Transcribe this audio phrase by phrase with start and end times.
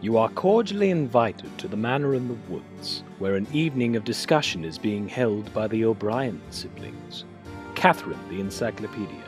[0.00, 4.64] You are cordially invited to the Manor in the Woods, where an evening of discussion
[4.64, 7.24] is being held by the O'Brien siblings
[7.74, 9.24] Catherine, the Encyclopedia,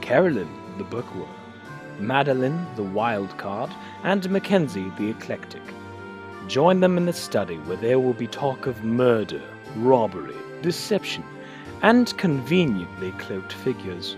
[0.00, 1.28] Carolyn, the Bookworm,
[2.00, 3.70] Madeline, the Wild Card,
[4.02, 5.62] and Mackenzie, the Eclectic.
[6.48, 9.42] Join them in the study where there will be talk of murder,
[9.76, 11.22] robbery, deception,
[11.82, 14.16] and conveniently cloaked figures.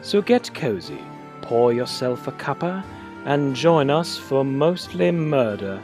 [0.00, 1.04] So get cozy,
[1.42, 2.82] pour yourself a cuppa,
[3.26, 5.82] and join us for mostly murder.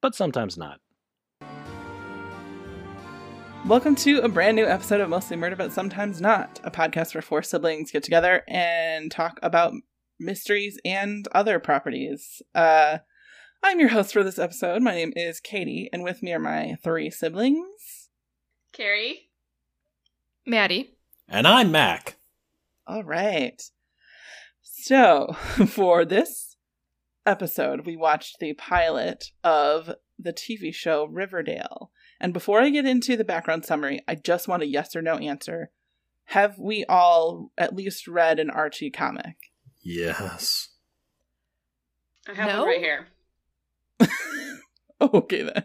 [0.00, 0.78] But sometimes not.
[3.66, 7.22] Welcome to a brand new episode of Mostly Murder, but Sometimes Not, a podcast where
[7.22, 9.72] four siblings get together and talk about
[10.20, 12.42] mysteries and other properties.
[12.54, 12.98] Uh,
[13.64, 14.82] I'm your host for this episode.
[14.82, 18.10] My name is Katie, and with me are my three siblings.
[18.72, 19.30] Carrie.
[20.46, 20.94] Maddie.
[21.26, 22.18] And I'm Mac.
[22.86, 23.60] All right.
[24.86, 25.32] So,
[25.66, 26.56] for this
[27.24, 31.90] episode, we watched the pilot of the TV show Riverdale.
[32.20, 35.14] And before I get into the background summary, I just want a yes or no
[35.16, 35.70] answer.
[36.26, 39.36] Have we all at least read an Archie comic?
[39.80, 40.68] Yes.
[42.28, 42.58] I have No?
[42.58, 43.06] one right here.
[45.00, 45.64] okay then.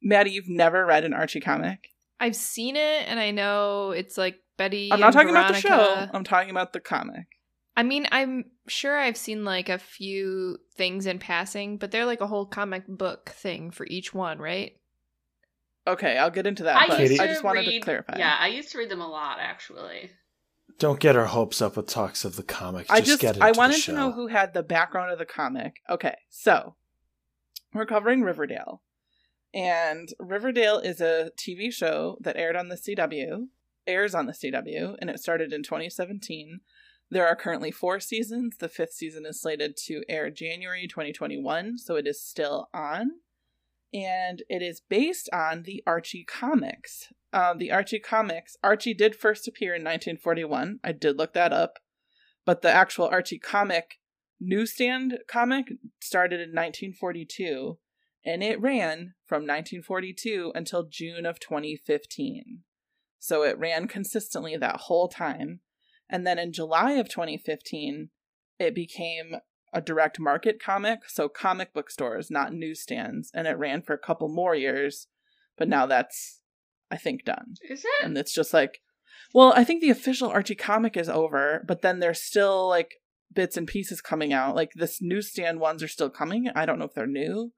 [0.00, 1.90] Maddie, you've never read an Archie comic?
[2.18, 4.90] I've seen it and I know it's like Betty.
[4.90, 6.08] I'm not and talking about the show.
[6.14, 7.26] I'm talking about the comic.
[7.80, 12.20] I mean, I'm sure I've seen like a few things in passing, but they're like
[12.20, 14.72] a whole comic book thing for each one, right?
[15.86, 18.18] Okay, I'll get into that, I but used to I just wanted read, to clarify.
[18.18, 20.10] Yeah, I used to read them a lot actually.
[20.78, 22.86] Don't get our hopes up with talks of the comic.
[22.88, 23.92] Just, I just get into I the wanted show.
[23.92, 25.76] to know who had the background of the comic.
[25.88, 26.74] Okay, so
[27.72, 28.82] we're covering Riverdale.
[29.54, 33.46] And Riverdale is a TV show that aired on the CW,
[33.86, 36.60] airs on the CW, and it started in 2017.
[37.10, 38.56] There are currently four seasons.
[38.58, 43.10] The fifth season is slated to air January 2021, so it is still on.
[43.92, 47.12] And it is based on the Archie comics.
[47.32, 50.78] Uh, the Archie comics, Archie did first appear in 1941.
[50.84, 51.78] I did look that up.
[52.44, 53.98] But the actual Archie comic
[54.40, 57.78] newsstand comic started in 1942
[58.24, 62.60] and it ran from 1942 until June of 2015.
[63.18, 65.60] So it ran consistently that whole time.
[66.10, 68.10] And then in July of 2015,
[68.58, 69.36] it became
[69.72, 73.98] a direct market comic, so comic book stores, not newsstands, and it ran for a
[73.98, 75.06] couple more years,
[75.56, 76.40] but now that's
[76.90, 77.54] I think done.
[77.68, 78.04] Is it?
[78.04, 78.80] And it's just like
[79.32, 82.96] well, I think the official Archie comic is over, but then there's still like
[83.32, 84.56] bits and pieces coming out.
[84.56, 86.50] Like this newsstand ones are still coming.
[86.54, 87.52] I don't know if they're new.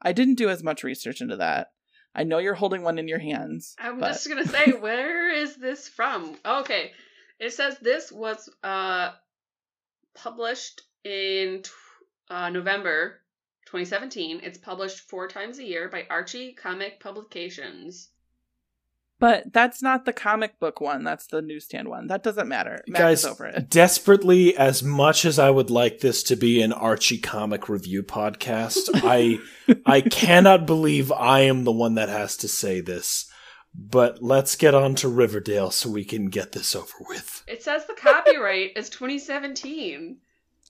[0.00, 1.68] I didn't do as much research into that.
[2.14, 3.74] I know you're holding one in your hands.
[3.78, 6.36] I'm but- just gonna say, where is this from?
[6.44, 6.92] Okay,
[7.38, 9.10] it says this was uh
[10.14, 11.62] published in
[12.30, 13.20] uh, November
[13.66, 14.40] 2017.
[14.42, 18.08] It's published four times a year by Archie Comic Publications.
[19.18, 21.02] But that's not the comic book one.
[21.02, 22.08] That's the newsstand one.
[22.08, 22.82] That doesn't matter.
[22.86, 23.70] Mac Guys, over it.
[23.70, 28.90] desperately, as much as I would like this to be an Archie comic review podcast,
[28.94, 29.38] I
[29.86, 33.30] I cannot believe I am the one that has to say this.
[33.78, 37.44] But let's get on to Riverdale so we can get this over with.
[37.46, 40.18] It says the copyright is 2017.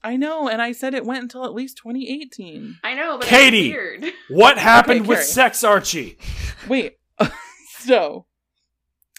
[0.03, 2.79] I know, and I said it went until at least 2018.
[2.83, 3.69] I know, but Katie!
[3.69, 4.13] it's weird.
[4.29, 5.25] What happened with Carrie.
[5.25, 6.17] Sex Archie?
[6.67, 6.97] Wait.
[7.79, 8.25] so,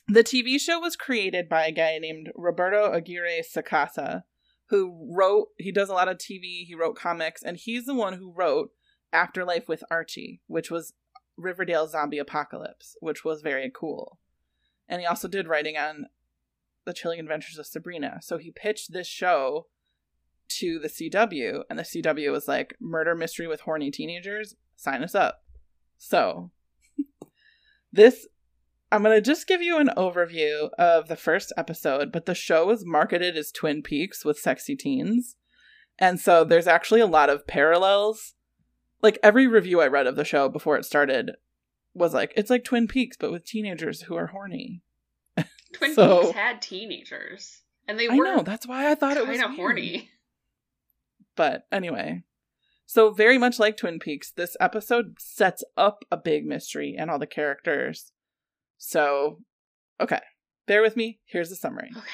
[0.07, 4.25] the TV show was created by a guy named Roberto Aguirre Sacasa,
[4.69, 8.15] who wrote, he does a lot of TV, he wrote comics, and he's the one
[8.15, 8.71] who wrote
[9.13, 10.93] Afterlife with Archie, which was
[11.39, 14.19] Riverdale Zombie Apocalypse, which was very cool.
[14.89, 16.07] And he also did writing on
[16.85, 18.19] The Chilling Adventures of Sabrina.
[18.23, 19.67] So he pitched this show
[20.59, 24.55] to the CW, and the CW was like, Murder mystery with horny teenagers?
[24.77, 25.43] Sign us up.
[25.99, 26.51] So,
[27.93, 28.27] this
[28.91, 32.67] I'm going to just give you an overview of the first episode, but the show
[32.67, 35.37] was marketed as Twin Peaks with sexy teens.
[35.99, 38.35] And so there's actually a lot of parallels.
[39.03, 41.33] Like every review I read of the show before it started
[41.95, 44.83] was like, it's like Twin Peaks, but with teenagers who are horny.
[45.73, 48.15] Twin So- Peaks had teenagers, and they were.
[48.27, 50.11] I know, that's why I thought it was kind of horny.
[51.37, 52.25] But anyway,
[52.87, 57.19] so very much like Twin Peaks, this episode sets up a big mystery and all
[57.19, 58.11] the characters.
[58.77, 59.39] So,
[60.01, 60.21] okay,
[60.67, 61.21] bear with me.
[61.25, 61.91] Here's the summary.
[61.97, 62.07] Okay.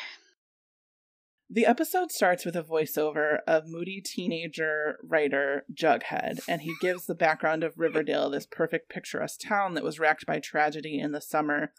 [1.51, 7.15] The episode starts with a voiceover of moody teenager writer Jughead, and he gives the
[7.15, 11.73] background of Riverdale, this perfect picturesque town that was racked by tragedy in the summer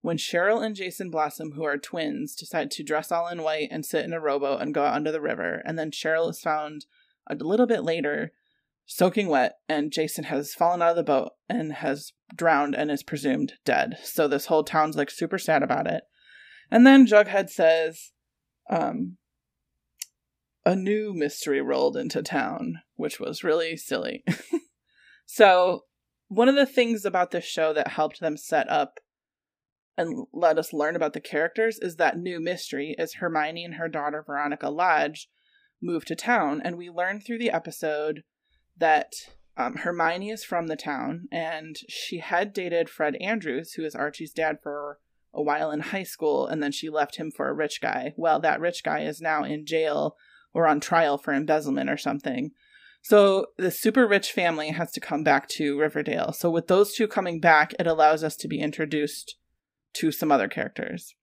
[0.00, 3.84] when Cheryl and Jason Blossom, who are twins, decide to dress all in white and
[3.84, 5.62] sit in a rowboat and go out under the river.
[5.64, 6.86] And then Cheryl is found
[7.26, 8.32] a little bit later
[8.86, 13.02] soaking wet, and Jason has fallen out of the boat and has drowned and is
[13.02, 13.98] presumed dead.
[14.02, 16.04] So this whole town's like super sad about it.
[16.70, 18.12] And then Jughead says,
[18.68, 19.16] um,
[20.64, 24.24] a new mystery rolled into town, which was really silly.
[25.26, 25.84] so,
[26.28, 29.00] one of the things about this show that helped them set up
[29.96, 33.88] and let us learn about the characters is that new mystery is Hermione and her
[33.88, 35.28] daughter Veronica Lodge
[35.82, 38.22] move to town, and we learn through the episode
[38.76, 39.12] that
[39.56, 44.32] um, Hermione is from the town and she had dated Fred Andrews, who is Archie's
[44.32, 44.98] dad, for
[45.32, 48.14] a while in high school, and then she left him for a rich guy.
[48.16, 50.16] Well, that rich guy is now in jail
[50.54, 52.52] or on trial for embezzlement or something.
[53.02, 56.32] So the super rich family has to come back to Riverdale.
[56.32, 59.36] So with those two coming back, it allows us to be introduced
[59.94, 61.14] to some other characters.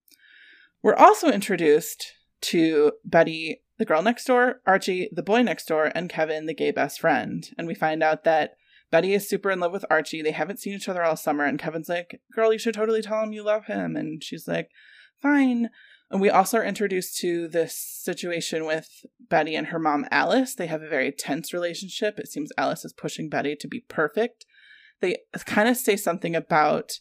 [0.81, 6.09] We're also introduced to Betty, the girl next door, Archie, the boy next door, and
[6.09, 7.47] Kevin, the gay best friend.
[7.57, 8.55] And we find out that
[8.91, 10.21] Betty is super in love with Archie.
[10.21, 13.21] They haven't seen each other all summer, and Kevin's like, Girl, you should totally tell
[13.21, 13.95] him you love him.
[13.95, 14.69] And she's like,
[15.21, 15.69] Fine.
[16.11, 20.53] And we also are introduced to this situation with Betty and her mom, Alice.
[20.53, 22.19] They have a very tense relationship.
[22.19, 24.45] It seems Alice is pushing Betty to be perfect.
[25.01, 26.99] They kind of say something about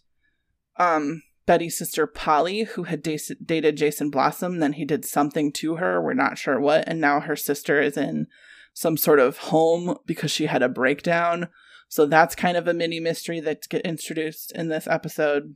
[0.79, 4.59] um, Betty's sister, Polly, who had da- dated Jason Blossom.
[4.59, 6.01] Then he did something to her.
[6.01, 6.85] We're not sure what.
[6.89, 8.27] And now her sister is in
[8.73, 11.49] some sort of home because she had a breakdown.
[11.95, 15.55] So that's kind of a mini mystery that gets introduced in this episode.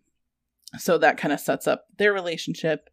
[0.78, 2.90] So that kind of sets up their relationship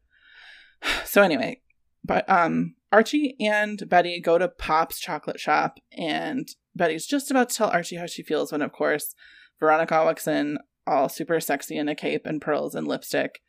[1.06, 1.62] so anyway,
[2.04, 7.56] but um Archie and Betty go to Pop's chocolate shop and Betty's just about to
[7.56, 9.14] tell Archie how she feels when of course
[9.60, 10.58] Veronica walks in
[10.88, 13.42] all super sexy in a cape and pearls and lipstick.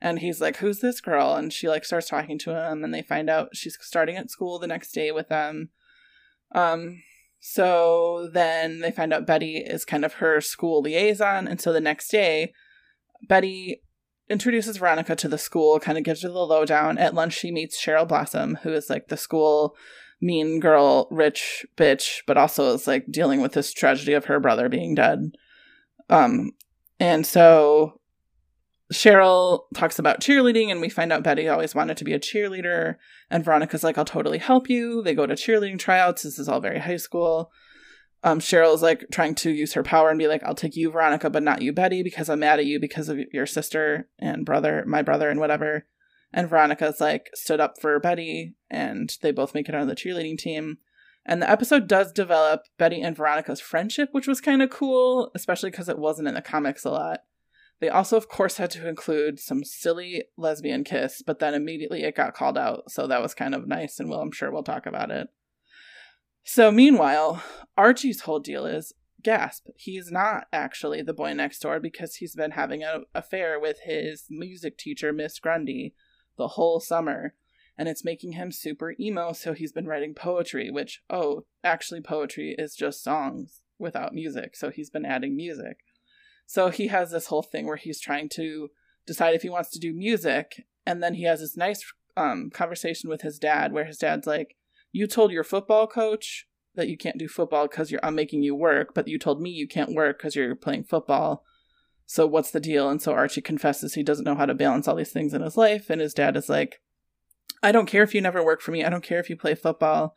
[0.00, 1.36] And he's like, Who's this girl?
[1.36, 4.58] And she like starts talking to him and they find out she's starting at school
[4.58, 5.68] the next day with them.
[6.52, 7.04] Um
[7.46, 11.46] so then they find out Betty is kind of her school liaison.
[11.46, 12.54] And so the next day,
[13.28, 13.82] Betty
[14.30, 16.96] introduces Veronica to the school, kind of gives her the lowdown.
[16.96, 19.76] At lunch, she meets Cheryl Blossom, who is like the school
[20.22, 24.70] mean girl, rich bitch, but also is like dealing with this tragedy of her brother
[24.70, 25.36] being dead.
[26.08, 26.52] Um,
[26.98, 28.00] and so
[28.92, 32.96] Cheryl talks about cheerleading, and we find out Betty always wanted to be a cheerleader.
[33.30, 35.02] And Veronica's like, I'll totally help you.
[35.02, 36.22] They go to cheerleading tryouts.
[36.22, 37.50] This is all very high school
[38.24, 41.28] um, Cheryl's like trying to use her power and be like, I'll take you, Veronica,
[41.28, 44.82] but not you, Betty, because I'm mad at you because of your sister and brother,
[44.86, 45.86] my brother, and whatever.
[46.32, 50.38] And Veronica's like stood up for Betty, and they both make it on the cheerleading
[50.38, 50.78] team.
[51.26, 55.70] And the episode does develop Betty and Veronica's friendship, which was kind of cool, especially
[55.70, 57.20] because it wasn't in the comics a lot.
[57.84, 62.16] They also, of course, had to include some silly lesbian kiss, but then immediately it
[62.16, 64.86] got called out, so that was kind of nice, and well, I'm sure we'll talk
[64.86, 65.28] about it.
[66.44, 67.42] So, meanwhile,
[67.76, 69.66] Archie's whole deal is gasp.
[69.76, 74.24] He's not actually the boy next door because he's been having an affair with his
[74.30, 75.94] music teacher, Miss Grundy,
[76.38, 77.34] the whole summer.
[77.76, 82.54] And it's making him super emo, so he's been writing poetry, which, oh, actually, poetry
[82.56, 84.56] is just songs without music.
[84.56, 85.80] So he's been adding music.
[86.46, 88.68] So he has this whole thing where he's trying to
[89.06, 90.64] decide if he wants to do music.
[90.86, 91.84] And then he has this nice
[92.16, 94.56] um, conversation with his dad where his dad's like,
[94.92, 98.94] you told your football coach that you can't do football because I'm making you work,
[98.94, 101.44] but you told me you can't work because you're playing football.
[102.06, 102.90] So what's the deal?
[102.90, 105.56] And so Archie confesses he doesn't know how to balance all these things in his
[105.56, 106.80] life, and his dad is like,
[107.62, 108.84] I don't care if you never work for me.
[108.84, 110.14] I don't care if you play football.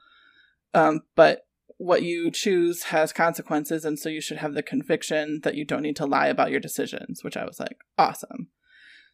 [0.73, 1.46] Um, but
[1.77, 5.83] what you choose has consequences, and so you should have the conviction that you don't
[5.83, 8.49] need to lie about your decisions, which I was like, awesome.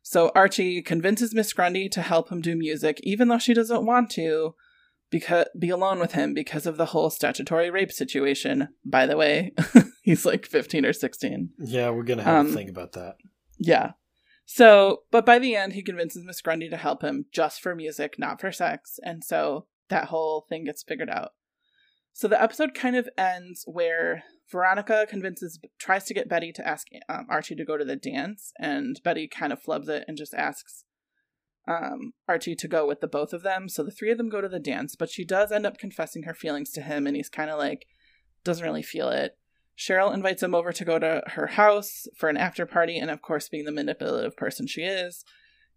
[0.02, 4.10] So Archie convinces Miss Grundy to help him do music, even though she doesn't want
[4.12, 4.56] to,
[5.10, 8.70] because be alone with him because of the whole statutory rape situation.
[8.84, 9.54] By the way,
[10.02, 11.52] he's like 15 or 16.
[11.60, 13.16] Yeah, we're going to have Um, to think about that.
[13.58, 13.92] Yeah.
[14.46, 18.16] So, but by the end, he convinces Miss Grundy to help him just for music,
[18.20, 19.00] not for sex.
[19.04, 21.32] And so that whole thing gets figured out.
[22.14, 26.88] So the episode kind of ends where Veronica convinces, tries to get Betty to ask
[27.10, 30.34] um, Archie to go to the dance, and Betty kind of flubs it and just
[30.36, 30.86] asks
[31.68, 33.68] um, Archie to go with the both of them.
[33.68, 36.24] So the three of them go to the dance, but she does end up confessing
[36.24, 37.88] her feelings to him, and he's kind of like,
[38.44, 39.38] doesn't really feel it.
[39.76, 43.24] Cheryl invites him over to go to her house for an after party, and of
[43.24, 45.26] course, being the manipulative person she is,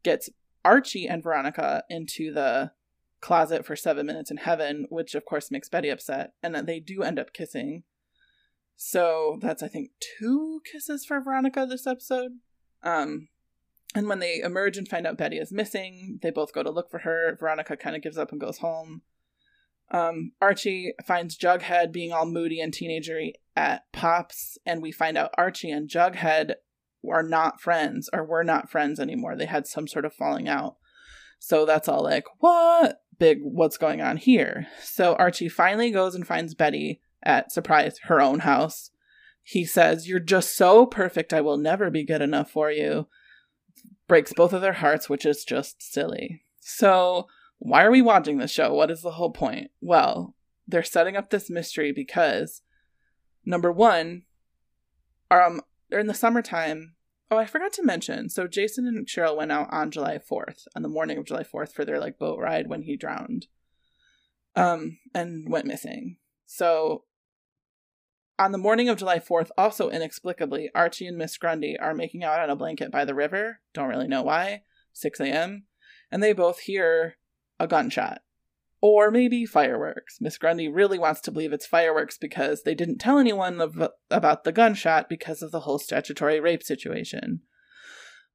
[0.03, 0.29] gets
[0.67, 2.73] Archie and Veronica into the
[3.27, 6.79] closet for seven minutes in heaven, which of course makes Betty upset, and that they
[6.79, 7.83] do end up kissing.
[8.77, 12.39] So that's I think two kisses for Veronica this episode.
[12.85, 13.27] Um,
[13.97, 16.89] and when they emerge and find out Betty is missing, they both go to look
[16.89, 17.37] for her.
[17.41, 19.03] Veronica kind of gives up and goes home.
[19.91, 25.35] Um, Archie finds Jughead being all moody and teenagery at Pops, and we find out
[25.37, 26.55] Archie and Jughead
[27.11, 29.37] are not friends or were not friends anymore.
[29.37, 30.77] They had some sort of falling out.
[31.39, 33.01] So that's all like, what?
[33.19, 34.67] Big, what's going on here?
[34.83, 38.91] So Archie finally goes and finds Betty at, surprise, her own house.
[39.43, 43.07] He says, You're just so perfect, I will never be good enough for you.
[44.09, 46.43] Breaks both of their hearts, which is just silly.
[46.61, 48.75] So, why are we watching this show?
[48.75, 49.71] What is the whole point?
[49.81, 50.35] Well,
[50.67, 52.63] they're setting up this mystery because,
[53.45, 54.25] number one,
[55.31, 56.96] um, in the summertime,
[57.31, 58.29] Oh, I forgot to mention.
[58.29, 61.73] So Jason and Cheryl went out on July 4th, on the morning of July 4th
[61.73, 63.47] for their like boat ride when he drowned.
[64.55, 66.19] Um and went missing.
[66.47, 67.05] So
[68.39, 72.41] on the morning of July 4th, also inexplicably, Archie and Miss Grundy are making out
[72.41, 73.61] on a blanket by the river.
[73.73, 74.63] Don't really know why.
[74.93, 75.65] 6 a.m.
[76.11, 77.17] And they both hear
[77.59, 78.21] a gunshot.
[78.81, 80.19] Or maybe fireworks.
[80.21, 83.77] Miss Grundy really wants to believe it's fireworks because they didn't tell anyone of,
[84.11, 87.41] about the gunshot because of the whole statutory rape situation.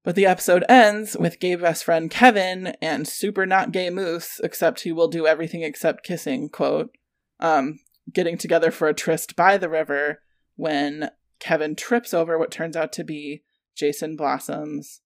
[0.04, 4.82] But the episode ends with gay best friend Kevin and super not gay Moose, except
[4.82, 6.92] he will do everything except kissing, quote,
[7.40, 7.80] um,
[8.12, 10.24] getting together for a tryst by the river
[10.56, 13.44] when Kevin trips over what turns out to be
[13.76, 15.02] Jason Blossom's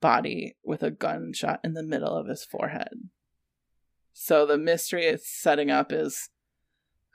[0.00, 3.10] body with a gunshot in the middle of his forehead.
[4.12, 6.30] So the mystery it's setting up is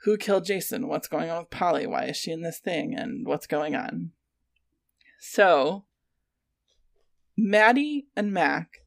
[0.02, 0.88] who killed Jason?
[0.88, 1.86] What's going on with Polly?
[1.86, 2.94] Why is she in this thing?
[2.94, 4.12] And what's going on?
[5.20, 5.84] So,
[7.36, 8.82] Maddie and Mac,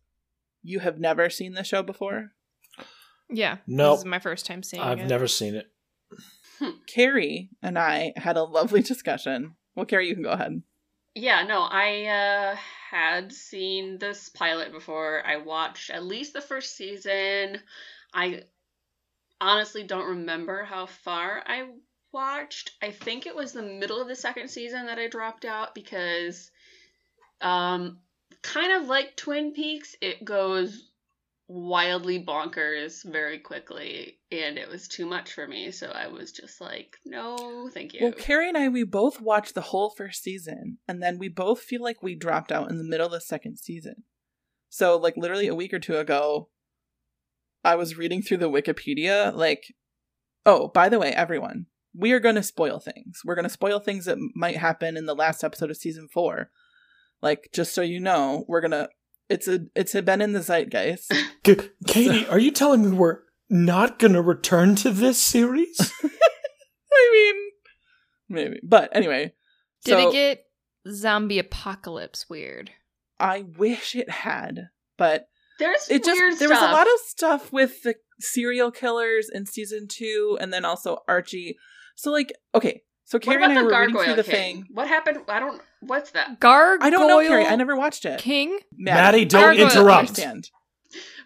[0.63, 2.31] you have never seen the show before?
[3.29, 3.57] Yeah.
[3.67, 3.95] Nope.
[3.95, 4.85] This is my first time seeing it.
[4.85, 5.71] I've never seen it.
[6.87, 9.55] Carrie and I had a lovely discussion.
[9.75, 10.61] Well, Carrie, you can go ahead.
[11.13, 12.55] Yeah, no, I uh,
[12.89, 15.25] had seen this pilot before.
[15.25, 17.59] I watched at least the first season.
[18.13, 18.43] I
[19.39, 21.69] honestly don't remember how far I
[22.11, 22.71] watched.
[22.81, 26.51] I think it was the middle of the second season that I dropped out because
[27.41, 27.99] um
[28.41, 30.89] kind of like Twin Peaks, it goes
[31.47, 36.61] wildly bonkers very quickly and it was too much for me, so I was just
[36.61, 40.77] like, "No, thank you." Well, Carrie and I, we both watched the whole first season,
[40.87, 43.57] and then we both feel like we dropped out in the middle of the second
[43.57, 44.03] season.
[44.69, 46.47] So, like, literally a week or two ago,
[47.63, 49.73] I was reading through the Wikipedia, like,
[50.45, 53.21] oh, by the way, everyone, we are going to spoil things.
[53.23, 56.49] We're going to spoil things that might happen in the last episode of season four.
[57.21, 58.89] Like, just so you know, we're going to.
[59.29, 61.13] It's a it's been in the zeitgeist.
[61.43, 65.93] K- Katie, are you telling me we're not going to return to this series?
[66.03, 67.51] I mean,
[68.27, 69.33] maybe, but anyway.
[69.85, 70.45] Did so it get
[70.91, 72.71] zombie apocalypse weird?
[73.21, 75.29] I wish it had, but
[75.61, 79.45] There's it just weird there was a lot of stuff with the serial killers in
[79.45, 81.57] season two, and then also Archie.
[81.95, 84.29] So like, okay, so What Carrie about and I the were reading Gargoyle through the
[84.29, 84.55] King?
[84.63, 84.67] thing.
[84.73, 85.19] What happened?
[85.27, 85.61] I don't.
[85.81, 86.39] What's that?
[86.39, 87.45] Gargoyle I don't know, Carrie.
[87.45, 88.19] I never watched it.
[88.19, 88.59] King?
[88.77, 90.09] Maddie, don't Gargoyle, interrupt.
[90.09, 90.49] Understand.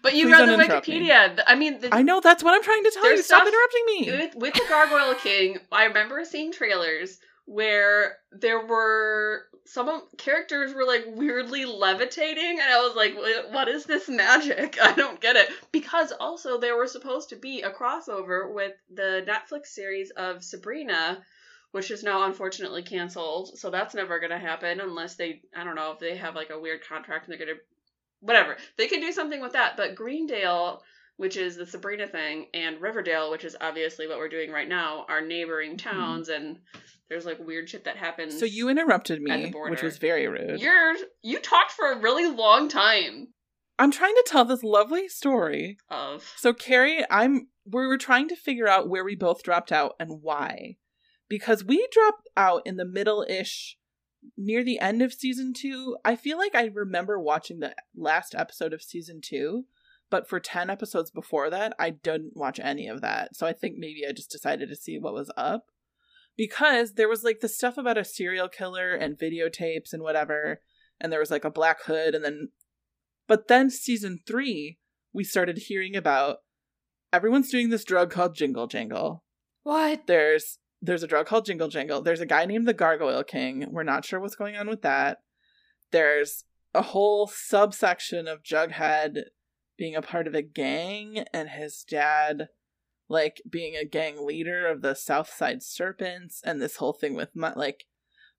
[0.02, 1.00] But you Please read the interrupt me.
[1.08, 1.42] Wikipedia.
[1.46, 3.22] I mean, the, I know that's what I'm trying to tell you.
[3.22, 4.10] Stop interrupting me.
[4.18, 10.72] with, with the Gargoyle King, I remember seeing trailers where there were some of- characters
[10.74, 14.78] were like weirdly levitating, and I was like, "What- "What is this magic?
[14.82, 19.24] I don't get it." Because also there was supposed to be a crossover with the
[19.26, 21.24] Netflix series of Sabrina,
[21.72, 23.58] which is now unfortunately canceled.
[23.58, 26.60] So that's never gonna happen unless they, I don't know, if they have like a
[26.60, 27.58] weird contract and they're gonna,
[28.20, 28.56] whatever.
[28.76, 29.76] They could do something with that.
[29.76, 30.82] But Greendale
[31.16, 35.06] which is the Sabrina thing, and Riverdale, which is obviously what we're doing right now,
[35.08, 35.88] are neighboring mm-hmm.
[35.88, 36.58] towns, and
[37.08, 38.38] there's like weird shit that happens.
[38.38, 40.60] So you interrupted me, which was very rude.
[40.60, 43.28] you're you talked for a really long time
[43.78, 45.78] I'm trying to tell this lovely story.
[45.90, 49.94] of So Carrie, I'm we were trying to figure out where we both dropped out
[49.98, 50.76] and why.
[51.28, 53.76] Because we dropped out in the middle-ish
[54.36, 55.96] near the end of season 2.
[56.04, 59.64] I feel like I remember watching the last episode of season 2,
[60.08, 63.34] but for 10 episodes before that, I didn't watch any of that.
[63.34, 65.66] So I think maybe I just decided to see what was up.
[66.36, 70.60] Because there was like the stuff about a serial killer and videotapes and whatever,
[71.00, 72.48] and there was like a black hood and then
[73.28, 74.78] but then season 3
[75.12, 76.38] we started hearing about
[77.12, 79.24] everyone's doing this drug called jingle jangle.
[79.62, 80.06] What?
[80.06, 82.02] there's there's a drug called jingle jangle.
[82.02, 83.66] There's a guy named the gargoyle king.
[83.70, 85.18] We're not sure what's going on with that.
[85.90, 89.22] There's a whole subsection of jughead
[89.78, 92.48] being a part of a gang and his dad
[93.08, 97.34] like being a gang leader of the south side serpents and this whole thing with
[97.34, 97.84] my like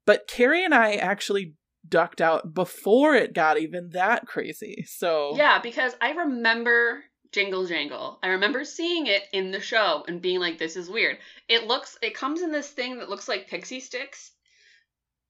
[0.06, 1.54] but carrie and i actually
[1.88, 8.20] ducked out before it got even that crazy so yeah because I remember Jingle Jangle.
[8.24, 11.18] I remember seeing it in the show and being like, this is weird.
[11.48, 14.32] It looks, it comes in this thing that looks like Pixy Stix.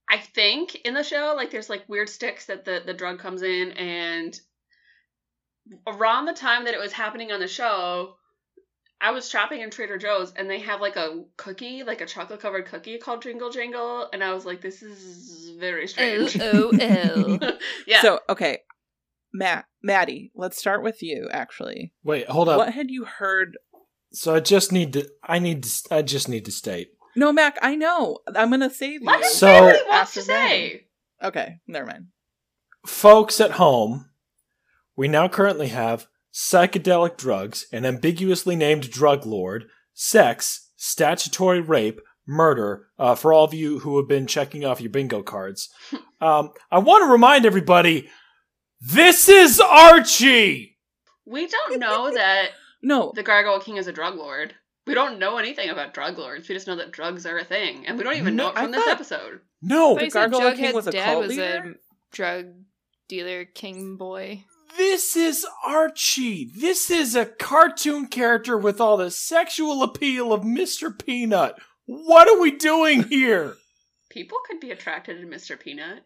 [0.10, 3.42] I think in the show, like there's like weird sticks that the, the drug comes
[3.42, 4.40] in and
[5.86, 8.16] around the time that it was happening on the show,
[9.00, 12.40] I was shopping in Trader Joe's and they have like a cookie, like a chocolate
[12.40, 16.38] covered cookie called Jingle Jangle, and I was like, this is very strange.
[16.42, 17.52] Oh, oh, oh.
[17.88, 18.02] yeah.
[18.02, 18.60] So okay,
[19.34, 21.28] Matt, Maddie, let's start with you.
[21.32, 22.58] Actually, Wait, hold up.
[22.58, 23.58] what had you heard?
[24.14, 25.08] So I just need to.
[25.24, 25.70] I need to.
[25.92, 26.90] I just need to state.
[27.16, 28.20] No, Mac, I know.
[28.36, 29.08] I'm gonna save you.
[29.08, 30.88] Let him So- say what he wants to say.
[31.22, 32.08] Okay, never mind.
[32.86, 34.10] folks at home,
[34.96, 42.88] we now currently have psychedelic drugs, an ambiguously named drug lord, sex, statutory rape, murder.
[43.00, 45.70] Uh, for all of you who have been checking off your bingo cards,
[46.22, 48.10] um, I want to remind everybody:
[48.80, 50.78] this is Archie.
[51.26, 52.50] We don't know that
[52.84, 54.54] No, the Gargoyle King is a drug lord.
[54.86, 56.48] We don't know anything about drug lords.
[56.48, 58.58] We just know that drugs are a thing, and we don't even No, know it
[58.58, 59.40] I from this thought- episode.
[59.62, 61.76] No, But the he said Gargoyle King was a dad cult was leader?
[61.76, 62.46] a drug
[63.10, 64.46] dealer king boy.
[64.76, 66.50] This is Archie.
[66.56, 70.92] This is a cartoon character with all the sexual appeal of Mr.
[70.98, 71.56] Peanut.
[71.86, 73.56] What are we doing here?
[74.10, 75.60] People could be attracted to Mr.
[75.60, 76.04] Peanut.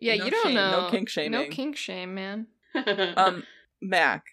[0.00, 0.80] Yeah, No you don't shame, know.
[0.82, 1.30] no kink shaming.
[1.32, 2.48] No kink shame, man.
[3.16, 3.44] um,
[3.80, 4.24] Mac.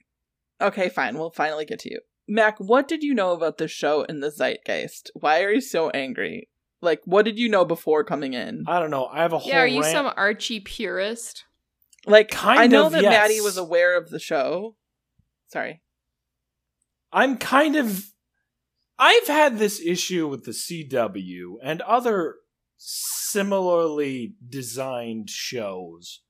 [0.60, 1.18] Okay, fine.
[1.18, 2.00] We'll finally get to you.
[2.28, 5.12] Mac, what did you know about the show in the zeitgeist?
[5.14, 6.50] Why are you so angry?
[6.82, 8.64] Like, what did you know before coming in?
[8.68, 9.06] I don't know.
[9.08, 9.92] I have a whole Yeah, are you rant.
[9.94, 11.44] some Archie purist?
[12.10, 13.12] Like, kind I know of, that yes.
[13.12, 14.76] Maddie was aware of the show.
[15.48, 15.82] Sorry.
[17.12, 18.06] I'm kind of.
[18.98, 22.36] I've had this issue with the CW and other
[22.78, 26.22] similarly designed shows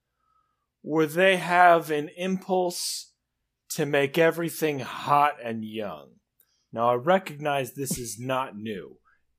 [0.82, 3.14] where they have an impulse
[3.70, 6.12] to make everything hot and young.
[6.72, 8.98] Now, I recognize this is not new.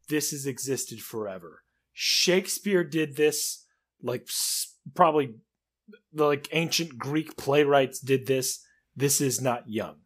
[0.09, 1.63] This has existed forever.
[1.93, 3.67] Shakespeare did this,
[4.03, 4.77] like s-
[6.15, 8.65] probably like ancient Greek playwrights did this.
[8.97, 9.97] This is not young.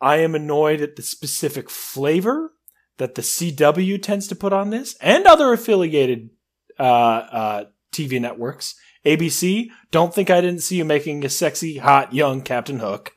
[0.00, 2.52] I am annoyed at the specific flavor
[2.98, 6.30] that the CW tends to put on this and other affiliated
[6.78, 8.74] uh, uh, TV networks.
[9.04, 13.12] ABC, don't think I didn't see you making a sexy, hot, young Captain Hook.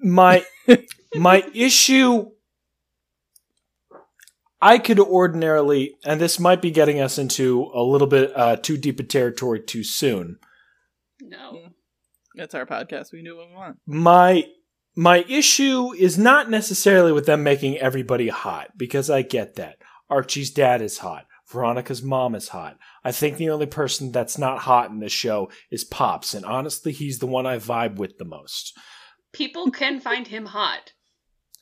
[0.00, 0.44] My
[1.14, 2.30] my issue
[4.60, 8.76] I could ordinarily, and this might be getting us into a little bit uh, too
[8.76, 10.38] deep a territory too soon.
[11.28, 11.50] No.
[11.52, 11.68] Hmm.
[12.34, 13.12] It's our podcast.
[13.12, 13.76] We do what we want.
[13.86, 14.44] my
[14.94, 19.76] my issue is not necessarily with them making everybody hot because I get that.
[20.10, 21.26] Archie's dad is hot.
[21.50, 22.78] Veronica's mom is hot.
[23.04, 26.92] I think the only person that's not hot in this show is Pops, and honestly,
[26.92, 28.76] he's the one I vibe with the most.
[29.32, 30.92] People can find him hot.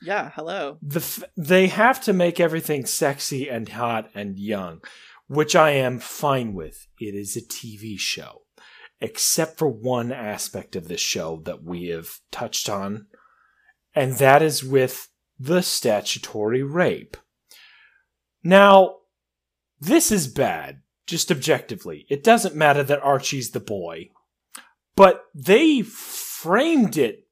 [0.03, 0.79] Yeah, hello.
[0.83, 4.81] The f- they have to make everything sexy and hot and young,
[5.29, 6.87] which I am fine with.
[6.99, 8.43] It is a TV show,
[9.01, 13.07] except for one aspect of this show that we have touched on,
[13.95, 15.09] and that is with
[15.39, 17.17] the statutory rape.
[18.43, 18.97] Now,
[19.81, 22.07] this is bad, just objectively.
[22.09, 24.11] It doesn't matter that Archie's the boy,
[24.95, 27.27] but they framed it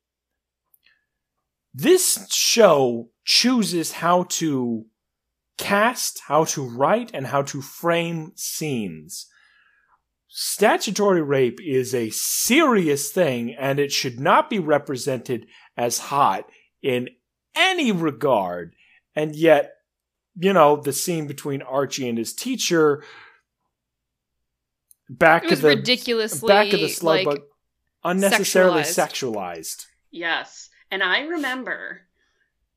[1.79, 4.87] this show chooses how to
[5.59, 9.27] cast, how to write, and how to frame scenes.
[10.29, 16.45] Statutory rape is a serious thing, and it should not be represented as hot
[16.83, 17.09] in
[17.57, 18.75] any regard.
[19.17, 19.73] And yet,
[20.37, 23.03] you know, the scene between Archie and his teacher
[25.09, 27.43] back It was of the ridiculously back of the slug like bug
[28.05, 28.97] unnecessarily sexualized.
[29.35, 29.87] sexualized.
[30.11, 30.71] Yes.
[30.91, 32.03] And I remember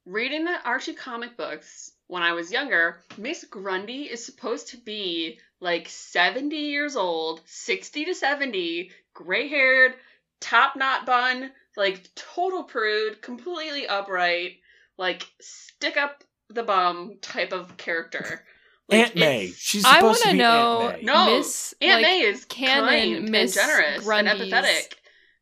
[0.06, 3.02] reading the Archie comic books when I was younger.
[3.18, 9.93] Miss Grundy is supposed to be like 70 years old, 60 to 70, gray haired,
[10.41, 14.54] top knot bun, like total prude, completely upright,
[14.97, 18.43] like stick up the bum type of character.
[18.89, 19.54] Like, Aunt May.
[19.56, 21.04] She's I supposed to wanna be know- Aunt May.
[21.06, 24.93] No, Miss, Aunt like, May is canon kind Miss and generous Grundy's- and empathetic.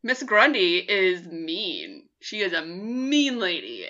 [0.03, 2.09] Miss Grundy is mean.
[2.21, 3.87] She is a mean lady.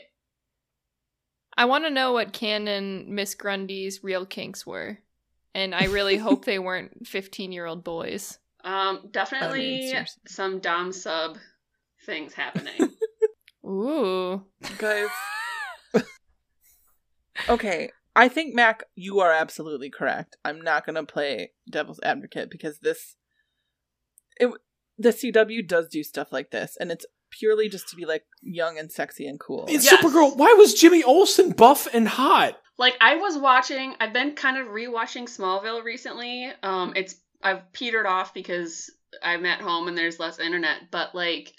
[1.57, 4.99] I want to know what canon Miss Grundy's real kinks were,
[5.53, 8.39] and I really hope they weren't fifteen-year-old boys.
[8.61, 10.21] Um, definitely seriously.
[10.27, 11.37] some dom sub
[12.05, 12.93] things happening.
[13.65, 14.43] Ooh,
[14.77, 15.07] Guys.
[17.49, 17.91] okay.
[18.17, 20.35] I think, Mac, you are absolutely correct.
[20.43, 23.15] I'm not going to play devil's advocate because this.
[24.37, 24.51] It,
[24.97, 28.77] the CW does do stuff like this, and it's purely just to be like young
[28.77, 29.65] and sexy and cool.
[29.67, 30.01] It's Yes.
[30.03, 30.37] Supergirl.
[30.37, 32.57] Why was Jimmy Olsen buff and hot?
[32.77, 36.51] Like I was watching, I've been kind of rewatching Smallville recently.
[36.63, 38.89] Um, it's I've petered off because
[39.21, 40.91] I'm at home and there's less internet.
[40.91, 41.53] But like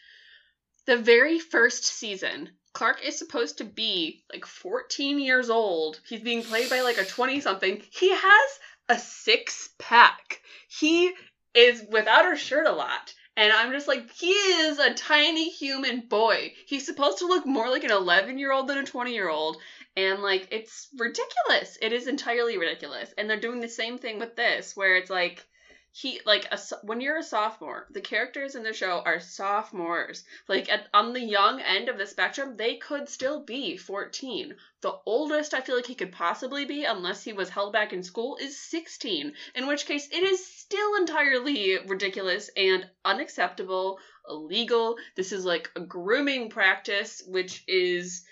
[0.86, 6.00] the very first season, Clark is supposed to be like 14 years old.
[6.08, 7.82] He's being played by like a 20 something.
[7.90, 8.50] He has
[8.88, 10.40] a six pack.
[10.68, 11.12] He
[11.54, 13.14] is without a shirt a lot.
[13.36, 16.52] And I'm just like, he is a tiny human boy.
[16.66, 19.56] He's supposed to look more like an 11 year old than a 20 year old
[19.96, 21.78] and like it's ridiculous.
[21.80, 23.12] It is entirely ridiculous.
[23.16, 25.44] And they're doing the same thing with this where it's like
[25.92, 30.68] he like a, when you're a sophomore the characters in the show are sophomores like
[30.68, 35.52] at, on the young end of the spectrum they could still be 14 the oldest
[35.52, 38.58] i feel like he could possibly be unless he was held back in school is
[38.60, 43.98] 16 in which case it is still entirely ridiculous and unacceptable
[44.28, 48.24] illegal this is like a grooming practice which is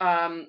[0.00, 0.48] um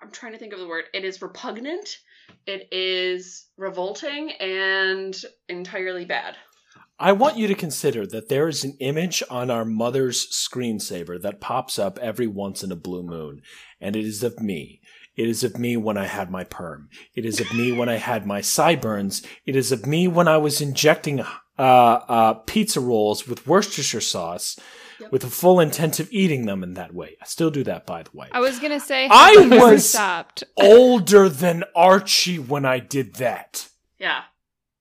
[0.00, 0.84] I'm trying to think of the word.
[0.92, 1.98] It is repugnant.
[2.46, 5.16] It is revolting and
[5.48, 6.36] entirely bad.
[6.98, 11.42] I want you to consider that there is an image on our mother's screensaver that
[11.42, 13.42] pops up every once in a blue moon,
[13.80, 14.80] and it is of me.
[15.14, 16.88] It is of me when I had my perm.
[17.14, 19.22] It is of me when I had my sideburns.
[19.44, 24.58] It is of me when I was injecting uh, uh, pizza rolls with Worcestershire sauce
[25.00, 25.12] Yep.
[25.12, 27.16] with the full intent of eating them in that way.
[27.20, 28.28] I still do that, by the way.
[28.32, 30.44] I was gonna say I have you ever was- stopped.
[30.56, 33.68] Older than Archie when I did that.
[33.98, 34.22] Yeah.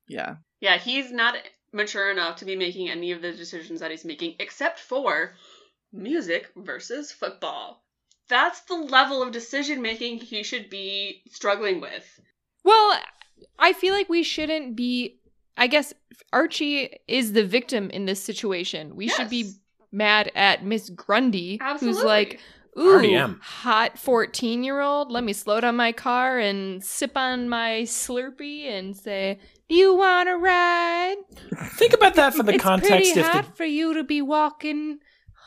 [0.08, 0.36] Yeah.
[0.62, 1.36] Yeah, he's not
[1.74, 5.34] mature enough to be making any of the decisions that he's making except for
[5.92, 7.84] music versus football.
[8.30, 12.06] That's the level of decision making he should be struggling with.
[12.64, 13.00] Well,
[13.60, 15.20] I feel like we shouldn't be.
[15.58, 15.94] I guess
[16.34, 18.96] Archie is the victim in this situation.
[18.96, 19.56] We should be Yes.
[19.96, 21.98] Mad at Miss Grundy, Absolutely.
[22.00, 22.40] who's like,
[22.78, 23.40] already "Ooh, am.
[23.42, 25.12] hot fourteen-year-old.
[25.12, 29.96] Let me slow down my car and sip on my Slurpee and say, "Do you
[29.96, 31.16] want to ride?"
[31.78, 34.22] Think about that for the it's context pretty if the hot for you to be
[34.22, 35.00] walking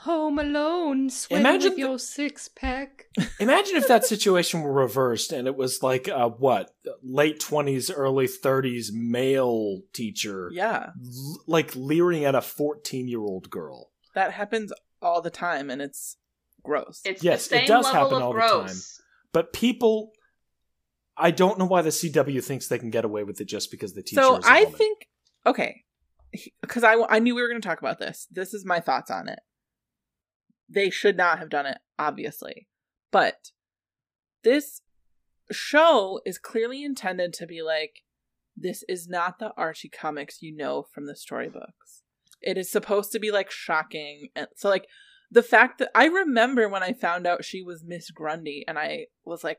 [0.03, 3.07] home alone, sweating Imagine with the- your six-pack.
[3.41, 6.71] Imagine if that situation were reversed and it was like a what
[7.03, 10.91] late twenties, early thirties male teacher, Yeah.
[11.05, 13.91] l- like leering at a fourteen-year-old girl.
[14.18, 16.16] That happens all the time and it's
[16.64, 17.02] gross.
[17.04, 18.76] It's Yes, the it does level happen of all the time.
[19.33, 20.11] But people,
[21.16, 23.94] I don't know why the CW thinks they can get away with it just because
[23.94, 24.20] the teacher.
[24.20, 24.72] so is a I woman.
[24.76, 25.09] think
[25.46, 25.85] okay,
[26.61, 28.26] because I I knew we were going to talk about this.
[28.28, 29.38] This is my thoughts on it.
[30.68, 32.66] They should not have done it, obviously,
[33.12, 33.52] but
[34.42, 34.81] this
[35.52, 38.02] show is clearly intended to be like
[38.57, 42.02] this is not the Archie comics you know from the storybooks.
[42.40, 44.87] It is supposed to be like shocking, and so like
[45.31, 49.07] the fact that I remember when I found out she was Miss Grundy, and I
[49.24, 49.59] was like,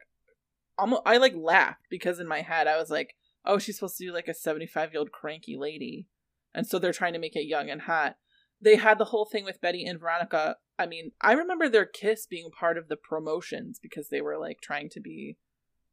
[0.78, 3.16] almost I like laughed because in my head I was like,
[3.46, 6.08] oh, she's supposed to be like a seventy-five year old cranky lady,
[6.54, 8.16] and so they're trying to make it young and hot.
[8.62, 10.58] They had the whole thing with Betty and Veronica.
[10.78, 14.62] I mean, I remember their kiss being part of the promotions because they were like
[14.62, 15.38] trying to be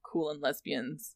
[0.05, 1.16] cool and lesbians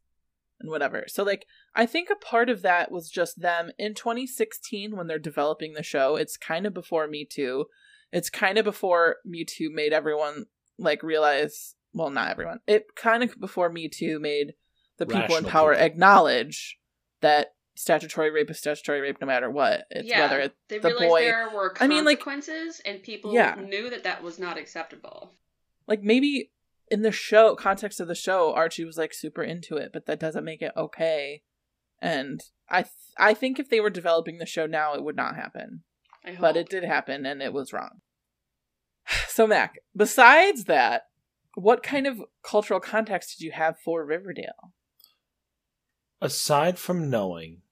[0.60, 1.04] and whatever.
[1.08, 5.18] So like I think a part of that was just them in 2016 when they're
[5.18, 6.16] developing the show.
[6.16, 7.66] It's kind of before Me Too.
[8.12, 10.46] It's kind of before Me Too made everyone
[10.78, 12.60] like realize, well not everyone.
[12.66, 14.54] It kind of before Me Too made
[14.98, 15.86] the people in power people.
[15.86, 16.78] acknowledge
[17.20, 19.84] that statutory rape is statutory rape no matter what.
[19.90, 23.02] It's yeah, whether it's they the realized boy there were I mean, like- consequences, and
[23.02, 23.54] people Yeah.
[23.58, 25.32] knew that that was not acceptable.
[25.86, 26.50] like maybe
[26.90, 30.20] in the show context of the show archie was like super into it but that
[30.20, 31.42] doesn't make it okay
[32.00, 35.36] and i th- i think if they were developing the show now it would not
[35.36, 35.82] happen
[36.24, 36.40] I hope.
[36.40, 38.00] but it did happen and it was wrong
[39.28, 41.04] so mac besides that
[41.54, 44.72] what kind of cultural context did you have for riverdale
[46.20, 47.62] aside from knowing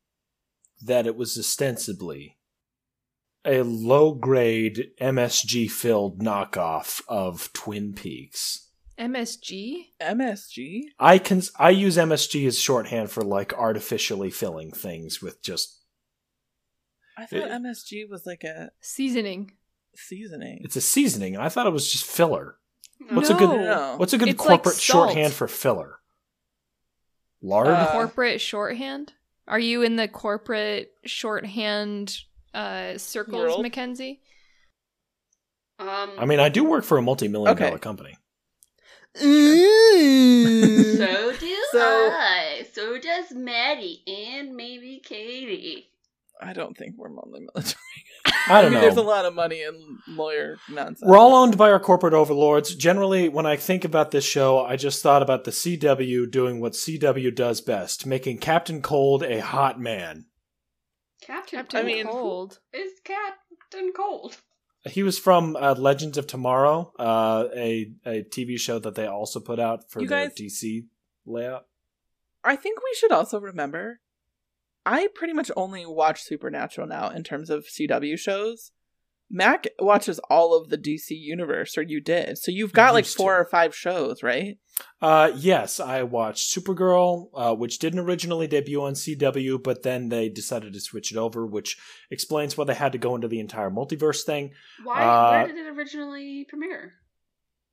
[0.80, 2.38] that it was ostensibly
[3.44, 8.67] a low grade MSG filled knockoff of Twin Peaks.
[8.98, 9.86] MSG.
[10.02, 15.76] msg I can I use MSG as shorthand for like artificially filling things with just
[17.16, 19.52] i thought It- msg was like a Seasoning.
[19.94, 21.36] seasoning it's a seasoning.
[21.36, 22.56] I thought it was just filler.
[23.00, 23.14] No.
[23.16, 23.94] What's a good No.
[23.98, 25.10] what's a good It's corporate salt.
[25.10, 25.98] shorthand for filler?
[27.40, 27.68] Lard?
[27.68, 29.12] Uh, corporate shorthand?
[29.46, 32.18] Are you in the corporate shorthand
[32.52, 33.62] uh, circles, World?
[33.62, 34.20] Mackenzie?
[35.78, 37.66] Um, I mean, I do work for a multi-million Okay.
[37.66, 38.16] dollar company.
[39.20, 40.96] Mm.
[40.96, 42.66] so do So- I.
[42.72, 45.90] So does Maddie and maybe Katie.
[46.40, 47.74] I don't think we're only military.
[48.48, 48.80] I don't mean, know.
[48.82, 51.02] There's a lot of money in lawyer nonsense.
[51.04, 52.74] We're all owned by our corporate overlords.
[52.76, 56.74] Generally, when I think about this show, I just thought about the CW doing what
[56.74, 60.26] CW does best, making Captain Cold a hot man.
[61.20, 62.60] Captain, Captain I mean- Cold.
[62.72, 64.36] is Captain Cold.
[64.88, 69.40] He was from uh, Legends of Tomorrow, uh, a a TV show that they also
[69.40, 70.86] put out for You their guys- DC
[71.26, 71.66] layout.
[72.44, 74.00] I think we should also remember
[74.86, 78.72] I pretty much only watch Supernatural now in terms of CW shows.
[79.30, 82.38] Mac watches all of the DC universe, or you did.
[82.38, 83.40] So you've got like four to.
[83.40, 84.58] or five shows, right?
[85.02, 90.28] Uh, yes, I watched Supergirl, uh, which didn't originally debut on CW, but then they
[90.28, 91.76] decided to switch it over, which
[92.10, 94.52] explains why they had to go into the entire multiverse thing.
[94.82, 95.02] Why?
[95.02, 96.94] Uh, where did it originally premiere?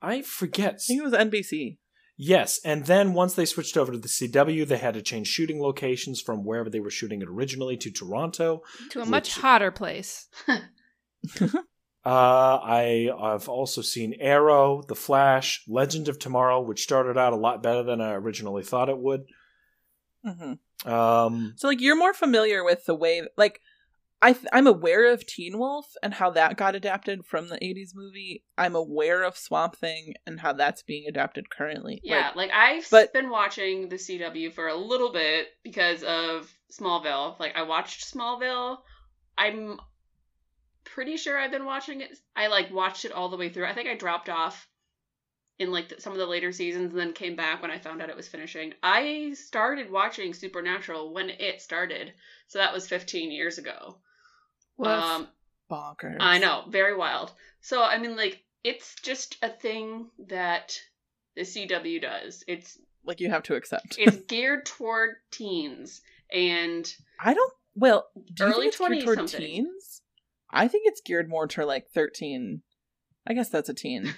[0.02, 0.76] I forget.
[0.76, 1.78] I think it was NBC.
[2.18, 5.62] Yes, and then once they switched over to the CW, they had to change shooting
[5.62, 8.62] locations from wherever they were shooting it originally to Toronto.
[8.92, 10.28] To a much hotter place.
[12.08, 17.36] Uh, I have also seen Arrow, The Flash, Legend of Tomorrow, which started out a
[17.36, 19.22] lot better than I originally thought it would.
[20.24, 20.54] hmm
[20.88, 23.60] Um, So like you're more familiar with the way, like
[24.22, 27.94] I th- I'm aware of Teen Wolf and how that got adapted from the '80s
[27.96, 28.44] movie.
[28.56, 32.02] I'm aware of Swamp Thing and how that's being adapted currently.
[32.04, 36.54] Yeah, Like, like, I've but- been watching the CW for a little bit because of
[36.72, 37.40] Smallville.
[37.40, 38.78] Like I watched Smallville.
[39.40, 39.80] I'm
[40.96, 42.18] pretty sure I've been watching it.
[42.38, 43.66] I like watched it all the way through.
[43.66, 44.66] I think I dropped off
[45.60, 48.02] in like the, some of the later seasons and then came back when I found
[48.02, 48.74] out it was finishing.
[48.82, 52.14] I started watching Supernatural when it started.
[52.48, 53.98] So that was 15 years ago.
[54.78, 54.88] Woof.
[54.88, 55.28] Um
[55.70, 56.18] bonkers.
[56.22, 57.34] I know, very wild.
[57.60, 60.80] So I mean, like, it's just a thing that
[61.36, 62.44] the CW does.
[62.48, 63.96] It's Like you have to accept.
[64.00, 67.54] it's geared toward teens, and I don't.
[67.76, 69.42] Well, do you Early think it's geared 20 toward something.
[69.42, 70.02] teens?
[70.56, 72.62] I think it's geared more to like thirteen.
[73.28, 74.14] I guess that's a teen,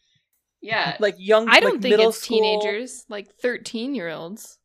[0.62, 1.48] yeah, like young.
[1.48, 2.38] I don't like think it's school.
[2.38, 4.58] teenagers, like 13 year olds.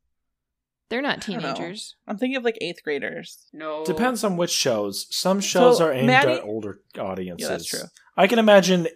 [0.89, 1.53] They're not I don't know.
[1.53, 1.95] teenagers.
[2.07, 3.47] I'm thinking of like eighth graders.
[3.53, 5.07] no depends on which shows.
[5.09, 7.45] Some shows So, are aimed Maddie- at older audiences.
[7.45, 7.79] Yeah, that's true.
[8.17, 8.87] I can imagine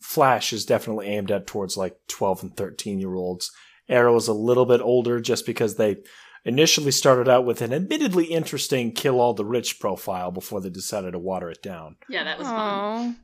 [0.00, 3.50] Flash is definitely aimed at towards like 12 and 13 year olds.
[3.88, 5.96] Arrow is a little bit older just because they
[6.44, 11.12] initially started out with an admittedly interesting kill all the rich profile before they decided
[11.12, 11.96] to water it down.
[12.08, 13.18] Yeah, that was fun.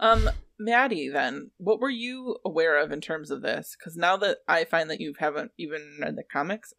[0.00, 3.76] Um, Maddie, then what were you aware of in terms of this?
[3.78, 6.72] Because now that I find that you haven't even read the comics,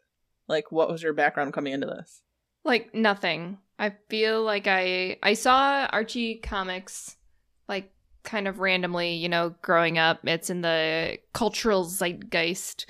[0.48, 2.22] like what was your background coming into this?
[2.64, 3.58] Like nothing.
[3.78, 7.16] I feel like I I saw Archie comics
[7.68, 10.20] like kind of randomly, you know, growing up.
[10.24, 12.86] It's in the cultural zeitgeist.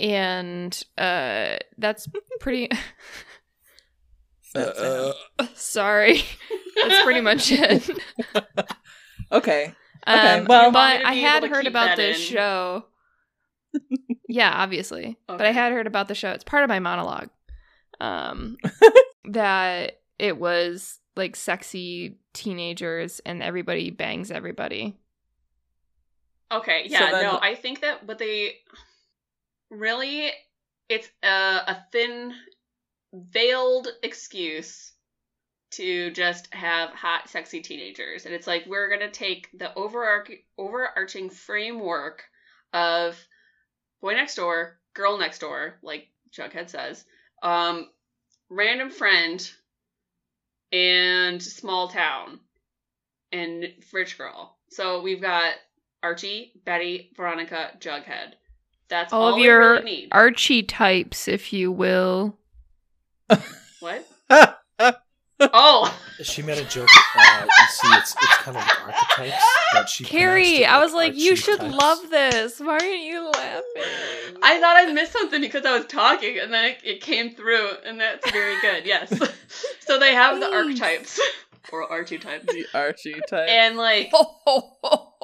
[0.00, 2.08] And uh that's
[2.40, 2.68] pretty
[5.54, 6.22] sorry.
[6.82, 7.88] that's pretty much it.
[9.32, 9.72] okay,
[10.06, 12.22] Um, Okay, well- You want me but I had heard about this in?
[12.36, 12.84] show.
[14.28, 15.16] yeah, obviously.
[15.26, 16.30] But I had heard about the show.
[16.30, 17.30] It's part of my monologue.
[18.00, 18.56] Um,
[19.30, 24.96] that it was like sexy teenagers and everybody bangs everybody.
[26.52, 28.56] Okay, So yeah, then- no, I think that what they
[29.70, 30.30] really
[30.88, 32.34] it's a, a thin
[33.12, 34.92] veiled excuse
[35.70, 40.44] to just have hot sexy teenagers and it's like we're going to take the overarch-
[40.58, 42.22] overarching framework
[42.72, 43.16] of
[44.00, 47.04] boy next door, girl next door, like Jughead says,
[47.42, 47.88] um
[48.50, 49.50] random friend
[50.72, 52.40] and small town
[53.32, 54.56] and rich girl.
[54.70, 55.54] So we've got
[56.02, 58.34] Archie, Betty, Veronica, Jughead.
[58.88, 60.08] That's all, All of your really need.
[60.12, 62.36] Archie types, if you will.
[63.80, 64.06] what?
[65.40, 65.92] Oh,
[66.22, 66.88] She made a joke.
[67.18, 70.04] Uh, you see, it's, it's kind of like archetypes that she.
[70.04, 71.74] Carrie, pronounced it I was like, you should types.
[71.74, 72.60] love this.
[72.60, 74.38] Why aren't you laughing?
[74.42, 77.68] I thought I missed something because I was talking, and then it, it came through,
[77.84, 78.86] and that's very good.
[78.86, 79.10] Yes.
[79.80, 81.20] so they have the archetypes
[81.72, 83.48] or archetypes, the Archie type.
[83.48, 84.12] and like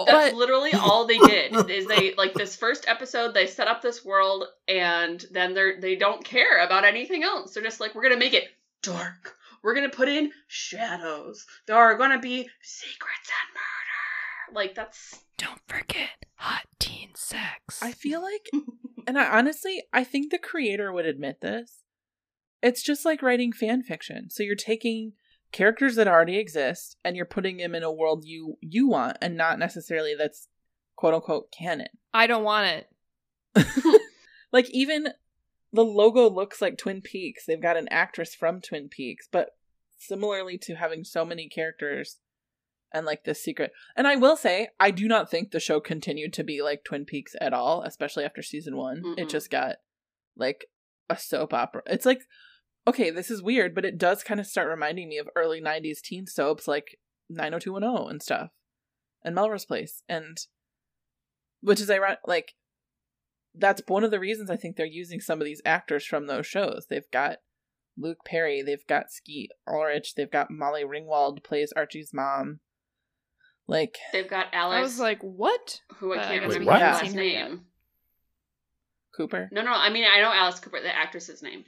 [0.07, 1.71] That's But- literally all they did.
[1.71, 5.97] Is they like this first episode they set up this world and then they're they
[5.97, 7.53] don't care about anything else.
[7.55, 8.45] They're just like we're gonna make it
[8.83, 9.35] dark.
[9.63, 11.45] We're gonna put in shadows.
[11.67, 14.59] There are gonna be secrets and murder.
[14.59, 17.83] Like that's Don't forget hot teen sex.
[17.83, 18.49] I feel like,
[19.07, 21.85] and I honestly, I think the creator would admit this.
[22.63, 24.31] It's just like writing fan fiction.
[24.31, 25.13] So you're taking
[25.53, 29.37] characters that already exist and you're putting them in a world you you want, and
[29.37, 30.49] not necessarily that's
[30.97, 31.89] quote unquote canon.
[32.13, 32.87] I don't want
[33.57, 33.67] it.
[34.53, 35.09] Like even
[35.73, 37.47] the logo looks like Twin Peaks.
[37.47, 39.51] They've got an actress from Twin Peaks, but
[39.99, 42.19] similarly to having so many characters
[42.93, 43.73] and like this secret.
[43.97, 47.05] And I will say, I do not think the show continued to be like Twin
[47.05, 49.03] Peaks at all, especially after season one.
[49.17, 49.31] It Mm-mm.
[49.31, 49.77] just got
[50.37, 50.65] like
[51.09, 51.83] a soap opera.
[51.87, 52.23] It's like,
[52.87, 56.01] okay, this is weird, but it does kind of start reminding me of early 90s
[56.03, 58.51] teen soaps like 90210 and stuff
[59.25, 60.03] and Melrose Place.
[60.09, 60.39] And
[61.61, 62.55] which is ironic, like,
[63.55, 66.47] that's one of the reasons I think they're using some of these actors from those
[66.47, 66.87] shows.
[66.89, 67.39] They've got
[67.99, 72.61] Luke Perry, they've got Skeet Ulrich, they've got Molly Ringwald plays Archie's mom.
[73.67, 75.81] Like, They've got Alice I was like, what?
[75.97, 77.49] who I can't I guess remember we the haven't last seen her yet.
[77.49, 77.61] name.
[79.17, 79.49] Cooper.
[79.53, 81.65] No, no, I mean I know Alice Cooper, the actress's name.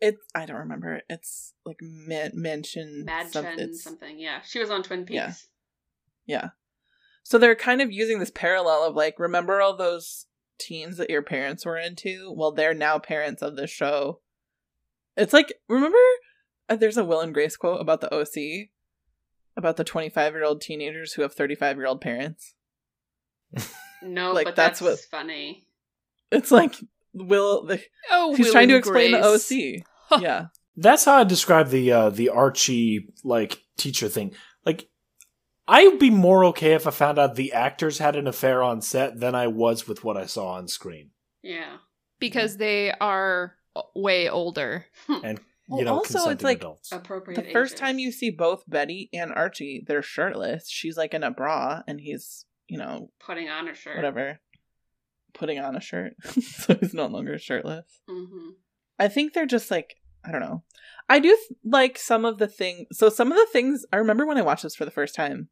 [0.00, 1.00] It's I don't remember.
[1.08, 4.18] It's like men- mention Madchen some- it's- something.
[4.18, 5.14] Yeah, she was on Twin Peaks.
[5.14, 5.32] Yeah.
[6.26, 6.48] Yeah.
[7.22, 10.26] So they're kind of using this parallel of like, remember all those
[10.58, 12.32] teens that your parents were into?
[12.36, 14.20] Well, they're now parents of the show.
[15.16, 15.98] It's like, remember,
[16.68, 18.70] uh, there's a Will and Grace quote about the OC,
[19.56, 22.54] about the 25 year old teenagers who have 35 year old parents.
[24.02, 25.66] No, Like, but that's that's, what- funny.
[26.30, 26.74] It's like,
[27.16, 29.48] Will, the, Oh, he's Will trying to explain Grace.
[29.48, 30.20] the OC.
[30.22, 30.46] yeah.
[30.76, 34.34] That's how I describe the uh, the Archie like teacher thing.
[34.64, 34.88] Like,
[35.66, 38.82] I would be more okay if I found out the actors had an affair on
[38.82, 41.10] set than I was with what I saw on screen.
[41.42, 41.78] Yeah.
[42.20, 43.54] because they are
[43.94, 44.86] way older.
[45.24, 46.92] And Well, you know, also, it's like- adults.
[46.92, 47.42] Appropriate.
[47.44, 50.68] The first time you see both Betty and Archie, they're shirtless.
[50.68, 53.96] She's like in a bra, and he's, you know, putting on a shirt.
[53.96, 54.40] whatever,
[55.36, 56.14] putting on a shirt.
[56.42, 57.86] so he's no longer shirtless.
[58.08, 58.50] hmm
[58.98, 60.62] I think they're just like, I don't know.
[61.08, 62.86] I do th- like some of the things.
[62.92, 65.48] So some of the things, I remember when I watched this for the first time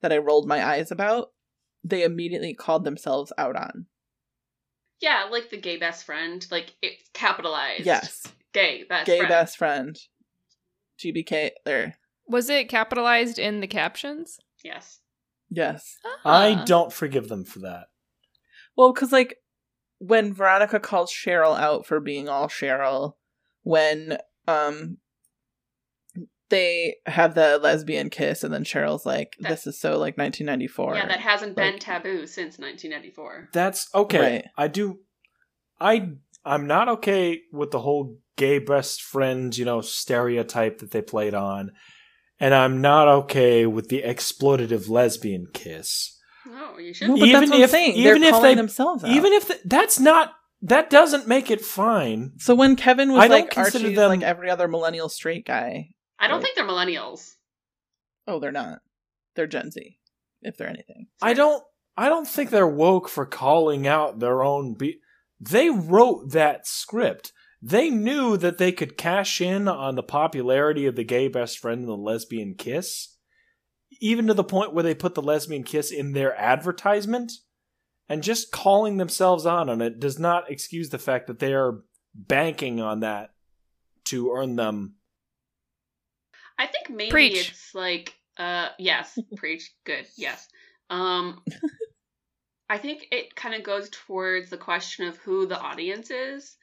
[0.00, 1.32] that I rolled my eyes about,
[1.82, 3.86] they immediately called themselves out on.
[5.00, 7.84] Yeah, like the gay best friend, like it capitalized.
[7.84, 8.22] Yes.
[8.52, 9.28] Gay best Gay friend.
[9.28, 9.98] best friend.
[10.98, 11.96] GBK, there.
[12.26, 14.38] Was it capitalized in the captions?
[14.64, 15.00] Yes.
[15.50, 15.96] Yes.
[16.24, 16.64] I Ah.
[16.64, 17.86] don't forgive them for that.
[18.78, 19.38] Well, because like
[19.98, 23.14] when Veronica calls Cheryl out for being all Cheryl,
[23.64, 24.98] when um
[26.48, 30.94] they have the lesbian kiss, and then Cheryl's like, That- "This is so like 1994."
[30.94, 33.50] yeah, that hasn't been taboo since 1994.
[33.52, 34.20] That's okay.
[34.20, 34.44] Right.
[34.56, 35.00] I do.
[35.80, 36.12] I
[36.44, 41.34] I'm not okay with the whole gay best friend, you know, stereotype that they played
[41.34, 41.72] on,
[42.38, 46.14] and I'm not okay with the exploitative lesbian kiss.
[46.48, 47.08] No, you should.
[47.08, 47.92] No, but Even that's what if- I'm saying.
[47.94, 49.10] even They're if calling they- themselves out.
[49.10, 50.32] Even if the, that's not
[50.62, 52.32] that doesn't make it fine.
[52.38, 55.46] so, when Kevin was I don't like consider Archie's them- like every other millennial straight
[55.46, 56.44] guy, I don't Right.
[56.44, 57.34] think they're millennials.
[58.26, 58.80] oh, they're not.
[59.34, 59.98] They're Gen Z,
[60.42, 61.06] if they're anything.
[61.22, 61.62] I don't.
[61.96, 64.74] I don't think they're woke for calling out their own.
[64.74, 65.00] Be-
[65.40, 67.32] they wrote that script.
[67.60, 71.80] They knew that they could cash in on the popularity of the gay best friend
[71.80, 73.16] and the lesbian kiss,
[74.00, 77.32] even to the point where they put the lesbian kiss in their advertisement.
[78.10, 81.80] And just calling themselves out on it does not excuse the fact that they are
[82.14, 83.32] banking on that
[84.06, 84.94] to earn them.
[86.58, 87.50] I think maybe Preach.
[87.50, 89.70] it's like uh yes, preach.
[89.84, 90.06] Good.
[90.16, 90.48] Yes.
[90.88, 91.42] Um
[92.70, 96.56] I think it kind of goes towards the question of who the audience is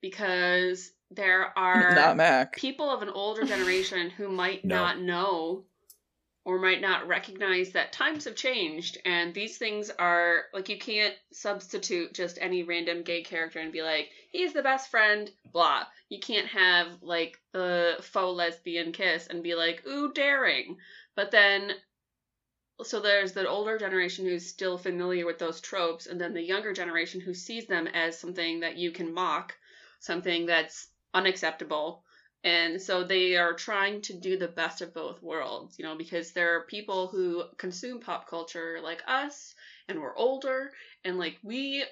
[0.00, 2.54] because there are not Mac.
[2.56, 4.76] people of an older generation who might No.
[4.76, 5.64] not know
[6.44, 11.14] or might not recognize that times have changed and these things are like you can't
[11.32, 15.84] substitute just any random gay character and be like he's the best friend blah.
[16.08, 20.78] You can't have like the faux lesbian kiss and be like ooh daring.
[21.14, 21.72] But then
[22.82, 26.72] so there's the older generation who's still familiar with those tropes and then the younger
[26.72, 29.54] generation who sees them as something that you can mock
[30.00, 32.02] something that's unacceptable
[32.44, 36.32] and so they are trying to do the best of both worlds you know because
[36.32, 39.54] there are people who consume pop culture like us
[39.88, 40.70] and we're older
[41.04, 41.84] and like we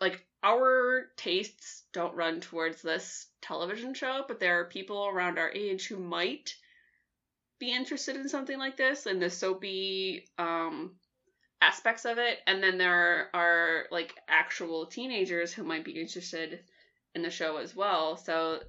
[0.00, 5.50] like our tastes don't run towards this television show but there are people around our
[5.52, 6.54] age who might
[7.58, 10.92] be interested in something like this and the soapy um
[11.60, 12.38] aspects of it.
[12.46, 16.60] And then there are like actual teenagers who might be interested
[17.14, 18.16] in the show as well.
[18.16, 18.60] So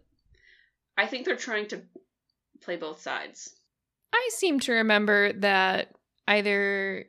[1.02, 1.82] i think they're trying to
[2.62, 3.56] play both sides
[4.14, 5.94] I seem to remember that
[6.28, 7.06] either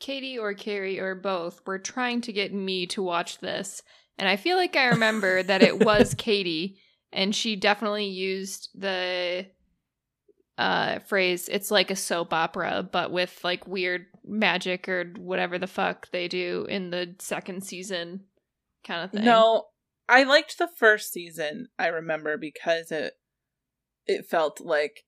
[0.00, 3.82] Katie or Carrie or both were trying to get me to watch this.
[4.18, 6.78] And I feel like I remember that it was Katie,
[7.12, 9.46] and she definitely used the
[10.58, 15.66] uh, phrase, it's like a soap opera, but with like weird magic or whatever the
[15.66, 18.24] fuck they do in the second season
[18.84, 19.24] kind of thing.
[19.24, 19.64] No,
[20.10, 21.68] I liked the first season.
[21.78, 23.14] I remember because it
[24.06, 25.04] it felt like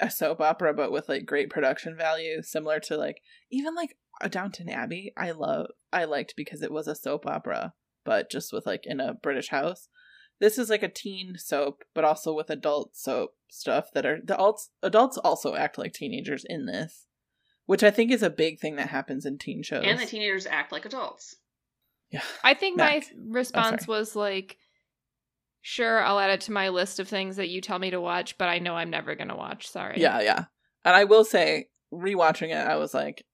[0.00, 4.30] a soap opera, but with like great production value, similar to like even like a
[4.30, 5.12] Downton Abbey.
[5.18, 7.74] I love I liked because it was a soap opera,
[8.06, 9.88] but just with like in a British house.
[10.40, 14.34] This is like a teen soap, but also with adult soap stuff that are the
[14.34, 17.06] adults adults also act like teenagers in this,
[17.66, 19.84] which I think is a big thing that happens in teen shows.
[19.84, 21.36] And the teenagers act like adults.
[22.10, 23.04] Yeah, I think Mac.
[23.14, 24.58] my response was like,
[25.60, 28.38] sure, I'll add it to my list of things that you tell me to watch,
[28.38, 29.68] but I know I'm never going to watch.
[29.68, 30.00] Sorry.
[30.00, 30.44] Yeah, yeah.
[30.84, 33.24] And I will say, rewatching it, I was like,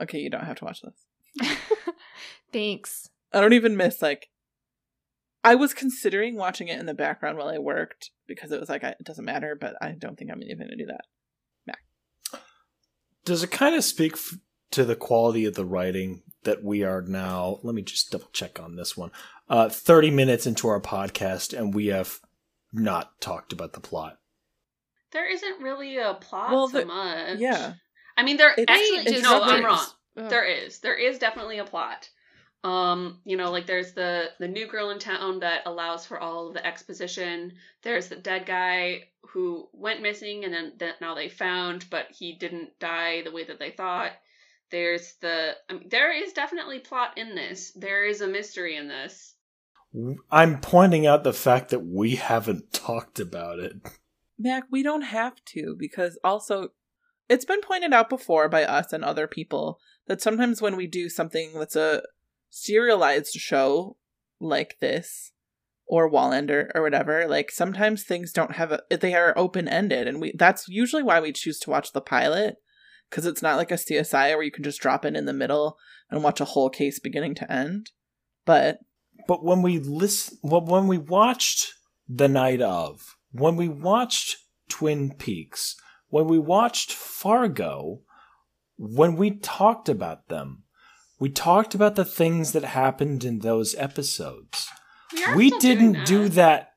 [0.00, 1.48] okay, you don't have to watch this.
[2.52, 3.08] Thanks.
[3.32, 4.28] I don't even miss like.
[5.44, 8.84] I was considering watching it in the background while I worked because it was like
[8.84, 11.04] I, it doesn't matter, but I don't think I'm even going to do that.
[11.66, 12.42] Mac.
[13.24, 14.38] Does it kind of speak f-
[14.72, 17.58] to the quality of the writing that we are now?
[17.62, 19.10] Let me just double check on this one.
[19.48, 22.20] Uh, 30 minutes into our podcast, and we have
[22.72, 24.18] not talked about the plot.
[25.12, 27.38] There isn't really a plot Well, so the- much.
[27.38, 27.74] Yeah,
[28.16, 29.12] I mean, there It's- actually.
[29.14, 29.86] it's no, not I'm wrong.
[30.16, 30.28] Ugh.
[30.30, 30.80] There is.
[30.80, 32.08] There is definitely a plot.
[32.64, 36.48] Um, you know, like there's the the new girl in town that allows for all
[36.48, 37.54] of the exposition.
[37.82, 42.34] There's the dead guy who went missing and then that now they found, but he
[42.36, 44.12] didn't die the way that they thought.
[44.72, 47.72] There's the I mean, there is definitely plot in this.
[47.76, 49.34] There is a mystery in this.
[50.30, 53.74] I'm pointing out the fact that we haven't talked about it.
[54.38, 56.70] Mac, we don't have to because also
[57.28, 61.10] it's been pointed out before by us and other people that sometimes when we do
[61.10, 62.02] something that's a
[62.48, 63.96] serialized show
[64.40, 65.32] like this
[65.86, 70.18] or Wallander or whatever, like sometimes things don't have a they are open ended and
[70.18, 72.56] we that's usually why we choose to watch the pilot
[73.12, 75.76] because it's not like a CSI where you can just drop in in the middle
[76.10, 77.90] and watch a whole case beginning to end.
[78.46, 78.78] But
[79.28, 81.74] But when we listen, well, when we watched
[82.08, 84.38] The Night of, when we watched
[84.70, 85.76] Twin Peaks,
[86.08, 88.00] when we watched Fargo,
[88.78, 90.64] when we talked about them,
[91.20, 94.66] we talked about the things that happened in those episodes.
[95.26, 96.71] are We didn't do that.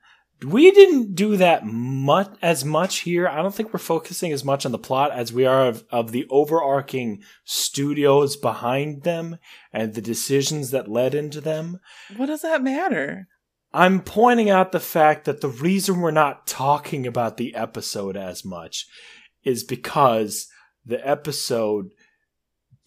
[0.45, 3.27] We didn't do that much as much here.
[3.27, 6.11] I don't think we're focusing as much on the plot as we are of, of
[6.11, 9.37] the overarching studios behind them
[9.73, 11.79] and the decisions that led into them.
[12.17, 13.27] what does that matter?
[13.73, 18.45] I'm pointing out the fact that the reason we're not talking about the episode as
[18.45, 18.85] much
[19.43, 20.47] is because
[20.85, 21.87] the episode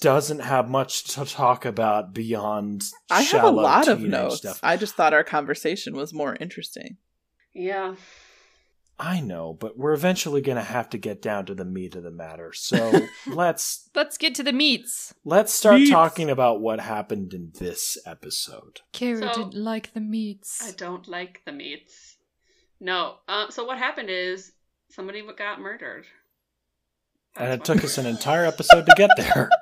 [0.00, 4.36] doesn't have much to talk about beyond I have a shallow lot of notes.
[4.38, 4.60] stuff.
[4.62, 6.96] I just thought our conversation was more interesting.
[7.58, 7.96] Yeah.
[9.00, 12.02] I know, but we're eventually going to have to get down to the meat of
[12.02, 12.52] the matter.
[12.52, 15.14] So let's Let's get to the meats.
[15.24, 15.90] let's start Meats.
[15.90, 18.80] talking about what happened in this episode.
[18.92, 20.66] Carrie So- didn't like the meats.
[20.66, 22.16] I don't like the meats.
[22.80, 23.16] No.
[23.28, 24.52] Uh, so what happened is
[24.90, 26.06] somebody got murdered.
[27.36, 29.48] And it took what- us an entire episode to get there.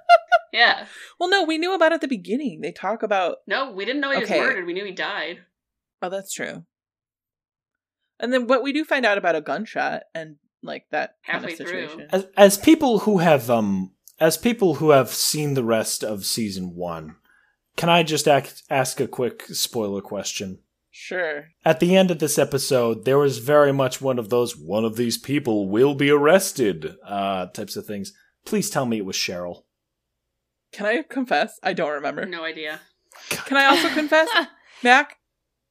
[0.53, 0.87] Yeah.
[1.21, 2.63] Well, no, we knew about it at the beginning.
[2.63, 3.39] They talk about.
[3.47, 4.41] No, we didn't know he Okay.
[4.41, 4.65] was murdered.
[4.67, 5.41] We knew he died.
[6.01, 6.65] Oh, that's true.
[8.19, 11.53] And then, what we do find out about a gunshot and like that kind Halfway
[11.53, 11.67] of through.
[11.89, 12.09] situation.
[12.11, 16.75] as, as people who have um as people who have seen the rest of season
[16.75, 17.15] one
[17.77, 20.59] can i just ask, ask a quick spoiler question
[20.91, 21.49] Sure.
[21.65, 24.97] at the end of this episode there was very much one of those one of
[24.97, 28.13] these people will be arrested uh types of things
[28.47, 29.65] please tell me it was cheryl
[30.73, 31.61] Can I confess?
[31.63, 32.25] I don't remember.
[32.27, 32.81] No idea.
[33.31, 34.29] Can I also confess,
[34.83, 35.16] Mac?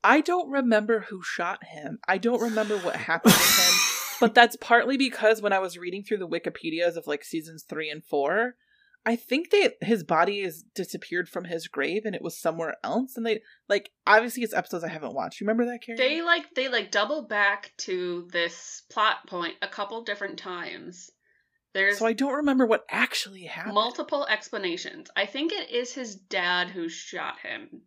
[0.05, 1.97] I don't remember who shot him.
[2.07, 3.73] I don't remember what happened to him.
[4.21, 7.89] But that's partly because when I was reading through the Wikipedias of like seasons three
[7.89, 8.55] and four,
[9.05, 13.17] I think that his body is disappeared from his grave and it was somewhere else.
[13.17, 15.41] And they like obviously it's episodes I haven't watched.
[15.41, 15.97] You remember that, Carrie?
[15.97, 21.11] They like they like double back to this plot point a couple different times.
[21.73, 23.75] There's so I don't remember what actually happened.
[23.75, 25.09] multiple explanations.
[25.17, 27.81] I think it is his dad who shot him.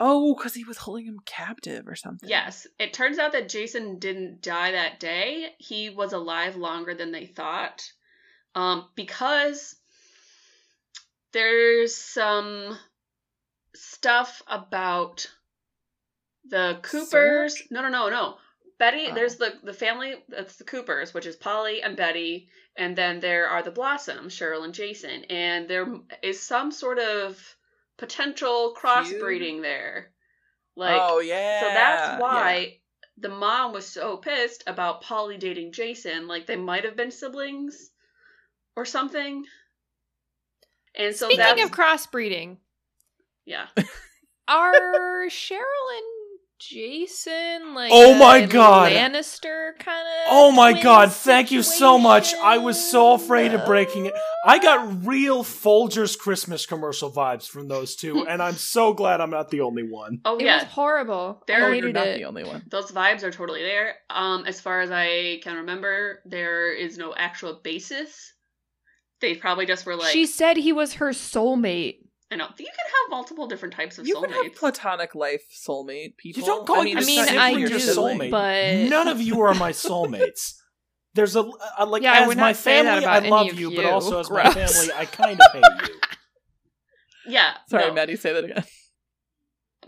[0.00, 2.28] Oh, because he was holding him captive or something.
[2.28, 5.54] Yes, it turns out that Jason didn't die that day.
[5.58, 7.90] He was alive longer than they thought.
[8.54, 9.76] Um, because
[11.32, 12.76] there's some
[13.74, 15.30] stuff about
[16.48, 17.62] the Coopers.
[17.70, 18.36] No, no, no, no.
[18.78, 19.14] Betty, Oh.
[19.14, 23.48] there's the the family that's the Coopers, which is Polly and Betty, and then there
[23.48, 25.86] are the Blossoms, Cheryl and Jason, and there
[26.22, 27.56] is some sort of
[27.98, 30.12] potential crossbreeding there.
[30.76, 31.60] Like oh yeah.
[31.60, 32.18] so that's yeah.
[32.20, 32.78] why
[33.18, 36.28] the mom was so pissed about Polly dating Jason.
[36.28, 37.90] Like they might have been siblings
[38.76, 39.44] or something.
[40.94, 42.58] And so Speaking that's of crossbreeding,
[43.44, 43.66] yeah.
[44.48, 44.72] Are
[45.28, 46.17] Cheryl and
[46.58, 48.90] Jason like Oh my a God.
[48.92, 52.34] Lannister kind of Oh my god, thank you so much.
[52.34, 54.14] I was so afraid of breaking it.
[54.44, 59.30] I got real Folgers Christmas commercial vibes from those two, and I'm so glad I'm
[59.30, 60.20] not the only one.
[60.24, 61.42] Oh It yeah, was horrible.
[61.46, 62.18] There- I You're not it.
[62.18, 62.64] the only one.
[62.68, 63.94] those vibes are totally there.
[64.10, 68.32] Um, as far as I can remember, there is no actual basis.
[69.20, 71.98] They probably just were like, she said he was her soulmate.
[72.30, 76.16] I know you can have multiple different types of You can have platonic life soulmate
[76.18, 76.40] people.
[76.42, 78.30] You don't call mean, I mean, I your your do, soulmate.
[78.30, 80.54] but- None of you are my soulmates.
[81.14, 83.30] There's a, a like Yeah, as we're my not saying that family, about I any
[83.30, 83.76] love of you, you.
[83.76, 84.54] but also as my Gross.
[84.54, 85.94] family, I kind of hate you.
[87.28, 87.94] yeah, Sorry, no.
[87.94, 88.64] Maddie, say that again.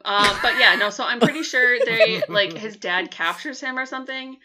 [0.02, 0.88] Um, but yeah, no.
[0.88, 4.38] So I'm pretty sure they like his dad captures him or something,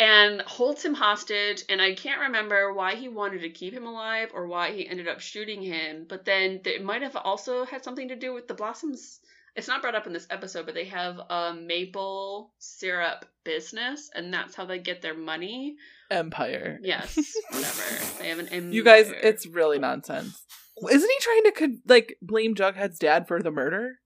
[0.00, 1.62] and holds him hostage.
[1.68, 5.06] And I can't remember why he wanted to keep him alive or why he ended
[5.06, 6.06] up shooting him.
[6.08, 9.20] But then it might have also had something to do with the blossoms.
[9.54, 14.32] It's not brought up in this episode, but they have a maple syrup business, and
[14.32, 15.76] that's how they get their money.
[16.10, 16.78] Empire.
[16.82, 17.18] Yes,
[17.50, 18.18] whatever.
[18.20, 18.70] They have an empire.
[18.70, 20.40] You guys, it's really nonsense.
[20.88, 23.98] Isn't he trying to like blame Jughead's dad for the murder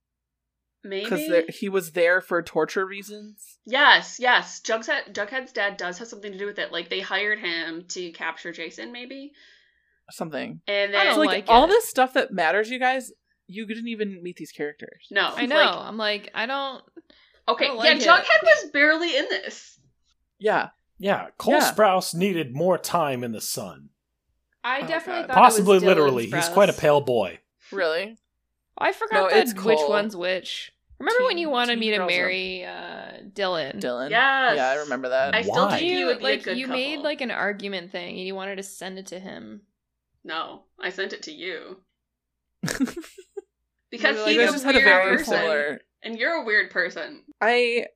[0.85, 3.59] maybe Because he was there for torture reasons?
[3.65, 4.61] Yes, yes.
[4.61, 6.73] Jughead, Jughead's dad does have something to do with it.
[6.73, 9.33] Like they hired him to capture Jason, maybe,
[10.11, 10.61] Something.
[10.69, 13.13] and then So, like, like all this stuff that matters, you guys.
[13.47, 15.07] You didn't even meet these characters.
[15.11, 15.57] no, I know.
[15.57, 16.83] like, I'm like, I don't.
[17.49, 18.09] okay, I don't yeah, like it.
[18.09, 19.79] Jughead was barely in this.
[20.39, 21.73] Yeah, Yeah, Cole Yeah.
[21.73, 23.91] Sprouse needed more time in the sun.
[24.63, 26.27] I Oh, definitely thought Possibly it was Dylan literally.
[26.31, 27.41] He's quite a pale boy.
[27.71, 28.17] really.
[28.79, 29.91] I No, forgot it's that which Cole.
[29.91, 30.73] one's which.
[30.99, 33.81] Remember when you wanted me to marry uh, Dylan?
[33.81, 34.11] Dylan.
[34.11, 34.57] Yes.
[34.57, 35.35] Yeah, I remember that.
[35.35, 35.79] I still Why?
[35.79, 36.81] think you You would be like a good you couple.
[36.81, 39.63] made like an argument thing, and you wanted to send it to him.
[40.25, 41.79] no, I sent it to you
[42.63, 42.97] because
[43.91, 45.81] because like, he's you "That's a just had a weird person, similar.
[46.03, 47.23] and you're a weird person.
[47.41, 47.87] I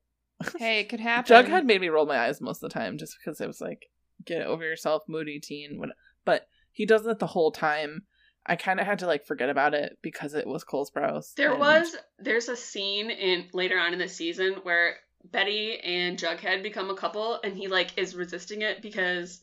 [0.59, 1.47] Hey, it could happen.
[1.47, 3.87] Jughead made me roll my eyes most of the time just because it was like,
[4.25, 5.81] get over yourself, moody teen.
[6.25, 8.03] But he does it the whole time.
[8.49, 11.35] I kind of had to like forget about it because it was Cole Sprouse.
[11.35, 16.19] There and- was there's a scene in later on in the season where Betty and
[16.19, 19.41] Jughead become a couple and he like is resisting it because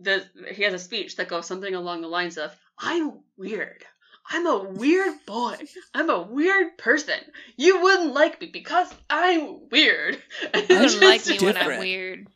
[0.00, 3.84] the he has a speech that goes something along the lines of I'm weird.
[4.32, 5.56] I'm a weird boy.
[5.92, 7.18] I'm a weird person.
[7.56, 10.18] You wouldn't like me because I'm weird.
[10.54, 12.26] You wouldn't like just- me when I'm weird.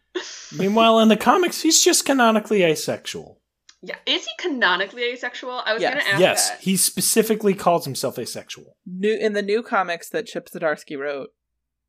[0.56, 3.40] Meanwhile, in the comics, he's just canonically asexual.
[3.86, 5.62] Yeah, is he canonically asexual?
[5.64, 5.94] I was Yes.
[5.94, 6.60] gonna ask yes, that.
[6.60, 8.76] he specifically calls himself asexual.
[8.86, 11.30] new in the new comics that Chip Zdarsky wrote.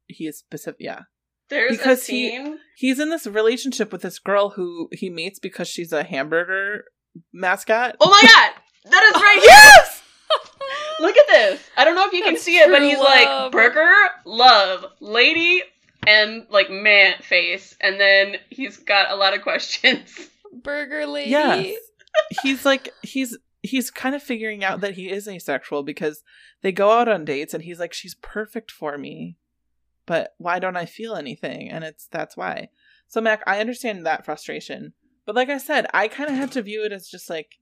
[0.08, 0.78] He is specific.
[0.80, 1.02] Yeah,
[1.50, 5.68] There's a because he- he's in this relationship with this girl who he meets because
[5.68, 6.86] she's a hamburger
[7.34, 7.96] mascot.
[8.02, 8.92] Oh my god!
[8.92, 10.02] That is right yes!
[11.00, 11.62] Look at this.
[11.78, 13.06] I don't know if you can see it, but he's love.
[13.08, 13.94] like burger,
[14.26, 15.62] love, lady,
[16.08, 20.30] and like man face, and then he's got a lot of questions.
[20.64, 21.32] Burger lady.
[21.32, 21.78] Yes.
[22.44, 26.24] he's like he's he's kind of figuring out that he is asexual because
[26.62, 29.38] they go out on dates and he's like she's perfect for me
[30.06, 32.70] but why don't i feel anything and it's that's why
[33.08, 34.94] so mac i understand that frustration
[35.26, 37.60] but like i said i kind of had to view it as just like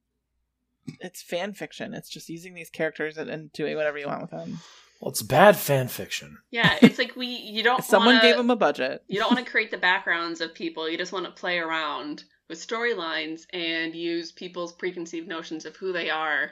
[0.99, 4.31] it's fan fiction it's just using these characters and, and doing whatever you want with
[4.31, 4.59] them
[4.99, 6.37] Well, it's bad fan fiction.
[6.51, 9.45] Yeah, it's like we you don't someone wanna, gave him a budget you don't want
[9.45, 10.89] to create the backgrounds of people.
[10.89, 15.93] You just want to play around with storylines and use people's preconceived notions of who
[15.93, 16.51] they are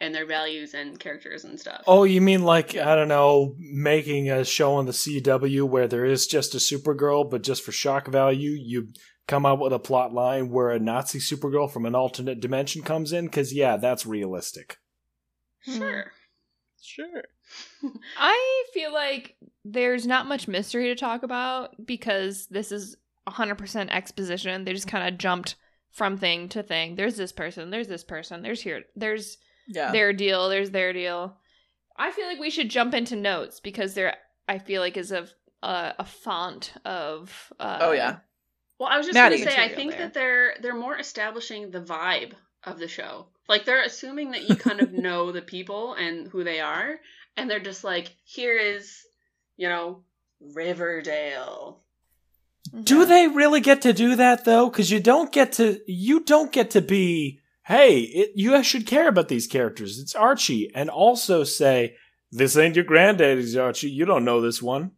[0.00, 1.82] and their values and characters and stuff.
[1.86, 6.04] Oh, you mean like I don't know, making a show on the CW where there
[6.04, 8.88] is just a Supergirl, but just for shock value, you
[9.26, 13.12] come up with a plot line where a Nazi Supergirl from an alternate dimension comes
[13.12, 13.24] in?
[13.26, 14.78] Because yeah, that's realistic.
[15.64, 15.78] Hmm.
[15.78, 16.12] sure.
[16.80, 17.22] sure
[18.18, 22.96] I feel like there's not much mystery to talk about because this is
[23.28, 24.64] 100% exposition.
[24.64, 25.56] They just kind of jumped
[25.90, 26.94] from thing to thing.
[26.96, 31.36] There's this person, there's this person, there's here, there's yeah their deal, there's their deal.
[31.96, 34.16] I feel like we should jump into notes because there,
[34.46, 35.26] I feel like, is a
[35.62, 37.52] a, a font of.
[37.58, 38.18] Uh, oh yeah
[38.78, 40.00] Well, I was just gonna say, I think there.
[40.00, 42.32] that they're they're more establishing the vibe
[42.64, 43.28] of the show.
[43.48, 46.98] Like they're assuming that you kind of know the people and who they are,
[47.36, 49.00] and they're just like, here is,
[49.56, 50.02] you know,
[50.40, 51.80] Riverdale.
[52.82, 54.68] Do they really get to do that though?
[54.68, 59.08] Because you don't get to you don't get to be hey, it, you should care
[59.08, 59.98] about these characters.
[59.98, 61.96] It's Archie, and also say
[62.30, 63.90] this ain't your granddaddy's Archie.
[63.90, 64.92] You don't know this one.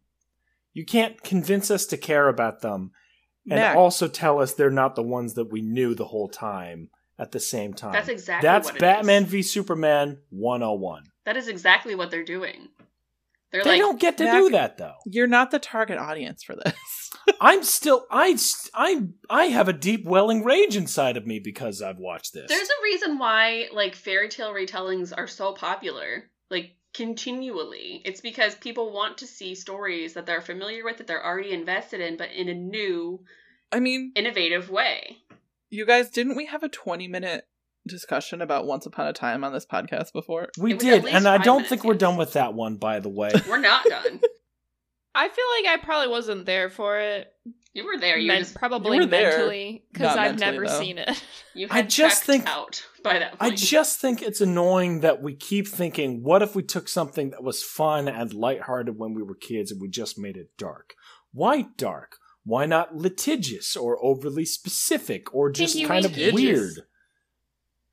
[0.73, 2.91] You can't convince us to care about them,
[3.49, 3.75] and Mac.
[3.75, 7.39] also tell us they're not the ones that we knew the whole time at the
[7.39, 7.91] same time.
[7.91, 9.29] That's exactly That's what it Batman is.
[9.29, 11.03] v Superman 101.
[11.25, 12.69] That is exactly what they're doing.
[13.51, 14.95] They're they like, don't get to Mac- do that though.
[15.05, 17.08] You're not the target audience for this.
[17.41, 18.37] I'm still I
[18.73, 22.47] I I have a deep welling rage inside of me because I've watched this.
[22.47, 28.01] There's a reason why like fairy tale retellings are so popular, like continually.
[28.05, 32.01] It's because people want to see stories that they're familiar with, that they're already invested
[32.01, 33.23] in, but in a new,
[33.71, 35.17] I mean, innovative way.
[35.69, 37.47] you guys, didn't we have a 20 minute
[37.87, 40.49] discussion about Once Upon a Time on this podcast before?
[40.57, 42.77] we It was at did, and I don't minutes, think we're done with that one.
[42.77, 44.19] By the way, We're not done.
[45.15, 47.33] I feel like I probably wasn't there for it.
[47.73, 48.17] You were there.
[48.17, 50.79] You Men- just probably you were mentally because I've mentally, never though.
[50.79, 51.23] seen it.
[51.53, 55.67] you I just think- out by that I just think it's annoying that we keep
[55.67, 59.71] thinking, what if we took something that was fun and lighthearted when we were kids
[59.71, 60.95] and we just made it dark?
[61.31, 62.17] Why dark?
[62.43, 66.33] Why not litigious or overly specific or just you kind of litigious.
[66.33, 66.73] weird?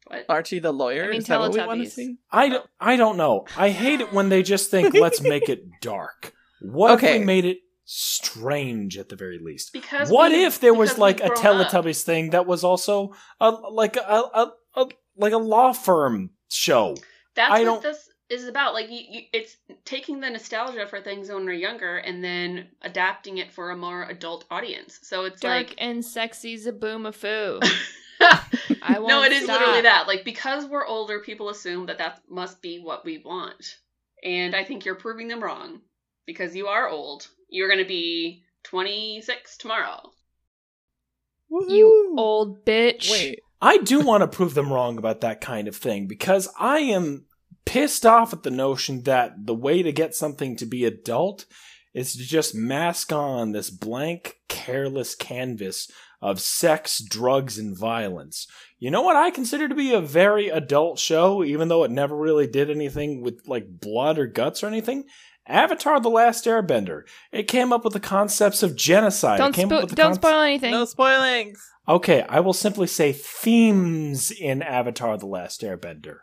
[0.06, 0.24] What?
[0.28, 1.04] Archie the lawyer?
[1.04, 1.90] I mean, Is that what we want to Teletubbies.
[1.92, 2.16] see?
[2.30, 3.44] I don't, I don't know.
[3.56, 6.32] I hate it when they just think, let's make it dark.
[6.60, 9.72] What if we made it strange at the very least?
[9.72, 11.38] Because what we- if there was like a we've up.
[11.38, 14.86] Teletubbies thing that was also a, like a, a, a
[15.16, 16.96] like a law firm show?
[17.34, 18.74] That's I what don't- this is about.
[18.74, 23.38] Like, you, you, it's taking the nostalgia for things when we're younger and then adapting
[23.38, 24.98] it for a more adult audience.
[25.02, 25.74] So it's Dark like.
[25.78, 27.62] and sexy Zoboomafoo.
[28.82, 29.60] I no, won't it is stop.
[29.60, 30.08] literally that.
[30.08, 33.76] Like, because we're older, people assume that that must be what we want.
[34.24, 35.80] And I think you're proving them wrong
[36.26, 37.28] because you are old.
[37.48, 40.10] You're going to be 26 tomorrow.
[41.48, 43.10] You old bitch.
[43.10, 43.40] Wait.
[43.62, 47.26] I do want to prove them wrong about that kind of thing because I am
[47.64, 51.46] pissed off at the notion that the way to get something to be adult
[51.94, 58.46] is to just mask on this blank, careless canvas of sex, drugs, and violence.
[58.78, 62.16] You know what I consider to be a very adult show, even though it never
[62.16, 65.04] really did anything with like blood or guts or anything?
[65.48, 67.02] Avatar The Last Airbender.
[67.32, 69.38] It came up with the concepts of genocide.
[69.38, 70.70] Don't, it came spo- up with the don't conce- spoil anything.
[70.72, 71.62] No spoilings.
[71.88, 76.18] Okay, I will simply say themes in Avatar The Last Airbender.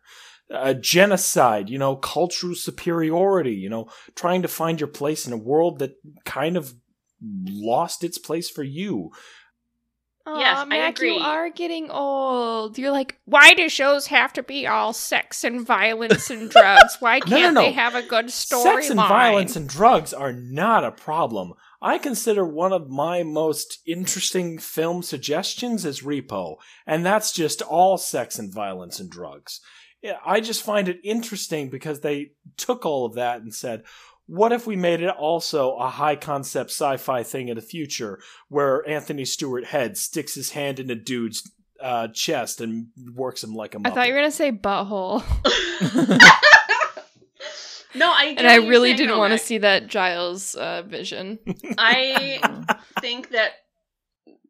[0.54, 5.38] Uh, genocide, you know, cultural superiority, you know, trying to find your place in a
[5.38, 5.94] world that
[6.26, 6.74] kind of
[7.46, 9.12] lost its place for you.
[10.26, 11.16] Aw, Yes, I Mac, agree.
[11.16, 12.78] you are getting old.
[12.78, 16.98] You're like, why do shows have to be all sex and violence and drugs?
[17.00, 17.62] Why No, no, can't no.
[17.62, 18.64] they have a good story?
[18.84, 21.54] Sex and violence and drugs are not a problem.
[21.82, 26.56] I consider one of my most interesting film suggestions is Repo,
[26.88, 29.60] and that's just all sex and violence and drugs.
[30.26, 33.84] I just find it interesting because they took all of that and said,
[34.28, 38.20] what if we made it also a high concept sci fi thing in the future
[38.50, 41.52] where Anthony Stewart Head sticks his hand in a dude's
[41.82, 43.94] uh, chest and works him like a I muppet?
[43.94, 45.22] thought you were gonna say butthole,
[47.96, 48.34] no, I.
[48.38, 51.40] and I really didn't want to see that Giles uh, vision.
[51.78, 52.40] I
[53.02, 53.52] think that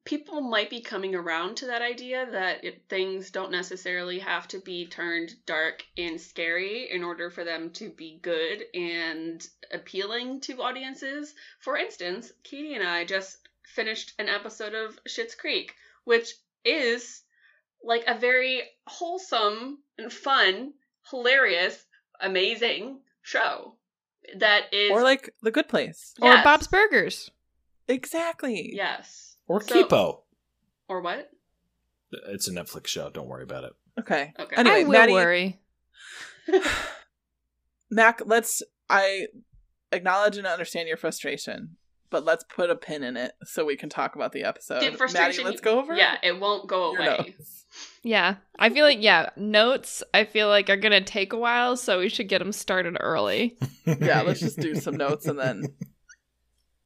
[0.06, 4.60] people might be coming around to that idea that it, things don't necessarily have to
[4.60, 10.62] be turned dark and scary in order for them to be good and appealing to
[10.62, 11.34] audiences.
[11.60, 15.74] For instance, Katie and I just finished an episode of Schitt's Creek,
[16.04, 16.34] which
[16.66, 17.22] is
[17.84, 20.74] like a very wholesome and fun,
[21.10, 21.86] hilarious,
[22.20, 23.76] amazing show
[24.38, 26.14] that is Or like The Good Place.
[26.22, 27.30] Or Bob's Burgers.
[27.88, 28.74] Exactly.
[28.74, 30.22] yes or So- Kipo.
[30.88, 31.30] or what
[32.28, 33.10] It's a Netflix show.
[33.10, 33.74] Don't worry about it.
[34.00, 34.34] Okay.
[34.40, 35.60] okay Anyway, I will Maddie- worry.
[37.90, 39.28] Mac, let's I
[39.92, 41.78] acknowledge and understand your frustration,
[42.10, 44.80] but let's put a pin in it so we can talk about the episode.
[44.80, 45.96] The Maddie, frustration- let's go over.
[45.96, 47.18] Yeah, it won't go your away.
[47.38, 47.66] notes.
[48.04, 50.04] Yeah, I feel like yeah, notes.
[50.14, 53.58] I feel like are gonna take a while, so we should get them started early.
[53.86, 55.64] Yeah, let's just do some notes and then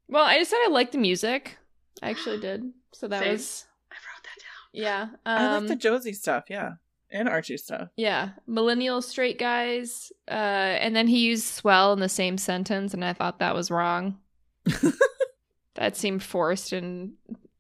[0.08, 1.58] Well, I just said I like the music.
[2.02, 2.64] I actually did.
[2.93, 3.32] So that Same.
[3.34, 4.84] was I wrote that down.
[4.84, 5.02] yeah.
[5.26, 6.45] Um, I like the Josie stuff.
[6.50, 6.74] Yeah,
[7.12, 7.89] and Archie stuff.
[7.95, 10.12] yeah, millennial straight guys.
[10.30, 10.34] Uh,
[10.82, 14.18] and then he used swell in the same sentence, and I thought that was wrong.
[15.76, 17.14] that seemed forced, and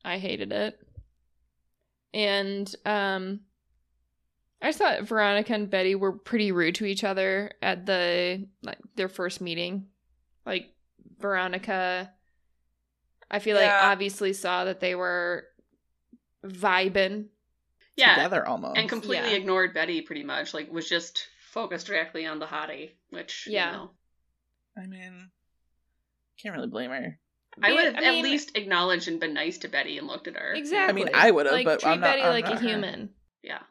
[0.03, 0.79] I hated it.
[2.13, 3.41] And um,
[4.61, 8.79] I just thought Veronica and Betty were pretty rude to each other at the like
[8.95, 9.87] their first meeting.
[10.45, 10.73] Like
[11.19, 12.11] Veronica,
[13.29, 13.91] I feel like Yeah.
[13.91, 15.47] obviously saw that they were
[16.45, 17.27] vibing.
[17.95, 18.77] Yeah, together almost.
[18.77, 19.37] and completely Yeah.
[19.37, 20.01] ignored Betty.
[20.01, 23.71] Pretty much, like was just focused directly on the hottie, which Yeah.
[23.71, 23.91] you know,
[24.77, 25.31] I mean,
[26.41, 27.19] can't really blame her.
[27.63, 30.35] I would have I at least acknowledged and been nice to Betty and looked at
[30.35, 30.53] her.
[30.53, 31.01] Exactly.
[31.01, 32.67] I mean, I would've, like, but treat I'm not- Betty I'm like not a her.
[32.67, 33.63] human, Yeah,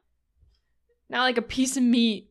[1.08, 2.28] not like a piece of meat.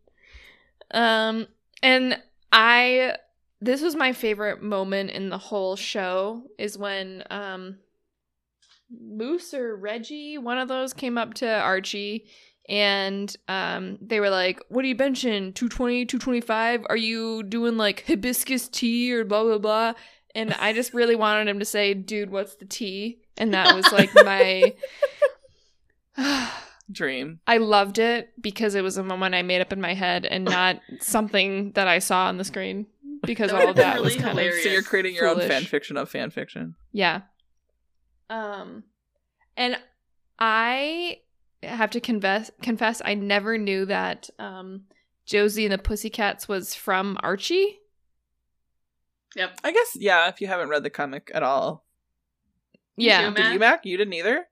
[0.92, 1.48] Um,
[1.82, 2.22] and
[2.52, 3.16] I
[3.66, 7.78] this was my favorite moment in the whole show is when um
[8.90, 12.28] Moose or Reggie, one of those came up to Archie
[12.70, 15.54] and um they were like, "What are you benching?
[15.54, 16.86] 220, 225?
[16.90, 19.94] Are you doing like hibiscus tea or blah blah blah?"
[20.34, 23.92] And I just really wanted him to say, "Dude, what's the tea?" And that was
[23.92, 24.74] like my
[26.92, 27.40] Dream.
[27.48, 30.46] I loved it because it was a moment I made up in my head and
[30.46, 32.86] not something that I saw on the screen
[33.26, 34.64] because all of would've that was kind hilarious.
[34.64, 36.76] So you're creating your own fan fiction of fan fiction.
[36.92, 37.22] yeah.
[38.30, 38.84] Um
[39.58, 39.78] and
[40.40, 41.20] I
[41.64, 44.86] have to confess confess I never knew that um
[45.26, 47.80] Josie and the Pussycats was from Archie.
[49.36, 49.60] Yep.
[49.64, 50.28] I guess yeah.
[50.30, 51.86] If you haven't read the comic at all,
[52.96, 53.30] Yeah.
[53.30, 53.86] too, did you, Mac?
[53.86, 54.46] You didn't either.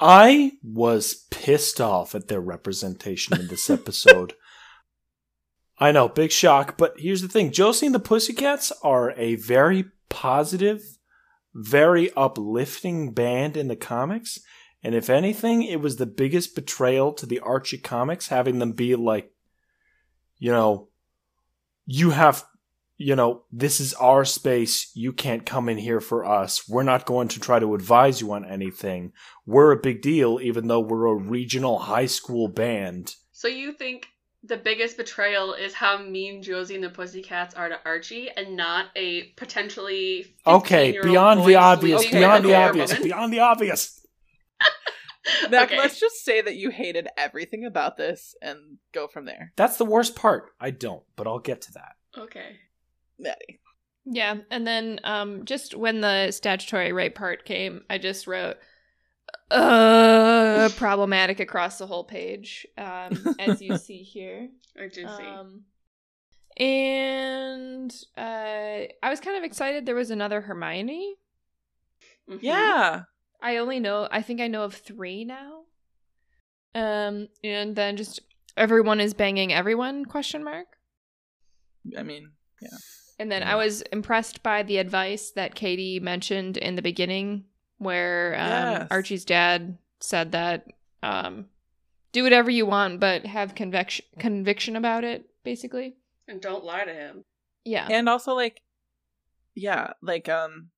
[0.00, 4.34] I was pissed off at their representation in this episode.
[5.80, 9.86] I know, big shock, but here's the thing Josie and the Pussycats are a very
[10.08, 10.98] positive,
[11.54, 14.40] very uplifting band in the comics.
[14.82, 18.94] And if anything, it was the biggest betrayal to the Archie comics having them be
[18.94, 19.32] like,
[20.38, 20.88] you know,
[21.84, 22.44] you have,
[22.96, 24.90] you know, this is our space.
[24.94, 26.68] You can't come in here for us.
[26.68, 29.12] We're not going to try to advise you on anything
[29.48, 33.14] we're a big deal even though we're a regional high school band.
[33.32, 34.08] So you think
[34.44, 38.86] the biggest betrayal is how mean Josie and the Pussycats are to Archie, and not
[38.96, 43.02] a potentially Okay, beyond the obvious, beyond the obvious, woman?
[43.04, 44.04] beyond the obvious.
[45.50, 45.76] Mac, Okay.
[45.78, 49.52] let's just say that you hated everything about this and go from there.
[49.56, 50.52] That's the worst part.
[50.60, 51.92] I don't, but I'll get to that.
[52.16, 52.56] Okay.
[53.18, 53.60] Maddie.
[54.06, 58.56] Yeah, and then um just when the statutory rape part came, I just wrote
[59.50, 64.48] uh problematic across the whole page um as you see here.
[64.78, 65.24] I do see.
[65.24, 65.62] Um
[66.58, 71.14] and uh I was kind of excited there was another Hermione.
[72.28, 72.38] Mhm.
[72.42, 73.02] Yeah.
[73.40, 75.62] I only know I think I know of 3 now.
[76.74, 78.20] Um and then just
[78.56, 80.66] everyone is banging everyone question mark.
[81.96, 82.76] I mean, yeah.
[83.18, 83.52] And then Yeah.
[83.52, 87.44] I was impressed by the advice that Katie mentioned in the beginning,
[87.78, 88.86] where um, Yes.
[88.90, 90.66] Archie's dad said that
[91.02, 91.46] um,
[92.12, 95.24] do whatever you want, but have conviction conviction about it.
[95.44, 97.24] Basically, And don't lie to him.
[97.64, 98.60] yeah, and also like,
[99.54, 100.70] yeah, like um,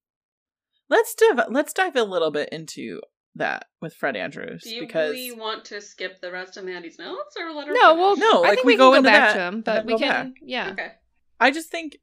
[0.88, 3.00] let's dive let's dive a little bit into
[3.36, 6.98] that with Fred Andrews Do you because really want to skip the rest of Maddie's
[6.98, 7.74] notes or let her?
[7.74, 8.28] no, well, finish?
[8.32, 9.96] No, I think we we, go can go into back that to him, but we
[9.98, 10.32] can, back.
[10.42, 10.92] yeah, Okay.
[11.38, 11.98] I just think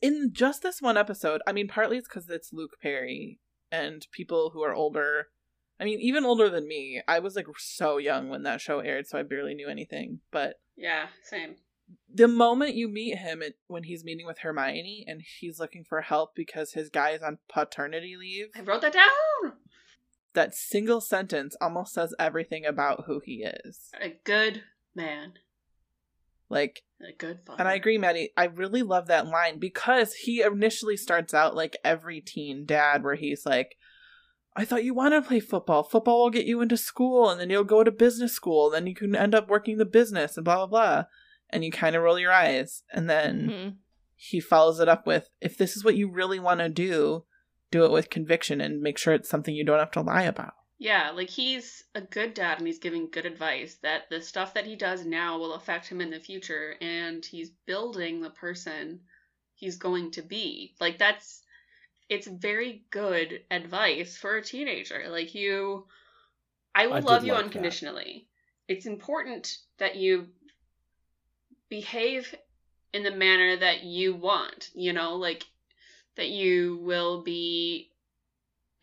[0.00, 3.38] in just this one episode, I mean, partly it's because it's Luke Perry
[3.70, 5.28] and people who are older.
[5.80, 7.00] I mean, even older than me.
[7.06, 10.20] I was like so young when that show aired, so I barely knew anything.
[10.30, 11.06] But Yeah.
[11.22, 11.56] Same.
[12.12, 16.00] the moment you meet him it, when he's meeting with Hermione and he's looking for
[16.02, 19.52] help because his guy is on paternity leave, I wrote that down.
[20.34, 23.90] that single sentence almost says everything about who he is.
[24.00, 24.62] A good
[24.94, 25.34] man.
[26.50, 27.60] Like, A good father.
[27.60, 28.30] and I agree, Maddie.
[28.36, 33.16] I really love that line because he initially starts out like every teen dad, where
[33.16, 33.76] he's like,
[34.56, 35.82] I thought you want to play football.
[35.84, 38.86] Football will get you into school, and then you'll go to business school, and then
[38.86, 41.04] you can end up working the business, and blah, blah, blah.
[41.50, 42.82] And you kind of roll your eyes.
[42.92, 43.76] And then Mhm.
[44.16, 47.24] he follows it up with, if this is what you really want to do,
[47.70, 50.54] do it with conviction and make sure it's something you don't have to lie about.
[50.78, 54.66] Yeah, like he's a good dad and he's giving good advice that the stuff that
[54.66, 59.00] he does now will affect him in the future and he's building the person
[59.54, 60.74] he's going to be.
[60.80, 61.42] Like that's
[62.08, 65.08] it's very good advice for a teenager.
[65.08, 65.86] Like you
[66.74, 67.62] I will I love you like that.
[67.62, 68.28] unconditionally.
[68.68, 70.28] It's important that you
[71.68, 72.34] behave
[72.92, 75.44] in the manner that you want, you know, like
[76.16, 77.90] that you will be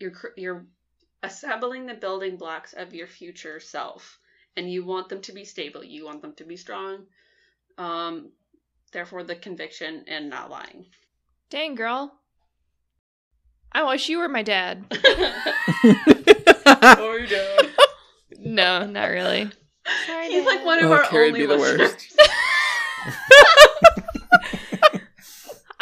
[0.00, 0.66] you're you're
[1.26, 4.18] assembling the building blocks of your future self
[4.56, 7.04] and you want them to be stable you want them to be strong
[7.78, 8.30] um
[8.92, 10.86] therefore the conviction and not lying.
[11.50, 12.14] Dang girl,
[13.70, 14.84] I wish you were my dad.
[16.66, 17.68] oh you dad.
[18.38, 19.50] No, not really.
[20.06, 22.16] Sorry, he's like one of Oh, our Carrie'd only be the listeners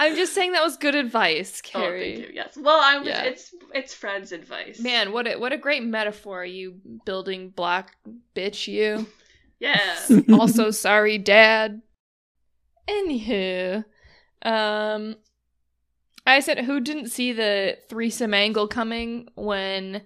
[0.05, 2.13] I'm just saying that was good advice, Carrie.
[2.13, 3.23] oh thank you yes well i'm Yeah.
[3.25, 7.93] it's it's fred's advice Man, what a what a great metaphor, you building block
[8.35, 9.07] bitch, you.
[9.61, 9.95] yeah
[10.33, 11.81] also sorry, Dad.
[12.89, 13.85] Anywho,
[14.43, 15.17] um,
[16.27, 20.03] I said who didn't see the threesome angle coming when,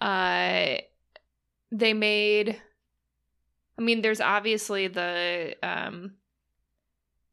[0.00, 0.76] uh,
[1.72, 2.60] they made.
[3.78, 6.12] I mean, there's obviously the um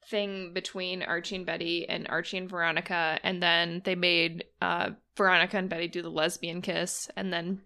[0.10, 5.58] thing between Archie and Betty and Archie and Veronica, and then they made uh, Veronica
[5.58, 7.62] and Betty do the lesbian kiss, and then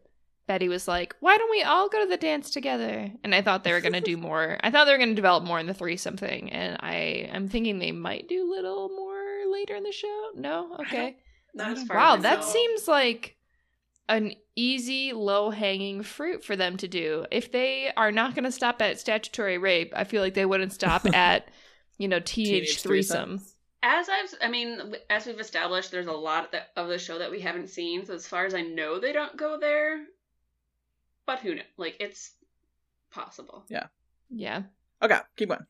[0.47, 3.63] Betty was like, "Why don't we all go to the dance together?" And I thought
[3.63, 4.57] they were gonna do more.
[4.61, 7.79] I thought they were gonna develop more in the threesome thing, and I am thinking
[7.79, 10.29] they might do a little more later in the show.
[10.35, 11.17] No, okay.
[11.53, 12.45] Not as far Wow, that know.
[12.45, 13.37] seems like
[14.09, 17.25] an easy, low hanging fruit for them to do.
[17.31, 20.73] If they are not going to stop at statutory rape, I feel like they wouldn't
[20.73, 21.47] stop at,
[21.97, 23.39] you know, teenage, threesome.
[23.39, 23.53] threesomes.
[23.85, 27.31] As I've, I mean, as we've established, there's a lot that, of the show that
[27.31, 28.05] we haven't seen.
[28.05, 30.05] So as far as I know, they don't go there.
[31.25, 31.65] But who knows?
[31.77, 32.31] Like it's
[33.11, 33.65] possible.
[33.69, 33.87] Yeah.
[34.29, 34.63] Yeah.
[35.01, 35.65] Okay, keep going.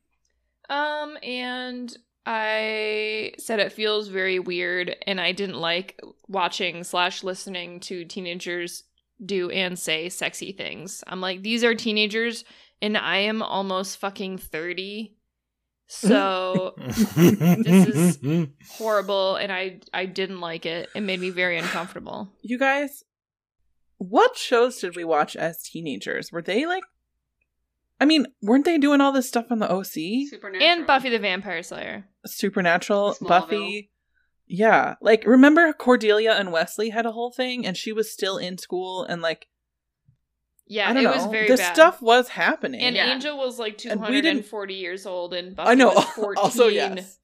[0.70, 1.96] Um, and
[2.26, 8.84] I said it feels very weird, and I didn't like watching slash listening to teenagers
[9.24, 11.04] do and say sexy things.
[11.08, 12.46] I'm like, these are teenagers,
[12.82, 15.16] and I am almost fucking 30.
[15.94, 20.90] So This is horrible, and I I didn't like it.
[20.96, 22.30] It made me very uncomfortable.
[22.42, 23.04] You guys,
[23.98, 26.32] what shows did we watch as teenagers?
[26.32, 26.84] Were they like
[28.02, 30.28] I mean, weren't they doing all this stuff on the OC?
[30.30, 30.64] Supernatural.
[30.64, 32.06] And Buffy the Vampire Slayer.
[32.26, 33.28] Supernatural, Smallville.
[33.28, 33.92] Buffy.
[34.48, 34.96] Yeah.
[35.00, 39.04] Like remember Cordelia and Wesley had a whole thing and she was still in school
[39.04, 39.48] and like
[40.68, 41.12] Yeah, I don't it know.
[41.16, 41.74] was very this bad.
[41.76, 42.82] stuff was happening.
[42.82, 43.14] and Yeah.
[43.14, 45.90] Angel was like And we didn't- 240 years old, and Buffy I know.
[45.94, 46.38] was 14.
[46.44, 47.20] also, yes.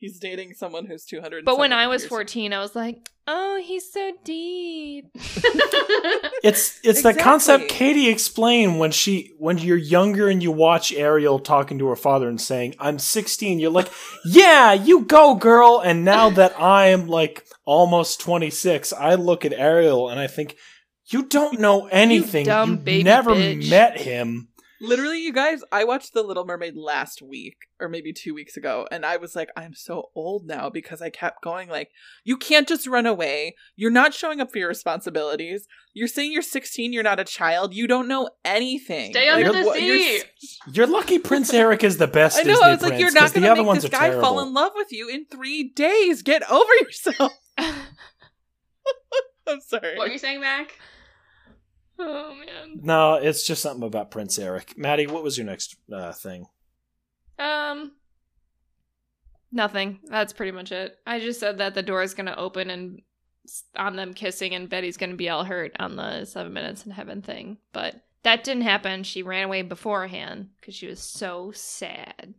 [0.00, 1.44] He's dating someone who's 200.
[1.44, 5.06] But when I was 14, I was like, oh, he's so deep.
[6.44, 11.40] It's it's the concept Katie explained when she when you're younger and you watch Ariel
[11.40, 13.90] talking to her father and saying, "I'm 16." You're like,
[14.24, 20.08] "Yeah, you go, girl." And now that I'm like almost 26, I look at Ariel
[20.08, 20.56] and I think,
[21.08, 22.46] "You don't know anything.
[22.46, 24.48] dumb You baby never bitch." met him."
[24.80, 28.86] Literally, you guys, I watched The Little Mermaid last week or maybe two weeks ago,
[28.92, 31.90] and I was like, I'm so old now because I kept going like,
[32.22, 33.56] you can't just run away.
[33.74, 35.66] You're not showing up for your responsibilities.
[35.94, 36.92] You're saying you're 16.
[36.92, 37.74] You're not a child.
[37.74, 39.10] You don't know anything.
[39.10, 40.22] Stay under Like, the what- you're sea.
[40.44, 42.50] s- You're lucky Prince Eric is the best I know.
[42.52, 43.88] Disney I was like, prince, you're 'cause not the going to other make ones this
[43.88, 44.20] are guy terrible.
[44.22, 46.22] fall in love with you in three days.
[46.22, 47.32] Get over yourself.
[47.58, 47.74] I'm
[49.60, 49.96] sorry.
[49.96, 50.78] what are you saying, Mac?
[51.98, 52.80] Oh, man.
[52.82, 54.78] No, it's just something about Prince Eric.
[54.78, 56.46] Maddie, what was your next uh, thing?
[57.38, 57.92] Um,
[59.50, 60.00] nothing.
[60.04, 60.96] That's pretty much it.
[61.06, 63.02] I just said that the door is going to open and
[63.76, 66.92] on them kissing, and Betty's going to be all hurt on the seven minutes in
[66.92, 67.58] heaven thing.
[67.72, 69.02] But that didn't happen.
[69.02, 72.34] She ran away beforehand because she was so sad.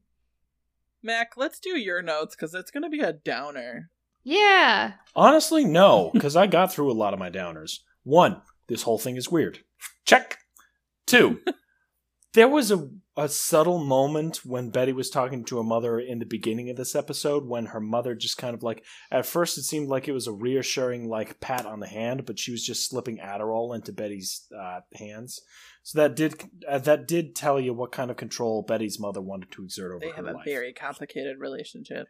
[1.01, 3.89] Mac, let's do your notes because it's going to be a downer.
[4.23, 4.93] Yeah.
[5.15, 7.79] Honestly, no, because I got through a lot of my downers.
[8.03, 9.59] One, this whole thing is weird.
[10.05, 10.37] Check.
[11.05, 11.39] Two,
[12.33, 16.25] there was a, a subtle moment when Betty was talking to her mother in the
[16.25, 19.89] beginning of this episode when her mother just kind of like, at first it seemed
[19.89, 23.17] like it was a reassuring, like, pat on the hand, but she was just slipping
[23.17, 25.41] Adderall into Betty's uh, hands.
[25.81, 26.35] So that did
[26.67, 29.99] uh, that did tell you what kind of control Betty's mother wanted to exert over
[29.99, 30.15] They her life.
[30.21, 30.45] They have a life.
[30.45, 32.05] very complicated relationship.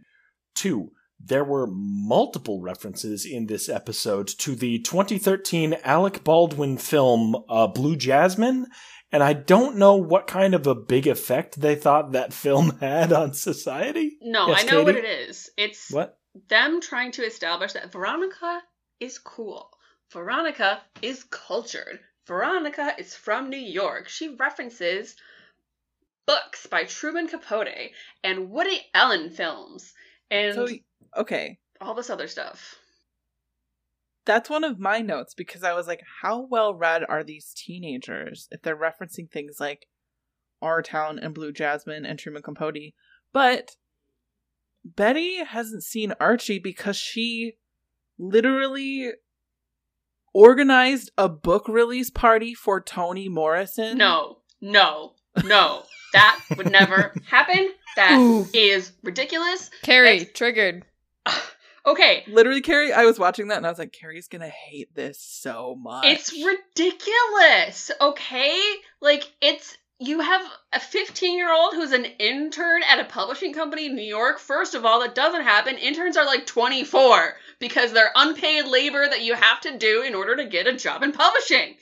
[0.56, 7.68] Two, there were multiple references in this episode to the 2013 Alec Baldwin film uh,
[7.68, 8.68] Blue Jasmine,
[9.12, 13.12] and I don't know what kind of a big effect they thought that film had
[13.12, 14.18] on society.
[14.22, 15.50] No, Yes, I know what it is.
[15.58, 16.18] It's What?
[16.48, 18.62] them trying to establish that Veronica
[19.00, 19.70] is cool.
[20.12, 22.00] Veronica is cultured.
[22.26, 24.08] Veronica is from New York.
[24.08, 25.16] She references
[26.26, 27.92] books by Truman Capote
[28.24, 29.94] and Woody Allen films
[30.30, 30.68] and So,
[31.18, 32.76] okay, all this other stuff.
[34.26, 38.48] that's one of my notes because I was like, how well read are these teenagers
[38.52, 39.88] if they're referencing things like
[40.62, 42.94] Our Town and Blue Jasmine and Truman Capote?
[43.34, 43.76] But
[44.86, 47.54] Betty hasn't seen Archie because she
[48.18, 49.12] literally
[50.34, 53.98] organized a book release party for Toni Morrison.
[53.98, 55.84] No, no, no.
[56.14, 57.70] That would never happen.
[57.96, 58.94] That is Ooh.
[59.04, 59.70] ridiculous.
[59.82, 60.86] Carrie, That's- triggered.
[61.86, 65.20] Okay, Literally, Carrie, I was watching that and I was like, Carrie's gonna hate this
[65.20, 66.06] so much.
[66.06, 68.62] It's ridiculous, okay?
[69.02, 69.78] Like, it's.
[70.02, 70.42] You have
[70.72, 74.40] a 15 year old who's an intern at a publishing company in New York.
[74.40, 75.78] First of all, that doesn't happen.
[75.78, 80.38] Interns are like 24 because they're unpaid labor that you have to do in order
[80.38, 81.76] to get a job in publishing.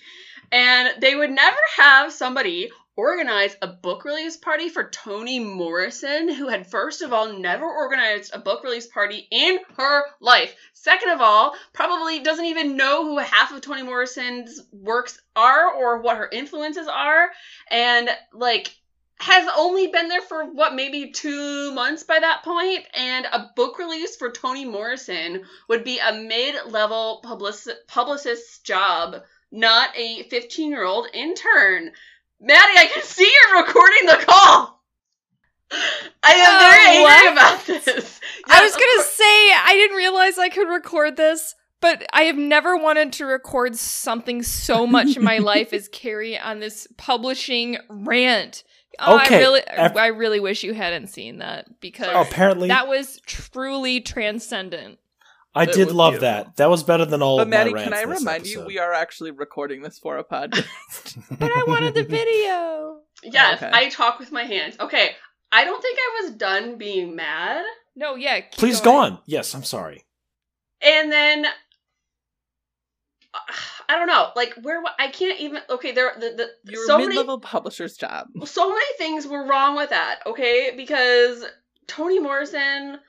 [0.51, 6.49] And they would never have somebody organize a book release party for Toni Morrison, who
[6.49, 10.55] had, first of all, never organized a book release party in her life.
[10.73, 16.01] Second of all, probably doesn't even know who half of Toni Morrison's works are or
[16.01, 17.29] what her influences are.
[17.69, 18.75] And, like,
[19.19, 23.79] has only been there for what maybe two months by that point, and a book
[23.79, 31.91] release for Toni Morrison would be a mid-level publici- publicist's job, not a 15-year-old intern.
[32.39, 34.83] Maddie, I can see you're recording the call.
[35.71, 37.31] I am very Uh, angry what?
[37.33, 38.19] about this.
[38.49, 42.37] I was gonna course- say I didn't realize I could record this, but I have
[42.37, 47.77] never wanted to record something so much in my life as Carrie on this publishing
[47.89, 48.63] rant.
[48.99, 52.87] Oh, Okay, I really, I really wish you hadn't seen that because Oh, apparently, that
[52.87, 54.99] was truly transcendent.
[55.57, 56.29] I It did love beautiful.
[56.43, 56.55] that.
[56.57, 58.65] That was better than all but of my Maddie, rants can I this remind you,
[58.65, 60.65] we are actually recording this for a podcast.
[61.39, 62.99] But I wanted the video.
[63.23, 63.71] Yes, Okay.
[63.73, 64.75] I talk with my hands.
[64.79, 65.15] Okay,
[65.51, 67.63] I don't think I was done being mad.
[67.95, 68.41] No, yeah.
[68.41, 69.11] keep Please going.
[69.11, 69.19] go on.
[69.25, 70.05] Yes, I'm sorry.
[70.81, 71.45] And then
[73.33, 73.39] uh,
[73.89, 75.61] I don't know, like where I can't even.
[75.69, 78.27] Okay, there the, the Your so many mid-level publisher's job.
[78.45, 80.19] so many things were wrong with that.
[80.25, 81.43] Okay, because
[81.87, 82.99] Toni Morrison.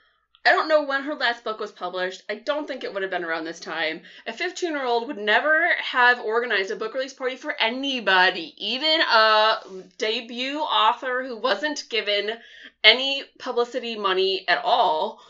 [0.44, 2.22] I don't know when her last book was published.
[2.28, 4.02] I don't think it would have been around this time.
[4.26, 9.00] A 15 year old would never have organized a book release party for anybody, even
[9.00, 9.58] a
[9.98, 12.38] debut author who wasn't given
[12.84, 15.20] any publicity money at all.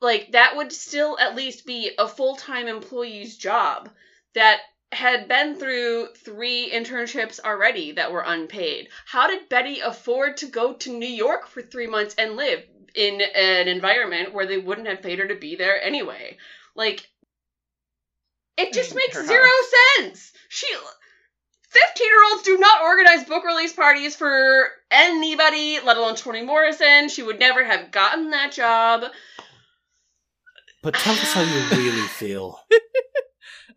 [0.00, 3.90] Like, that would still at least be a full time employee's job
[4.34, 4.60] that
[4.92, 8.88] had been through three internships already that were unpaid.
[9.06, 12.64] How did Betty afford to go to New York for three months and live
[12.94, 16.36] in an environment where they wouldn't have paid her to be there anyway?
[16.74, 17.08] Like,
[18.56, 19.48] it just mean, makes her zero
[19.98, 20.32] sense.
[20.48, 20.66] She.
[21.70, 27.08] 15 year olds do not organize book release parties for anybody, let alone Toni Morrison.
[27.08, 29.04] She would never have gotten that job.
[30.82, 32.58] But tell us how you really feel.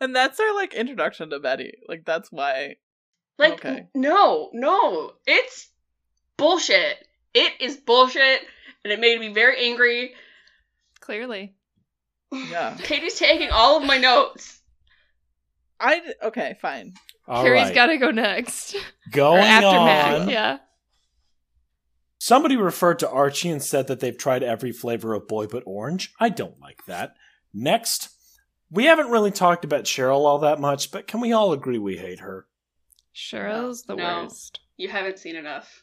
[0.01, 1.77] And that's our like introduction to Betty.
[1.87, 2.75] Like that's why
[3.39, 3.87] Like, Okay.
[3.95, 5.69] no, no, it's
[6.35, 7.07] bullshit.
[7.33, 8.41] It is bullshit,
[8.83, 10.13] and it made me very angry.
[10.99, 11.55] Clearly.
[12.31, 12.75] yeah.
[12.83, 14.59] Katie's taking all of my notes.
[15.79, 16.93] I okay, fine.
[17.27, 17.75] All Carrie's right.
[17.75, 18.75] got to go next.
[18.75, 18.79] or
[19.11, 20.21] Going aftermath.
[20.23, 20.29] on.
[20.29, 20.57] Yeah.
[22.19, 26.13] Somebody referred to Archie and said that they've tried every flavor of boy but orange.
[26.19, 27.15] I don't like that.
[27.53, 28.09] Next,
[28.71, 31.97] we haven't really talked about Cheryl all that much, but can we all agree we
[31.97, 32.45] hate her?
[33.13, 34.23] Cheryl's the No.
[34.23, 34.61] worst.
[34.77, 35.82] You haven't seen enough.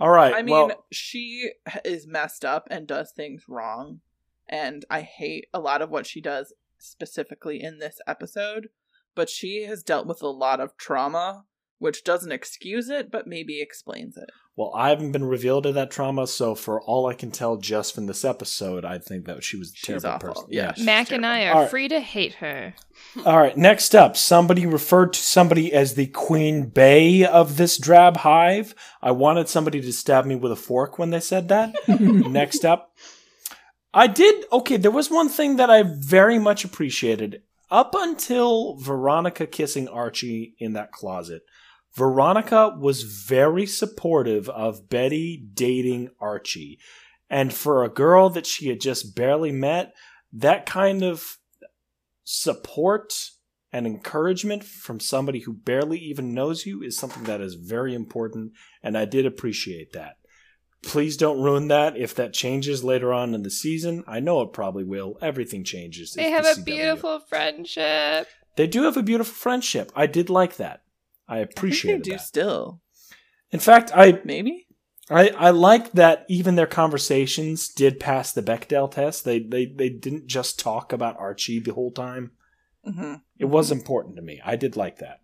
[0.00, 0.34] All right.
[0.34, 1.52] I mean, well, she
[1.84, 4.00] is messed up and does things wrong,
[4.48, 8.68] and I hate a lot of what she does specifically in this episode.
[9.14, 11.44] But she has dealt with a lot of trauma,
[11.78, 14.30] which doesn't excuse it, but maybe explains it.
[14.56, 17.94] Well, I haven't been revealed to that trauma, so for all I can tell just
[17.94, 20.28] from this episode, I think that she was a She's terrible awful.
[20.28, 20.46] person.
[20.50, 20.74] Yeah.
[20.74, 21.70] She's Mac and I are All right.
[21.70, 22.74] free to hate her.
[23.24, 28.18] All right, next up, somebody referred to somebody as the Queen Bey of this drab
[28.18, 28.74] hive.
[29.00, 31.74] I wanted somebody to stab me with a fork when they said that.
[31.88, 32.92] next up,
[33.94, 37.42] I did, okay, there was one thing that I very much appreciated.
[37.70, 41.42] Up until Veronica kissing Archie in that closet,
[41.94, 46.78] Veronica was very supportive of Betty dating Archie.
[47.28, 49.92] And for a girl that she had just barely met,
[50.32, 51.38] that kind of
[52.24, 53.12] support
[53.72, 58.52] and encouragement from somebody who barely even knows you is something that is very important,
[58.82, 60.16] and I did appreciate that.
[60.82, 64.02] Please don't ruin that if that changes later on in the season.
[64.06, 65.16] I know it probably will.
[65.22, 66.12] Everything changes.
[66.12, 66.76] They It's have the a CW.
[66.76, 68.28] beautiful friendship.
[68.56, 69.92] They do have a beautiful friendship.
[69.94, 70.82] I did like that.
[71.28, 72.20] I I think they do that.
[72.20, 72.80] still.
[73.50, 74.66] In fact, I Maybe.
[75.10, 79.24] I, I like that even their conversations did pass the Bechdel test.
[79.24, 82.32] They they they didn't just talk about Archie the whole time.
[82.84, 84.40] hmm It was important to me.
[84.44, 85.20] I did like that.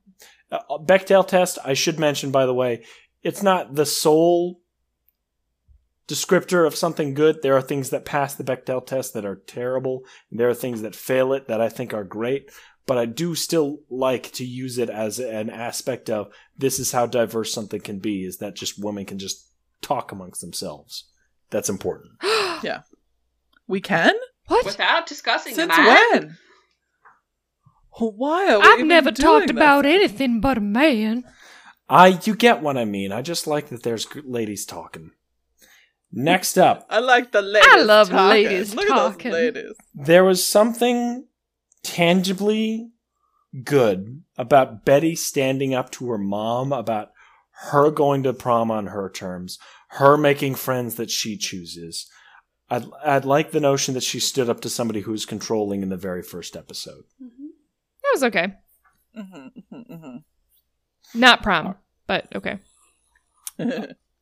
[0.51, 2.85] Uh, Bechdel test, I should mention, by the way,
[3.23, 4.61] it's not the sole
[6.09, 7.43] descriptor of something good.
[7.43, 10.05] There are things that pass the Bechdel test that are terrible.
[10.31, 12.51] There are things that fail it that I think are great.
[12.89, 17.07] But I do still like to use it as an aspect of this is how
[17.07, 19.47] diverse something can be, is that just women can just
[19.83, 21.05] talk amongst themselves.
[21.51, 22.13] That's important.
[22.65, 22.81] Yeah.
[23.69, 24.15] We can?
[24.49, 24.65] what?
[24.67, 26.11] Without discussing Since that.
[26.13, 26.37] when?
[27.93, 28.53] Why?
[28.55, 29.57] Are we I've never doing talked this?
[29.57, 31.23] about anything but a man.
[31.89, 33.13] I, you get what I mean.
[33.13, 35.13] I just like that there's ladies talking.
[36.11, 37.71] Next up, I like the ladies.
[37.71, 38.29] I love talking.
[38.31, 39.31] ladies Look talking.
[39.31, 39.77] At those ladies.
[39.95, 41.28] there was something
[41.89, 42.91] tangibly
[43.65, 47.13] good about Betty standing up to her mom about
[47.71, 49.59] her going to prom on her terms,
[49.89, 52.09] her making friends that she chooses.
[52.71, 55.89] I'd, I'd like the notion that she stood up to somebody who was controlling in
[55.89, 57.05] the very first episode.
[57.19, 58.53] That was okay.
[59.15, 60.17] hmm hmm
[61.15, 61.77] Not prom,
[62.07, 62.59] but okay.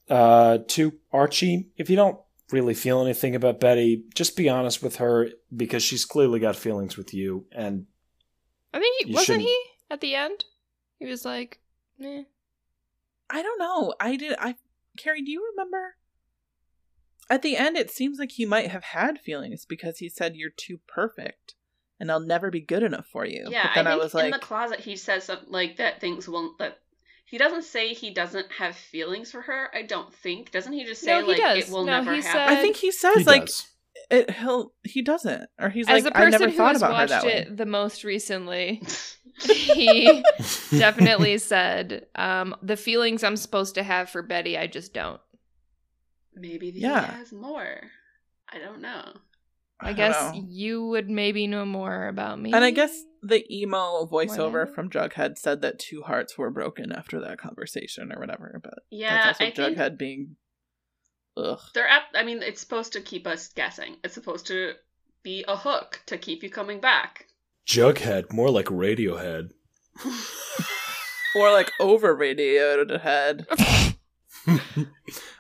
[0.09, 2.19] uh, to Archie, if you don't
[2.53, 6.97] really feel anything about Betty, just be honest with her because she's clearly got feelings
[6.97, 7.47] with you.
[7.53, 7.87] And
[8.73, 10.45] I think he wasn't shouldn't- he at the end.
[10.99, 11.61] He was like,
[12.03, 12.23] eh.
[13.29, 13.95] I don't know.
[14.01, 14.37] I did.
[14.39, 14.57] I
[14.97, 15.97] Carrie, do you remember?
[17.29, 20.51] At the end, it seems like he might have had feelings because he said, "You're
[20.51, 21.57] too perfect,
[21.99, 24.25] and I'll never be good enough for you." Yeah, but then I I, think was
[24.25, 26.79] in the closet he says something like that things won't that
[27.27, 29.69] he doesn't say he doesn't have feelings for her.
[29.75, 30.51] I don't think.
[30.53, 31.69] Doesn't he just say No, he like does.
[31.69, 32.41] it will No, never he happen?
[32.57, 33.67] I think he says he like does.
[34.11, 34.31] it.
[34.31, 36.89] He'll he doesn't, or he's as like, the I person never who thought has about
[36.93, 37.33] her watched that way.
[37.39, 38.83] it the most recently,
[39.43, 40.23] he
[40.71, 45.21] definitely said, um, "The feelings I'm supposed to have for Betty, I just don't."
[46.35, 47.11] Maybe he Yeah.
[47.17, 47.81] has more.
[48.53, 49.03] I don't know.
[49.81, 50.45] I, don't guess know.
[50.49, 52.53] you would maybe know more about me.
[52.53, 54.67] And I guess the emo voiceover Whatever.
[54.67, 58.61] from Jughead said that two hearts were broken after that conversation or whatever.
[58.63, 60.37] But Yeah, that's also I think Jughead being,
[61.37, 61.61] ugh.
[61.75, 62.05] they're up.
[62.15, 63.97] I mean, it's supposed to keep us guessing.
[64.03, 64.73] It's supposed to
[65.23, 67.27] be a hook to keep you coming back.
[67.67, 69.51] Jughead, more like Radiohead.
[71.35, 73.47] Or like overradioed head.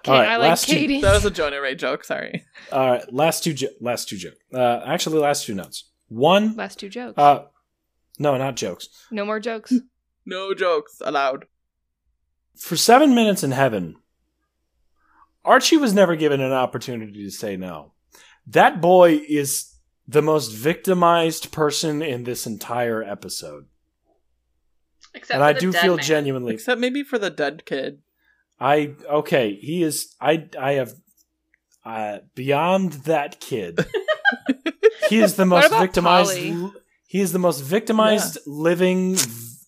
[0.09, 1.01] Okay, All right, I like last two- Katie.
[1.01, 2.05] That was a Jonah Ray joke.
[2.05, 2.45] Sorry.
[2.71, 4.37] All right, last two, jo- last two jokes.
[4.55, 5.91] Uh, actually, last two notes.
[6.09, 7.19] One, Last two jokes.
[7.19, 7.47] uh,
[8.19, 8.89] no, not jokes.
[9.11, 9.73] no more jokes.
[10.29, 11.47] No jokes allowed.
[12.57, 13.95] For seven minutes in heaven,
[15.45, 17.93] Archie was never given an opportunity to say no.
[18.47, 19.73] That boy is
[20.09, 23.67] the most victimized person in this entire episode,
[25.15, 26.05] Except and for I the do dead feel man.
[26.05, 26.55] genuinely.
[26.55, 28.03] Except maybe for the dead kid.
[28.59, 29.55] I okay.
[29.55, 30.15] He is.
[30.21, 30.49] I.
[30.59, 30.95] I have.
[31.85, 33.79] Uh, beyond that kid,
[35.09, 36.31] he is the most victimized.
[36.37, 36.73] Polly?
[37.07, 39.17] He is the most victimized living,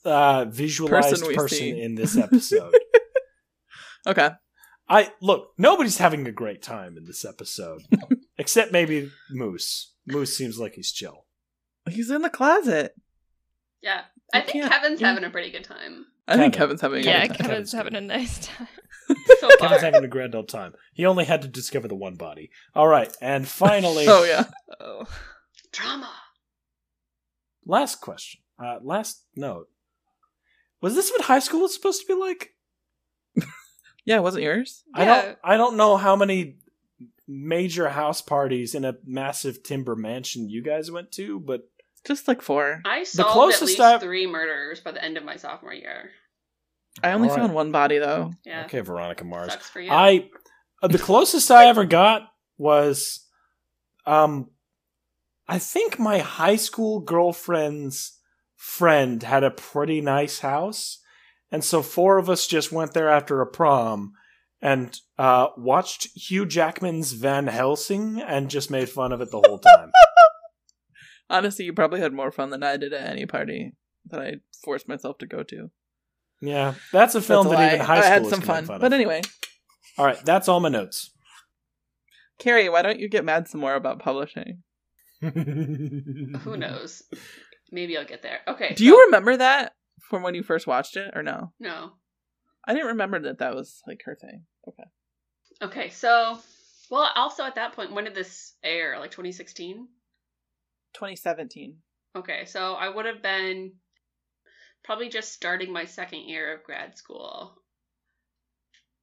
[0.04, 1.80] uh, visualized Person person, see.
[1.80, 2.74] in this episode.
[4.06, 4.30] Okay.
[4.88, 5.50] I look.
[5.58, 7.82] Nobody's having a great time in this episode,
[8.38, 9.92] except maybe Moose.
[10.06, 11.26] Moose seems like he's chill.
[11.90, 12.94] He's in the closet.
[13.82, 17.02] Yeah, I You think Kevin's you- having a pretty good time I think Kevin's having
[17.02, 17.46] a yeah, good time.
[17.48, 18.68] Kevin's Kevin's having a nice time.
[19.40, 19.48] so.
[19.60, 20.74] Kevin's having a grand old time.
[20.92, 22.50] He only had to discover the one body.
[22.74, 24.44] All right, and finally, Oh yeah.
[24.80, 25.06] Oh.
[25.72, 26.10] Drama.
[27.66, 28.40] last question.
[28.62, 29.68] Uh, last note.
[30.80, 32.54] Was this what high school was supposed to be like?
[34.04, 34.84] Yeah, it wasn't yours?
[34.94, 35.22] I Yeah.
[35.22, 35.38] don't.
[35.44, 36.56] I don't know how many
[37.26, 41.68] major house parties in a massive timber mansion you guys went to, but
[42.06, 42.80] Just like four.
[42.84, 46.10] I solved at closest least I've- three murders by the end of my sophomore year.
[47.02, 47.42] I only All right.
[47.42, 48.32] found one body though.
[48.44, 49.52] Yeah, okay, Veronica Mars.
[49.52, 49.90] sucks for you.
[49.90, 50.28] I
[50.82, 52.22] uh, the closest I ever got
[52.56, 53.26] was
[54.06, 54.50] um
[55.46, 58.18] I think my high school girlfriend's
[58.56, 60.98] friend had a pretty nice house
[61.52, 64.12] and so four of us just went there after a prom
[64.60, 69.58] and uh watched Hugh Jackman's Van Helsing and just made fun of it the whole
[69.58, 69.90] time.
[71.30, 73.72] Honestly, you probably had more fun than I did at any party
[74.06, 75.70] that I forced myself to go to.
[76.40, 77.74] yeah, that's a film That's a that lie.
[77.74, 78.64] even high school I had some fun.
[78.66, 78.92] Fun But of.
[78.94, 79.20] anyway,
[79.98, 81.10] All right, that's all my notes.
[82.38, 84.62] Carrie, why don't you get mad some more about publishing?
[85.20, 87.02] Who knows?
[87.72, 88.38] Maybe I'll get there.
[88.46, 88.74] Okay.
[88.74, 89.72] Do so- you remember that
[90.08, 91.52] from when you first watched it or no?
[91.58, 91.90] No.
[92.66, 94.44] I didn't remember that that was like her thing.
[94.68, 94.84] Okay.
[95.60, 96.38] Okay, so
[96.90, 98.98] well, also at that point, when did this air?
[99.00, 99.88] Like 2016.
[100.98, 101.76] 2017.
[102.16, 103.72] Okay, so I would have been
[104.82, 107.54] probably just starting my second year of grad school.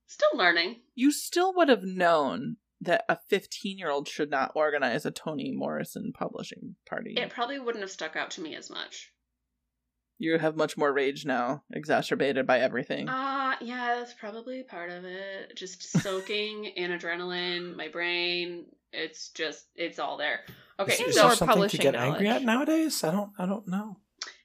[0.08, 0.82] Still learning.
[0.94, 5.54] You still would have known that a 15 year old should not organize a Toni
[5.56, 7.14] Morrison publishing party.
[7.18, 9.12] It probably wouldn't have stuck out to me as much.
[10.18, 13.10] You have much more rage now, exacerbated by everything.
[13.10, 15.56] Uh, yeah, that's probably part of it.
[15.56, 18.66] Just soaking in adrenaline, my brain.
[18.96, 20.42] It's just, it's all there.
[20.80, 22.42] Okay, Is, is so there something to get angry knowledge.
[22.42, 23.04] at nowadays?
[23.04, 23.32] I don't.
[23.38, 23.98] I don't know.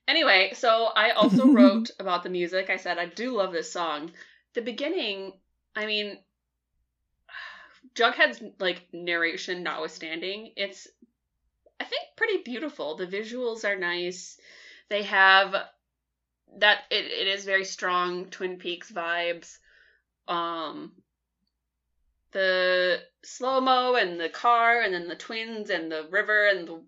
[0.06, 2.70] Anyway, so I also wrote about the music.
[2.70, 4.10] I said I do love this song.
[4.54, 5.32] The beginning,
[5.74, 6.18] I mean,
[7.94, 10.88] Jughead's like narration notwithstanding, it's
[11.80, 12.96] I think pretty beautiful.
[12.96, 14.38] The visuals are nice.
[14.88, 15.54] They have
[16.58, 19.58] that it, it is very strong Twin Peaks vibes.
[20.28, 20.92] Um
[22.32, 26.82] the slow-mo and the car and then the twins and the river and the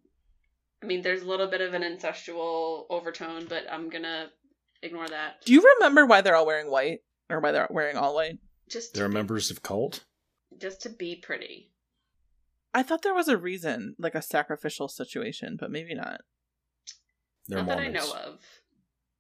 [0.82, 4.30] I mean, there's a little bit of an incestual overtone, but I'm gonna
[4.82, 5.44] ignore that.
[5.44, 7.00] Do you remember why they're all wearing white?
[7.30, 8.38] Or why they're wearing all white?
[8.68, 10.04] Just They're be, members of cult.
[10.58, 11.70] just to be pretty.
[12.74, 16.22] I thought there was a reason, like a sacrificial situation, but maybe not.
[17.46, 18.61] They're Not that I know of.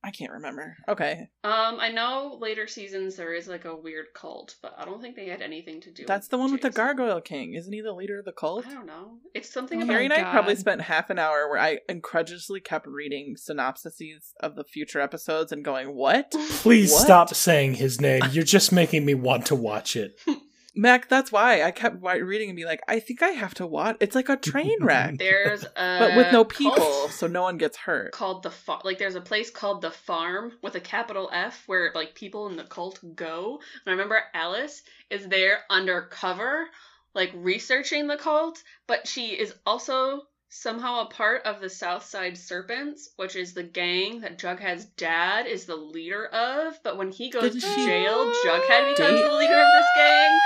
[0.04, 0.76] I can't remember.
[0.88, 5.00] Okay, Um, I know later seasons there is like a weird cult, but I don't
[5.00, 6.04] think they had anything to do.
[6.06, 7.54] that's the one with the Gargoyle King.
[7.54, 8.66] Isn't he the leader of the cult?
[8.66, 9.18] I don't know.
[9.34, 12.60] It's something Oh about Carrie and I probably spent half an hour where I incredulously
[12.60, 17.02] kept reading synopsises of the future episodes and going, "What, Please What?
[17.04, 18.22] stop saying his name.
[18.32, 20.20] You're just making me want to watch it.
[20.74, 23.96] Mac?" That's why I kept reading and be like, "I think I have to watch."
[24.00, 25.68] It's like a train wreck, there's a
[25.98, 28.12] but with no cult people, so no one gets hurt.
[28.12, 31.92] called the fa- like there's a place called the farm with a capital F where
[31.94, 33.60] like people in the cult go.
[33.84, 36.66] And I remember Alice is there undercover,
[37.14, 40.22] like researching the cult, but she is also
[40.54, 45.64] somehow a part of the Southside Serpents, which is the gang that Jughead's dad is
[45.64, 46.78] the leader of.
[46.84, 49.86] But when he goes Did to she jail, Jughead becomes date- the leader of this
[49.96, 50.38] gang.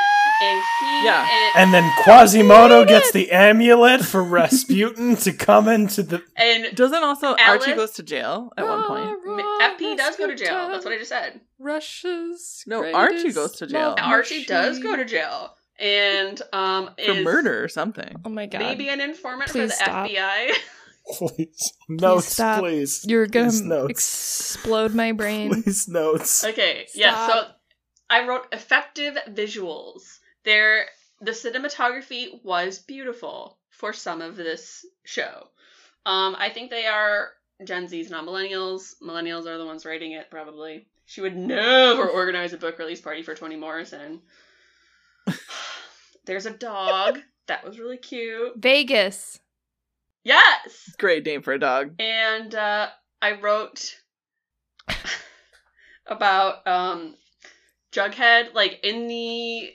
[0.42, 1.50] And he Yeah.
[1.56, 6.22] And then Quasimodo gets the amulet for Rasputin to come into the.
[6.36, 9.18] and Doesn't also Alice- Archie goes to jail at one point?
[9.62, 10.68] FP does go to jail.
[10.68, 11.40] That's what I just said.
[11.58, 13.80] Russia's No, greatest Archie goes to jail.
[13.90, 18.16] love Archie does go to jail and um for is murder or something.
[18.24, 18.60] Oh my god!
[18.60, 20.08] maybe an informant Please for the stop.
[20.08, 20.50] FBI.
[21.18, 21.72] Please.
[21.88, 22.60] Notes, stop.
[22.60, 23.04] please.
[23.06, 23.90] You're gonna Please, notes.
[23.90, 25.62] explode my brain.
[25.62, 26.44] Please, notes.
[26.44, 27.28] okay, yeah.
[27.28, 27.44] So
[28.10, 30.18] I wrote effective visuals.
[30.44, 30.86] There,
[31.20, 35.48] the cinematography was beautiful for some of this show.
[36.04, 37.30] Um, I think they are
[37.64, 38.94] Gen Zs, not millennials.
[39.02, 40.86] Millennials are the ones writing it, probably.
[41.04, 44.22] She would never organize a book release party for Toni Morrison.
[46.26, 47.18] There's a dog.
[47.48, 48.54] That was really cute.
[48.56, 49.38] Vegas.
[50.24, 50.92] Yes!
[50.98, 51.92] Great name for a dog.
[52.00, 52.88] and uh,
[53.22, 53.94] I wrote
[56.06, 57.14] about um,
[57.92, 59.70] Jughead, like in the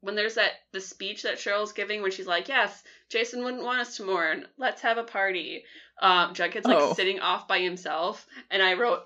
[0.00, 3.80] when there's that the speech that Cheryl's giving when she's like, "Yes, Jason wouldn't want
[3.80, 4.46] us to mourn.
[4.58, 5.64] Let's have a party."
[6.00, 6.94] Um, Jughead's like Oh.
[6.94, 9.02] sitting off by himself, and I wrote.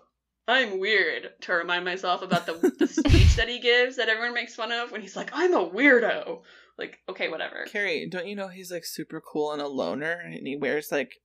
[0.49, 4.55] I'm weird to remind myself about the the speech that he gives that everyone makes
[4.55, 6.43] fun of when he's like, I'm a weirdo.
[6.79, 7.65] Like, okay, whatever.
[7.67, 11.21] Carrie, don't you know he's like super cool and a loner, and he wears like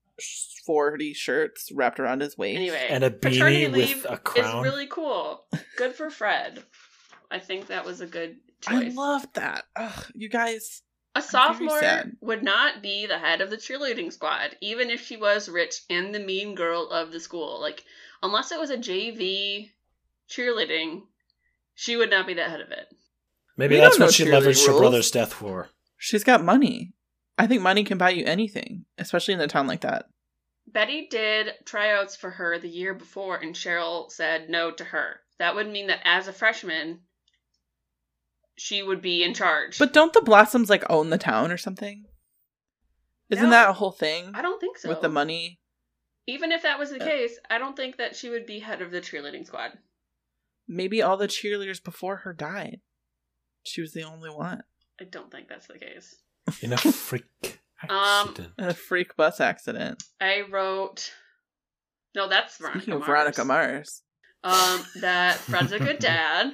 [0.65, 2.57] forty shirts wrapped around his waist.
[2.57, 4.63] Anyway, And a paternity beanie leave with a is crown.
[4.63, 5.45] really cool.
[5.77, 6.63] Good for Fred.
[7.29, 8.91] I think that was a good choice.
[8.91, 9.65] I love that.
[9.75, 10.81] Ugh, you guys.
[11.15, 15.17] a very sophomore would not be the head of the cheerleading squad, even if she
[15.17, 17.59] was rich and the mean girl of the school.
[17.61, 17.83] Like,
[18.23, 19.69] unless it was a JV
[20.29, 21.01] cheerleading,
[21.75, 22.87] she would not be the head of it.
[23.57, 25.69] Maybe We that's what she cheerleading leveraged her brother's death for.
[25.97, 26.93] She's got money.
[27.37, 30.05] I think money can buy you anything, especially in a town like that.
[30.67, 35.19] Betty did tryouts for her the year before, and Cheryl said no to her.
[35.39, 36.99] That would mean that as a freshman,
[38.57, 39.79] she would be in charge.
[39.79, 42.05] But don't the Blossoms like own the town or something?
[43.29, 43.49] Isn't No.
[43.51, 44.89] that a whole thing I don't think so.
[44.89, 45.59] with the money?
[46.27, 48.81] Even if that was the Uh, case, I don't think that she would be head
[48.81, 49.77] of the cheerleading squad.
[50.67, 52.81] Maybe all the cheerleaders before her died.
[53.63, 54.63] She was the only one.
[54.99, 56.15] I don't think that's the case.
[56.61, 57.89] In a freak Um,
[58.29, 58.53] accident.
[58.57, 60.03] In a freak bus accident.
[60.19, 61.11] I wrote.
[62.15, 63.07] No, that's Veronica Speaking of Mars.
[63.07, 64.01] Veronica Mars.
[64.43, 66.47] Um, that Fred's a good dad.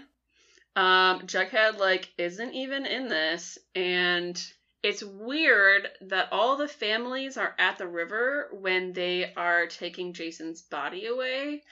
[0.75, 4.39] Um, Jughead like isn't even in this, and
[4.83, 10.61] it's weird that all the families are at the river when they are taking Jason's
[10.61, 11.63] body away.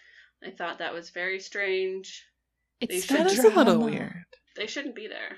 [0.43, 2.25] I thought that was very strange.
[2.81, 4.25] It's That is a little weird.
[4.55, 5.37] They shouldn't be there.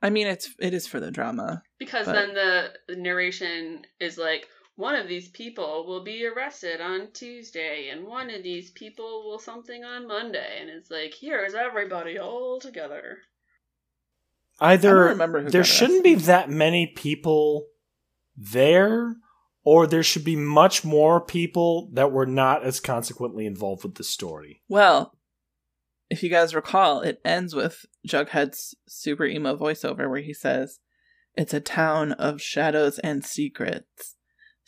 [0.00, 1.62] I mean, it's it is for the drama.
[1.78, 4.46] Because But- then the, the narration is like,
[4.76, 9.40] one of these people will be arrested on Tuesday, and one of these people will
[9.40, 13.18] something on Monday, and it's like, here's everybody all together.
[14.60, 15.14] Either
[15.48, 17.66] there shouldn't be that many people
[18.36, 19.16] there,
[19.64, 24.04] or there should be much more people that were not as consequently involved with the
[24.04, 24.62] story.
[24.68, 25.14] Well,
[26.10, 30.80] if you guys recall, it ends with Jughead's super emo voiceover where he says,
[31.36, 34.16] It's a town of shadows and secrets.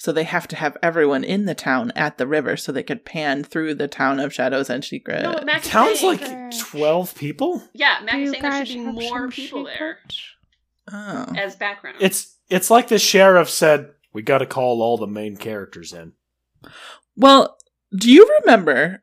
[0.01, 3.05] So they have to have everyone in the town at the river so they could
[3.05, 5.25] pan through the town of shadows and secrets.
[5.25, 7.63] No, Mac is Sounds saying- like twelve people.
[7.75, 10.23] Yeah, Mac is you saying there guys should be have more some people there secrets?
[10.91, 11.27] oh.
[11.37, 11.99] as background.
[12.01, 16.15] It's it's like the sheriff said, "We got to call all the main characters in."
[17.15, 17.59] Well,
[17.95, 19.03] do you remember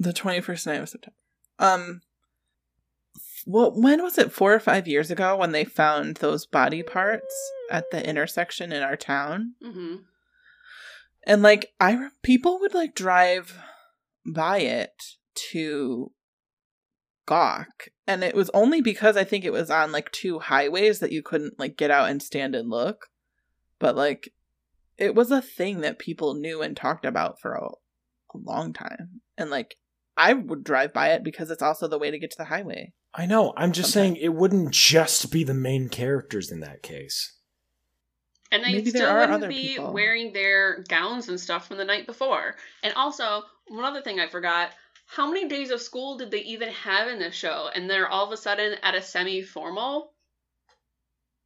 [0.00, 1.14] the 21st night of September?
[1.60, 2.00] Um,
[3.44, 4.32] well, when was it?
[4.32, 7.34] Four or five years ago when they found those body parts
[7.70, 9.54] at the intersection in our town?
[9.62, 9.96] hmm
[11.26, 13.58] And like, I re- people would like drive
[14.26, 14.92] by it
[15.52, 16.12] to
[17.26, 21.12] gawk, and it was only because I think it was on like two highways that
[21.12, 23.06] you couldn't like get out and stand and look.
[23.78, 24.32] But like,
[24.96, 29.20] it was a thing that people knew and talked about for a, a long time,
[29.36, 29.76] and like
[30.16, 32.92] I would drive by it because it's also the way to get to the highway.
[33.14, 33.52] I know.
[33.56, 34.16] I'm just Sometimes.
[34.16, 37.32] saying it wouldn't just be the main characters in that case.
[38.50, 39.92] And they Maybe there still are wouldn't other be people.
[39.92, 42.56] wearing their gowns and stuff from the night before.
[42.82, 44.70] And also, one other thing I forgot
[45.06, 47.68] how many days of school did they even have in this show?
[47.74, 50.12] And they're all of a sudden at a semi formal?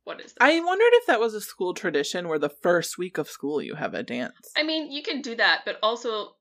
[0.05, 0.43] What is that?
[0.43, 3.75] I wondered if that was a school tradition where the first week of school you
[3.75, 4.53] have a dance.
[4.57, 6.37] I mean, you can do that, but also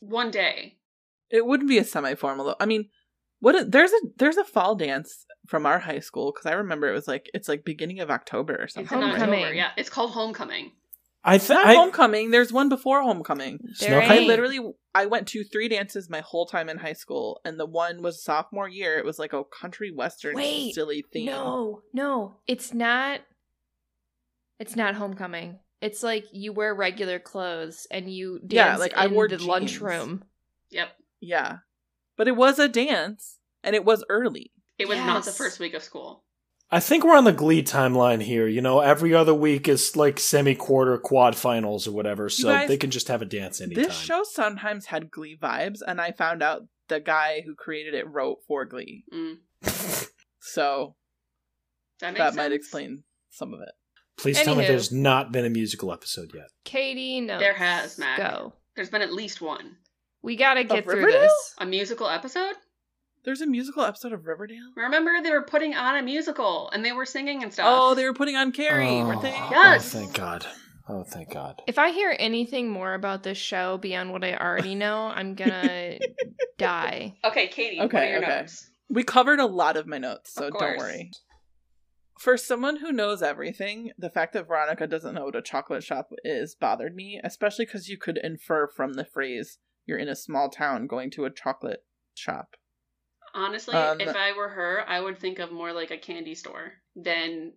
[0.00, 0.78] one day.
[1.30, 2.56] It wouldn't be a semi-formal though.
[2.60, 2.90] I mean,
[3.42, 3.54] what?
[3.60, 6.92] a- There's a there's a fall dance from our high school because I remember it
[6.92, 8.98] was like it's like beginning of October or It's something.
[8.98, 9.10] right?
[9.18, 9.56] Homecoming.
[9.56, 10.72] Yeah, it's called Homecoming.
[11.24, 12.30] I It's think not homecoming.
[12.30, 13.60] There's one before homecoming.
[13.78, 14.58] There I literally
[14.94, 18.24] I went to three dances my whole time in high school, and the one was
[18.24, 18.98] sophomore year.
[18.98, 21.26] It was like a country western Wait, silly theme.
[21.26, 23.20] No, no, it's not.
[24.58, 25.58] It's not homecoming.
[25.80, 29.48] It's like you wear regular clothes and you dance Yeah, like, I wore the jeans.
[29.48, 30.24] lunchroom.
[30.70, 30.88] Yep.
[31.20, 31.56] Yeah,
[32.16, 34.52] but it was a dance, and it was early.
[34.78, 36.24] It was not the first week of school.
[36.70, 38.46] I think we're on the Glee timeline here.
[38.48, 42.68] You know, every other week is like semi quarter quad finals or whatever, so guys,
[42.68, 43.84] they can just have a dance anytime.
[43.84, 48.08] This show sometimes had Glee vibes, and I found out the guy who created it
[48.08, 49.36] wrote for Glee, Mm.
[50.40, 50.96] so
[52.00, 52.36] That makes that sense.
[52.36, 53.68] might explain some of it.
[54.16, 56.48] Please tell me there's not been a musical episode yet.
[56.64, 57.38] Katie, no.
[57.38, 58.18] There has, Mac.
[58.18, 58.52] Go.
[58.76, 59.76] There's been at least one.
[60.22, 61.20] We gotta get through Riverdale?
[61.22, 61.54] this.
[61.58, 62.54] A musical episode?
[63.24, 64.72] There's a musical episode of Riverdale.
[64.76, 67.66] Remember they were putting on a musical and they were singing and stuff.
[67.68, 69.30] Oh, they were putting on Carrie, oh, weren't they?
[69.30, 69.94] Yes.
[69.94, 70.46] Oh, thank God.
[70.88, 71.62] Oh, thank God.
[71.68, 75.98] If I hear anything more about this show beyond what I already know, I'm gonna
[76.58, 77.14] die.
[77.24, 78.40] Okay, Katie, what Okay, are your okay.
[78.40, 78.68] notes?
[78.90, 81.10] We covered a lot of my notes, so don't worry.
[82.18, 86.10] For someone who knows everything, the fact that Veronica doesn't know what a chocolate shop
[86.24, 90.48] is bothered me, especially because you could infer from the phrase "you're in a small
[90.50, 91.84] town going to a chocolate
[92.14, 92.56] shop."
[93.34, 96.74] Honestly, Um, if I were her, I would think of more like a candy store
[96.94, 97.54] than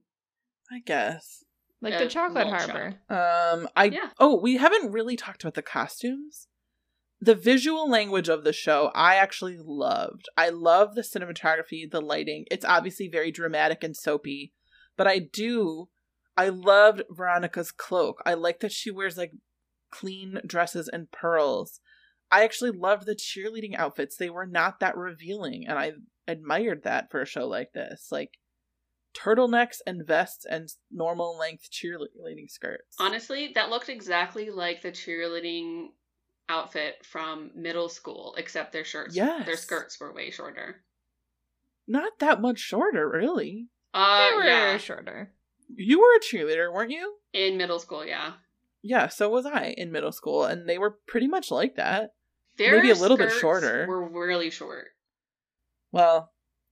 [0.72, 1.44] I guess.
[1.82, 3.00] Like the Chocolate malt Harbor.
[3.10, 4.10] Um, I Yeah.
[4.20, 6.48] oh, we haven't really talked about the costumes.
[7.20, 10.28] The visual language of the show, I actually loved.
[10.36, 12.46] I love the cinematography, the lighting.
[12.50, 14.54] It's obviously very dramatic and soapy,
[14.98, 15.90] but I do.
[16.36, 18.22] I loved Veronica's cloak.
[18.26, 19.34] I like that she wears like
[19.92, 21.80] clean dresses and pearls.
[22.36, 24.18] I actually loved the cheerleading outfits.
[24.18, 25.94] They were not that revealing, and I
[26.28, 28.10] admired that for a show like this.
[28.12, 28.32] Like
[29.16, 32.98] turtlenecks and vests and normal length cheerleading skirts.
[33.00, 35.88] honestly, that looked exactly like the cheerleading
[36.50, 39.46] outfit from middle school, except their shirts Yes.
[39.46, 40.84] their skirts were way shorter.
[41.88, 43.70] not that much shorter, really.
[43.94, 44.78] Uh they were yeah.
[44.78, 45.32] shorter.
[45.76, 47.16] You were a cheerleader, weren't you?
[47.32, 48.34] In middle school, yeah.
[48.82, 52.15] Yeah, so was I in middle school, and they were pretty much like that.
[52.58, 53.86] Their Maybe a little bit skirts shorter.
[53.88, 54.88] Were really short.
[55.92, 56.32] Well,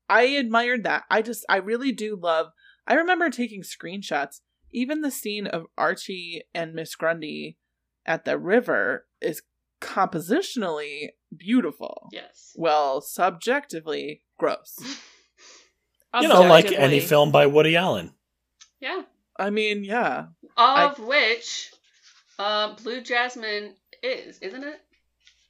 [0.10, 1.03] I admired that.
[1.10, 2.47] I just, I really do love.
[2.88, 4.39] I remember taking screenshots.
[4.72, 7.57] Even the scene of Archie and Miss Grundy
[8.05, 9.43] at the river is
[9.81, 12.10] compositionally beautiful.
[12.11, 12.53] Yes.
[12.55, 14.77] Well, subjectively gross.
[16.22, 18.14] You know, like any film by Woody Allen.
[18.80, 19.01] Yeah.
[19.39, 20.27] I mean, yeah.
[20.55, 21.72] Of which
[22.38, 23.73] uh Blue Jasmine
[24.03, 24.80] is, isn't it?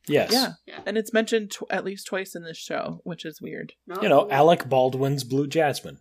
[0.08, 0.32] Yes.
[0.32, 0.54] Yeah.
[0.66, 0.80] Yeah.
[0.86, 3.74] And it's mentioned tw- at least twice in this show, which is weird.
[3.88, 4.02] No.
[4.02, 4.32] You know, oh.
[4.32, 6.00] Alec Baldwin's Blue Jasmine.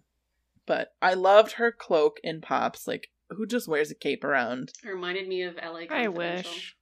[0.66, 2.86] But I loved her cloak in Pops.
[2.86, 4.72] Like, who just wears a cape around?
[4.84, 6.12] It reminded me of LA I Confidential.
[6.52, 6.76] wish.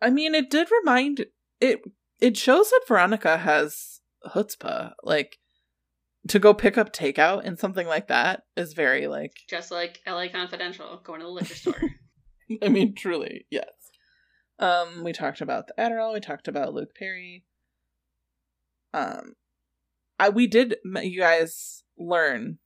[0.00, 1.26] I mean, it did remind
[1.60, 1.82] it.
[2.20, 4.92] It shows that Veronica has chutzpah.
[5.02, 5.38] Like,
[6.28, 9.32] to go pick up takeout and something like that is very like.
[9.48, 11.80] Just like LA Confidential, going to the liquor store.
[12.62, 13.68] I mean, truly, yes.
[14.58, 16.14] Um, we talked about the Adderall.
[16.14, 17.44] We talked about Luke Perry.
[18.92, 19.34] Um,
[20.18, 22.58] I we did you guys learn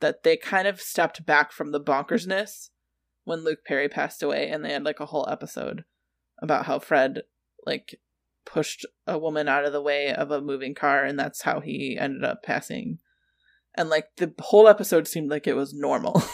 [0.00, 2.70] that they kind of stepped back from the bonkersness
[3.24, 5.84] when Luke Perry passed away, and they had like a whole episode
[6.42, 7.22] about how Fred
[7.64, 7.96] like
[8.44, 11.96] pushed a woman out of the way of a moving car, and that's how he
[11.98, 12.98] ended up passing.
[13.76, 16.22] And like the whole episode seemed like it was normal.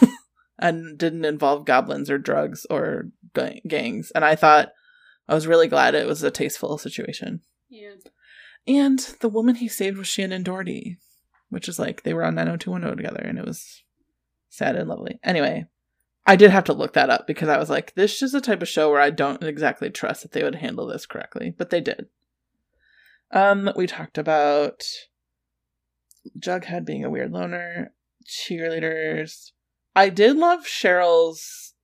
[0.62, 4.12] and didn't involve goblins or drugs or ga- gangs.
[4.14, 4.70] And I thought
[5.28, 7.43] I was really glad it was a tasteful situation.
[7.69, 7.94] yeah.
[8.66, 10.99] And the woman he saved was Shannen Doherty,
[11.49, 13.82] which is like they were on 90210 together and it was
[14.49, 15.19] sad and lovely.
[15.24, 15.66] Anyway,
[16.27, 18.62] I did have to look that up because I was like, this is the type
[18.62, 21.81] of show where I don't exactly trust that they would handle this correctly, but they
[21.81, 22.07] did.
[23.32, 24.85] Um, we talked about
[26.39, 27.93] Jughead being a weird loner,
[28.24, 29.51] cheerleaders.
[29.97, 31.74] I did love Cheryl's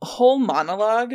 [0.00, 1.14] whole monologue.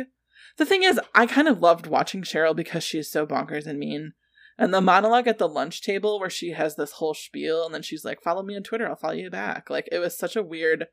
[0.60, 4.12] The thing is, I kind of loved watching Cheryl because she's so bonkers and mean.
[4.58, 7.80] And the monologue at the lunch table where she has this whole spiel and then
[7.80, 9.70] she's like, follow me on Twitter, I'll follow you back.
[9.70, 10.88] Like, it was such a weird.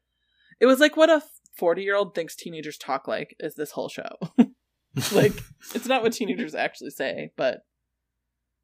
[0.61, 1.21] It was like what a
[1.57, 4.07] 40 year old thinks teenagers talk like, is this whole show.
[5.11, 5.33] like,
[5.75, 7.65] it's not what teenagers actually say, but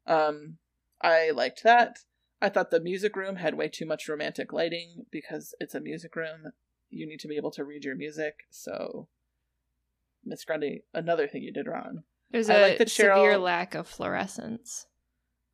[0.06, 0.56] um,
[1.02, 1.98] I liked that.
[2.40, 6.16] I thought the music room had way too much romantic lighting because it's a music
[6.16, 6.52] room.
[6.88, 8.36] You need to be able to read your music.
[8.50, 9.08] So,
[10.26, 12.02] Miss Grundy, another thing you did wrong.
[12.30, 14.86] There's I a like that severe lack of fluorescence.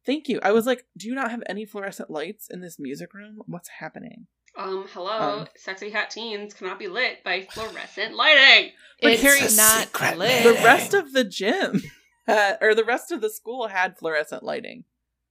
[0.07, 0.41] Thank you.
[0.43, 3.43] I was like, do you not have any fluorescent lights in this music room?
[3.47, 4.27] What's happening?
[4.57, 8.73] Um, hello, Um, sexy hot teens cannot be lit by fluorescent lighting.
[9.03, 10.43] But it's Harry- not Secret lit.
[10.43, 11.83] The rest of the gym,
[12.27, 14.85] had, or the rest of the school had fluorescent lighting.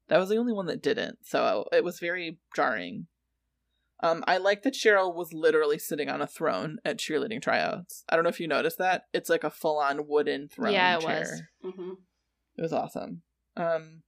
[0.08, 1.20] That was the only one that didn't.
[1.24, 3.08] So it was very jarring.
[4.02, 8.06] Um, I like that Cheryl was literally sitting on a throne at cheerleading tryouts.
[8.08, 9.04] I don't know if you noticed that.
[9.14, 11.50] It's like a full on wooden throne Yeah, it chair.
[11.64, 11.74] was.
[11.76, 11.92] hmm
[12.58, 13.24] It was awesome.
[13.58, 14.04] Um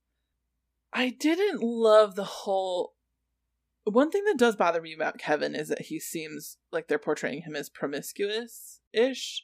[0.93, 2.93] I didn't love the whole
[3.83, 7.41] one thing that does bother me about Kevin is that he seems like they're portraying
[7.41, 9.43] him as promiscuous ish.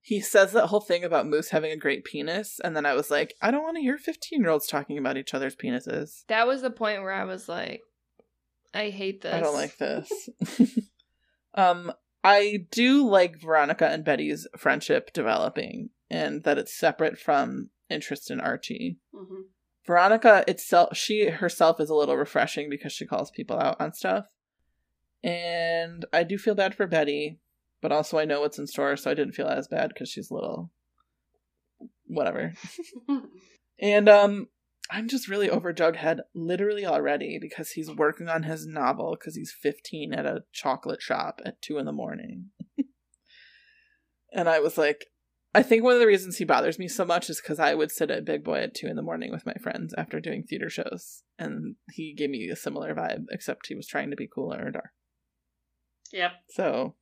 [0.00, 3.10] He says that whole thing about Moose having a great penis, and then I was
[3.10, 6.24] like, I don't want to hear 15 year olds talking about each other's penises.
[6.28, 7.82] That was the point where I was like,
[8.74, 9.34] I hate this.
[9.34, 10.28] I don't like this.
[11.54, 11.92] um,
[12.22, 18.40] I do like Veronica and Betty's friendship developing, and that it's separate from interest in
[18.40, 18.98] Archie.
[19.14, 19.42] hmm
[19.86, 24.26] Veronica itself, she herself is a little refreshing because she calls people out on stuff.
[25.24, 27.38] And I do feel bad for Betty,
[27.80, 30.30] but also I know what's in store, so I didn't feel as bad because she's
[30.30, 30.70] a little
[32.06, 32.52] whatever.
[33.80, 34.48] And um
[34.90, 39.52] I'm just really over Jughead literally already because he's working on his novel because he's
[39.52, 42.46] 15 at a chocolate shop at 2 in the morning.
[44.32, 45.06] and I was like,
[45.54, 47.90] I think one of the reasons he bothers me so much is because I would
[47.90, 50.70] sit at Big Boy at 2 in the morning with my friends after doing theater
[50.70, 51.22] shows.
[51.38, 54.74] And he gave me a similar vibe, except he was trying to be cooler and
[54.74, 54.90] dark.
[56.12, 56.32] Yep.
[56.50, 56.94] So,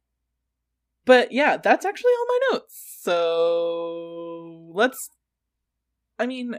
[1.04, 2.98] but yeah, that's actually all my notes.
[3.00, 5.10] So let's.
[6.18, 6.56] I mean,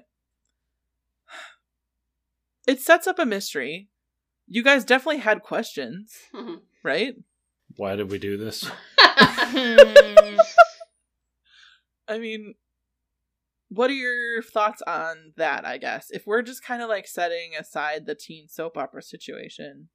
[2.68, 3.90] it sets up a mystery.
[4.48, 6.14] You guys definitely had questions,
[6.84, 7.16] right?
[7.76, 8.70] Why did we do this?
[9.00, 10.38] I
[12.20, 12.54] mean,
[13.70, 15.66] what are your thoughts on that?
[15.66, 19.90] I guess if we're just kind of like setting aside the teen soap opera situation,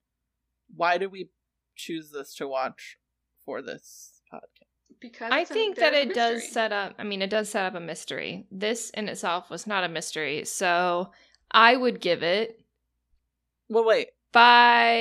[0.75, 1.31] why do we
[1.75, 2.99] choose this to watch
[3.45, 4.73] for this podcast?
[5.01, 6.95] because I think that there's a it does set up.
[6.99, 8.47] I mean, it does set up a mystery.
[8.51, 11.11] This in itself was not a mystery, so
[11.51, 12.62] I would give it
[13.73, 14.09] Well, wait.
[14.33, 14.93] five.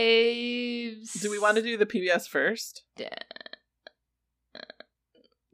[1.21, 2.83] Do we want to do the PBS first?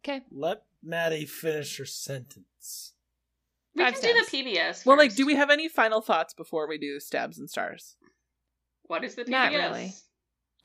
[0.01, 2.93] Okay, Let Maddie finish her sentence.
[3.75, 4.85] We Five can do the PBS.
[4.85, 7.95] Well, like, do we have any final thoughts before we do stabs and stars?
[8.83, 9.29] What is the PBS?
[9.29, 9.93] Not really.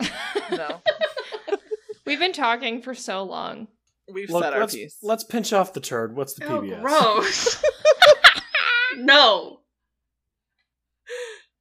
[0.51, 0.83] No,
[2.07, 3.69] We've been talking for so long.
[4.13, 4.99] we've Look, said our let's, piece.
[5.03, 6.15] let's pinch off the turd.
[6.17, 6.81] What's the Oh, PBS?
[6.83, 7.63] gross.
[8.99, 9.61] no.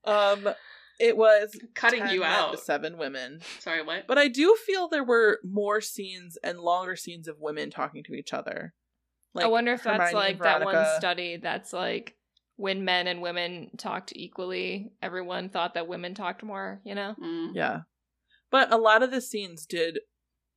[0.04, 0.50] Um,
[1.02, 2.60] it was Cutting you out.
[2.60, 4.06] seven women, Sorry, what?
[4.08, 8.14] but I do feel there were more scenes and longer scenes of women talking to
[8.14, 8.74] each other.
[9.38, 12.16] I wonder if that's Hermione and like that one study that's like
[12.58, 17.16] when men and women talked equally, everyone thought that women talked more, you know?
[17.22, 17.52] Mm.
[17.56, 17.80] Yeah,
[18.52, 20.00] but a lot of the scenes did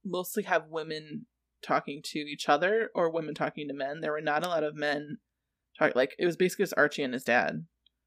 [0.04, 1.26] mostly have women
[1.62, 4.00] talking to each other or women talking to men.
[4.00, 5.18] There were not a lot of men
[5.78, 5.94] talk.
[5.96, 7.64] Like it was basically just Archie and his dad.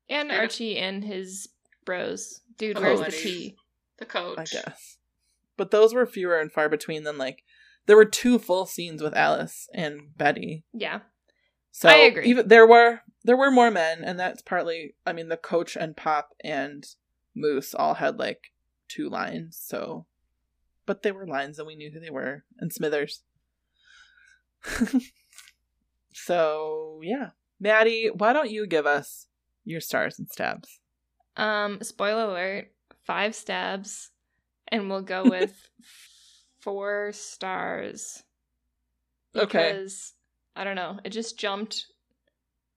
[0.10, 0.38] And Yeah.
[0.38, 1.50] Archie and his
[1.88, 2.42] bros.
[2.60, 3.22] Dude, where's the buddies.
[3.22, 3.56] tea?
[3.98, 4.38] The coach.
[4.38, 4.98] I guess.
[5.58, 7.44] But those were fewer and far between than like
[7.88, 10.66] there were two full scenes with Alice and Betty.
[10.72, 11.00] Yeah.
[11.72, 12.28] So I agree.
[12.28, 15.98] Even there were there were more men, and that's partly I mean the coach and
[15.98, 16.86] Pop and
[17.36, 18.52] Moose all had like
[18.88, 20.06] two lines, so
[20.86, 22.44] but they were lines and we knew who they were.
[22.60, 23.24] And Smithers.
[26.14, 27.30] so yeah.
[27.60, 29.28] Maddie, why don't you give us
[29.66, 30.80] your stars and stabs?
[31.38, 32.72] Um, spoiler alert,
[33.06, 34.10] five stabs,
[34.68, 35.54] and we'll go with
[36.60, 38.24] four stars.
[39.36, 39.46] Okay.
[39.46, 40.14] Because
[40.56, 41.86] I don't know, it just jumped.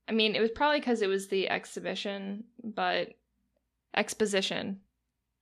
[0.08, 3.10] I mean, it was probably because it was the exhibition, but
[3.96, 4.80] exposition.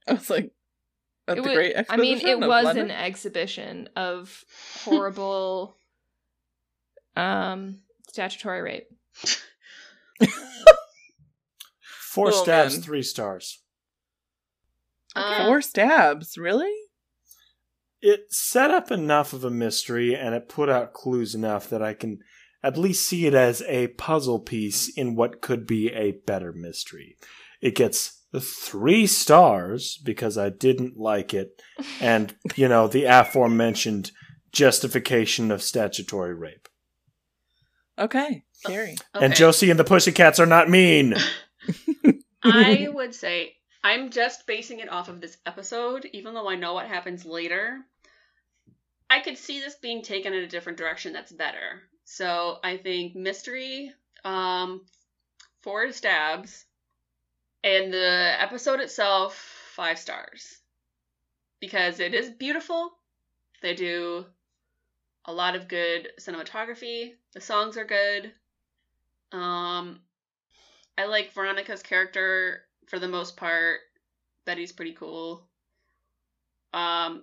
[0.07, 0.53] I was like
[1.27, 2.87] It the wa- great I mean, it was London?
[2.87, 4.45] an exhibition of
[4.85, 5.75] horrible,
[7.17, 7.79] um,
[8.09, 8.89] statutory rape.
[12.19, 12.83] Four Oh, stabs, man.
[12.83, 13.63] three stars.
[15.15, 16.73] Um, Four stabs, really?
[18.01, 21.95] It set up enough of a mystery and it put out clues enough that I
[21.95, 22.19] can
[22.63, 27.17] at least see it as a puzzle piece in what could be a better mystery.
[27.61, 31.61] It gets three stars because I didn't like it,
[32.01, 34.11] and, you know, the aforementioned
[34.53, 36.69] justification of statutory rape.
[37.99, 38.97] Okay, Carrie.
[39.15, 41.15] And Josie and the Pussycats are not mean.
[42.43, 46.75] I would say I'm just basing it off of this episode, even though I know
[46.75, 47.81] what happens later.
[49.11, 51.83] I could see this being taken in a different direction that's better.
[52.05, 53.93] So I think mystery,
[54.25, 54.85] um,
[55.63, 56.65] four stabs,
[57.65, 59.35] and the episode itself,
[59.75, 60.59] five stars.
[61.61, 62.93] Because it is beautiful.
[63.63, 64.27] They do
[65.25, 67.15] a lot of good cinematography.
[67.35, 68.33] The songs are good.
[69.33, 70.01] Um,
[70.99, 73.81] I like Veronica's character for the most part.
[74.45, 75.47] Betty's pretty cool.
[76.75, 77.23] Um,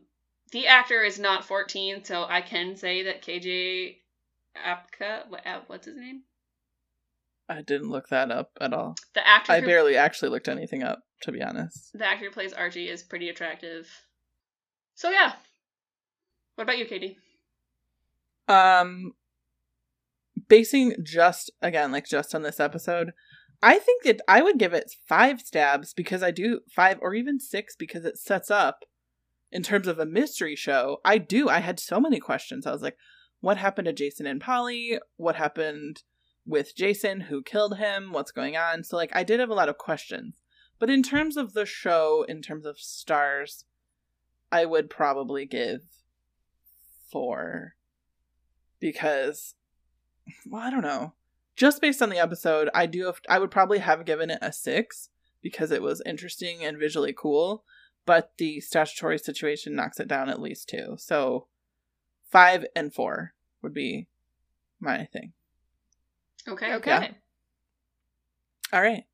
[0.51, 3.97] the actor is not 14, so I can say that KJ
[4.55, 6.21] Apka, what, what's his name?
[7.49, 8.95] I didn't look that up at all.
[9.13, 11.91] The actor, I who, barely actually looked anything up, to be honest.
[11.93, 13.87] the actor who plays Archie is pretty attractive.
[14.95, 15.33] So yeah.
[16.55, 17.17] What about you, Katie?
[18.47, 19.13] Um,
[20.47, 23.11] basing just again, like just on this episode,
[23.61, 27.39] I think that I would give it five stabs because I do five or even
[27.39, 28.85] six because it sets up
[29.51, 30.97] in terms of a mystery show.
[31.05, 31.49] I do.
[31.49, 32.65] I had so many questions.
[32.65, 32.97] I was like,
[33.39, 34.99] what happened to Jason and Polly?
[35.17, 36.03] What happened
[36.45, 37.21] with Jason?
[37.21, 38.11] Who killed him?
[38.11, 38.83] What's going on?
[38.83, 40.35] So, like, I did have a lot of questions.
[40.79, 43.65] But in terms of the show, in terms of stars,
[44.51, 45.81] I would probably give
[47.11, 47.75] four
[48.79, 49.55] because
[50.45, 51.13] well i don't know
[51.55, 54.51] just based on the episode i do have, i would probably have given it a
[54.51, 55.09] six
[55.41, 57.63] because it was interesting and visually cool
[58.05, 61.47] but the statutory situation knocks it down at least two so
[62.29, 64.07] five and four would be
[64.79, 65.33] my thing
[66.47, 66.75] Okay.
[66.75, 66.91] Okay.
[66.91, 67.11] Yeah.
[68.71, 69.05] all right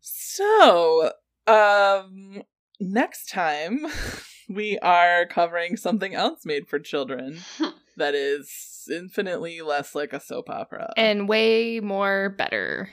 [0.00, 1.12] so
[1.46, 2.42] um
[2.80, 3.86] next time
[4.48, 7.38] we are covering something else made for children
[7.96, 12.90] that is infinitely less like a soap opera And way more better.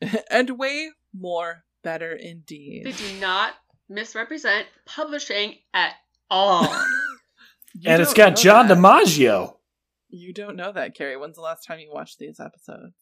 [0.30, 2.84] and way more better indeed.
[2.86, 3.52] They do not
[3.88, 5.94] misrepresent publishing at
[6.30, 6.68] all.
[7.84, 8.78] And it's don't got John that.
[8.78, 9.56] DiMaggio.
[10.08, 11.18] You don't know that, Carrie.
[11.18, 12.94] When's the last time you watched these episodes?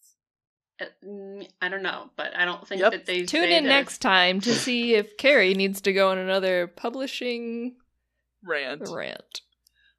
[0.80, 2.90] Uh, mm, I don't know, but I don't think Yep.
[2.90, 6.10] that they Tune say in that- next time to see if Carrie needs to go
[6.10, 7.76] on another publishing
[8.42, 8.88] Rant.
[8.90, 9.42] rant.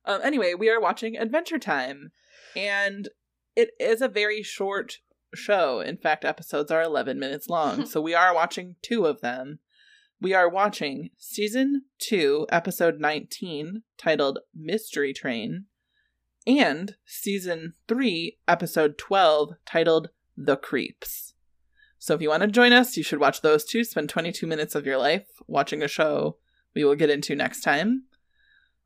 [0.05, 2.11] Um, anyway, we are watching Adventure Time,
[2.55, 3.09] and
[3.55, 4.99] it is a very short
[5.33, 5.79] show.
[5.79, 9.59] In fact, episodes are 11 minutes long, so we are watching two of them.
[10.21, 15.65] We are watching season 2, episode 19, titled Mystery Train,
[16.47, 21.33] and season 3, episode 12, titled The Creeps.
[21.97, 23.83] So if you want to join us, you should watch those two.
[23.83, 26.37] Spend 22 minutes of your life watching a show
[26.75, 28.03] we will get into next time.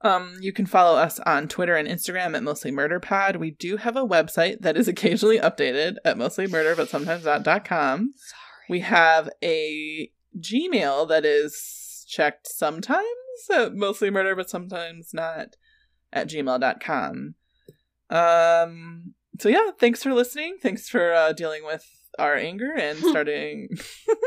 [0.02, 3.36] Um, you can follow us on Twitter and Instagram at Mostly Murder Pod.
[3.36, 8.14] We do have a website that is occasionally updated at mostly murder, but sometimes not.com.
[8.16, 8.42] Sorry.
[8.70, 13.06] We have a Gmail that is checked sometimes
[13.54, 15.56] at mostly murder, but sometimes not
[16.14, 17.36] at gmail.com.
[18.10, 20.58] Um, so yeah, thanks for listening.
[20.62, 21.86] Thanks for uh, dealing with
[22.18, 23.70] our anger and starting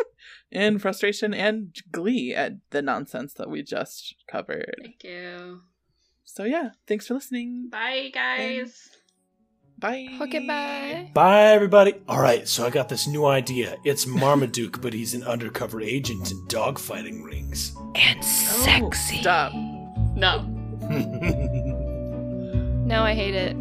[0.53, 4.75] in frustration and glee at the nonsense that we just covered.
[4.83, 5.63] Thank you.
[6.25, 7.69] So yeah, thanks for listening.
[7.71, 8.91] Bye, guys.
[9.79, 10.07] Bye.
[10.21, 11.11] Okay, bye.
[11.13, 11.95] Bye, everybody.
[12.09, 13.77] All right, so I got this new idea.
[13.85, 17.75] It's Marmaduke, but he's an undercover agent in dogfighting rings.
[17.97, 19.21] And Oh, sexy.
[19.21, 19.53] Stop.
[20.15, 20.47] No.
[22.85, 23.57] No, I hate it.